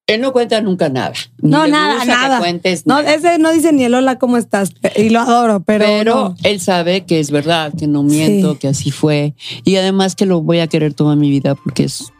Él 0.08 0.22
no 0.22 0.32
cuenta 0.32 0.60
nunca 0.62 0.88
nada. 0.88 1.12
No, 1.42 1.66
nada, 1.68 2.04
nada. 2.06 2.40
No, 2.86 2.98
ese 2.98 3.38
no 3.38 3.52
dice 3.52 3.72
ni 3.74 3.84
el 3.84 3.94
hola, 3.94 4.18
¿cómo 4.18 4.38
estás? 4.38 4.72
Y 4.96 5.10
lo 5.10 5.20
adoro, 5.20 5.60
pero. 5.60 5.84
Pero 5.84 6.14
no. 6.14 6.36
él 6.44 6.60
sabe 6.60 7.04
que 7.04 7.20
es 7.20 7.30
verdad, 7.30 7.72
que 7.78 7.86
no 7.86 8.02
miento, 8.02 8.52
Sí. 8.54 8.58
que 8.58 8.68
así 8.68 8.90
fue. 8.90 9.34
Y 9.64 9.76
además 9.76 10.16
que 10.16 10.24
lo 10.24 10.40
voy 10.40 10.60
a 10.60 10.66
querer 10.66 10.94
toda 10.94 11.14
mi 11.14 11.28
vida 11.30 11.54
porque 11.54 11.84
es 11.84 12.10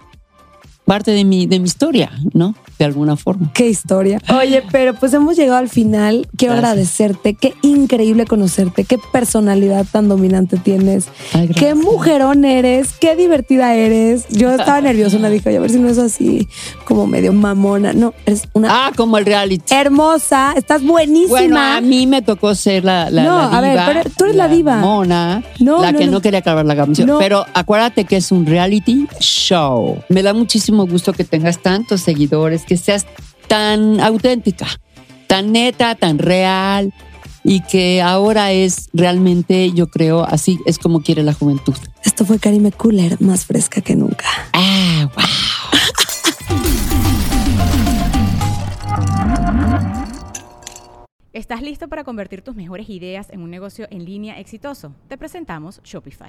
parte 0.89 1.13
de 1.13 1.25
mi, 1.25 1.47
de 1.47 1.61
mi 1.61 1.67
historia, 1.67 2.11
¿no? 2.33 2.55
De 2.79 2.85
alguna 2.85 3.17
forma. 3.17 3.51
Qué 3.55 3.69
historia. 3.69 4.21
Oye, 4.41 4.63
pero 4.73 4.95
pues 4.95 5.13
hemos 5.13 5.37
llegado 5.37 5.59
al 5.59 5.69
final. 5.69 6.27
Quiero 6.37 6.55
Gracias. 6.55 6.71
agradecerte. 6.71 7.35
Qué 7.35 7.55
increíble 7.63 8.25
conocerte. 8.25 8.85
Qué 8.85 8.99
personalidad 9.13 9.85
tan 9.91 10.09
dominante 10.09 10.57
tienes. 10.59 11.07
Ay, 11.33 11.49
Qué 11.49 11.75
mujerón 11.75 12.45
eres. 12.45 12.93
Qué 13.01 13.17
divertida 13.17 13.75
eres. 13.75 14.27
Yo 14.31 14.51
estaba 14.51 14.81
nerviosa. 14.81 15.19
Dije, 15.29 15.49
oye, 15.49 15.59
a 15.59 15.61
ver 15.61 15.71
si 15.71 15.79
no 15.79 15.89
es 15.89 15.99
así 15.99 16.49
como 16.85 17.07
medio 17.07 17.33
mamona. 17.33 17.93
No, 17.93 18.15
eres 18.27 18.49
una 18.55 18.69
Ah, 18.71 18.93
como 18.97 19.19
el 19.19 19.27
reality. 19.27 19.75
hermosa. 19.75 20.55
Estás 20.57 20.83
buenísima. 20.85 21.29
Bueno, 21.41 21.59
a 21.61 21.81
mí 21.81 22.07
me 22.07 22.23
tocó 22.23 22.55
ser 22.55 22.85
la, 22.85 23.11
la, 23.11 23.25
No, 23.25 23.37
la 23.39 23.59
a 23.59 23.61
ver, 23.61 23.71
diva. 23.73 23.87
pero 23.87 24.11
tú 24.17 24.25
eres 24.25 24.37
la 24.37 24.49
diva. 24.49 24.77
Mona, 24.77 25.43
No, 25.59 25.83
la 25.83 25.91
no, 25.93 25.99
que 25.99 26.07
no, 26.07 26.13
no. 26.13 26.21
quería 26.21 26.39
acabar 26.39 26.65
la 26.65 26.77
canción. 26.77 27.09
No. 27.09 27.19
Pero 27.19 27.45
acuérdate 27.55 28.05
que 28.05 28.17
es 28.17 28.31
un 28.31 28.47
reality 28.47 29.07
show. 29.21 29.99
Me 30.09 30.23
da 30.23 30.33
muchísimo 30.33 30.78
muchísimo 30.79 30.87
gusto 30.87 31.13
que 31.13 31.25
tengas 31.25 31.61
tantos 31.61 32.03
seguidores, 32.03 32.65
que 32.65 32.77
seas 32.77 33.07
tan 33.49 34.01
auténtica, 34.01 34.67
tan 35.27 35.53
neta, 35.53 35.95
tan 35.97 36.19
real 36.19 36.93
y 37.43 37.63
que 37.63 38.01
ahora 38.03 38.53
es 38.53 38.89
realmente, 38.93 39.73
yo 39.73 39.89
creo, 39.89 40.25
así 40.25 40.59
es 40.67 40.79
como 40.79 41.01
quiere 41.01 41.23
la 41.23 41.33
juventud. 41.33 41.75
Esto 42.05 42.25
fue 42.25 42.39
Karime 42.39 42.71
Cooler, 42.71 43.21
más 43.21 43.45
fresca 43.47 43.81
que 43.81 43.97
nunca. 43.97 44.27
Ah, 44.53 45.11
wow. 45.15 45.25
¿Estás 51.33 51.63
listo 51.63 51.89
para 51.89 52.05
convertir 52.05 52.43
tus 52.43 52.55
mejores 52.57 52.89
ideas 52.89 53.29
en 53.31 53.43
un 53.43 53.51
negocio 53.51 53.87
en 53.91 54.05
línea 54.05 54.39
exitoso? 54.39 54.93
Te 55.09 55.17
presentamos 55.17 55.81
Shopify. 55.83 56.29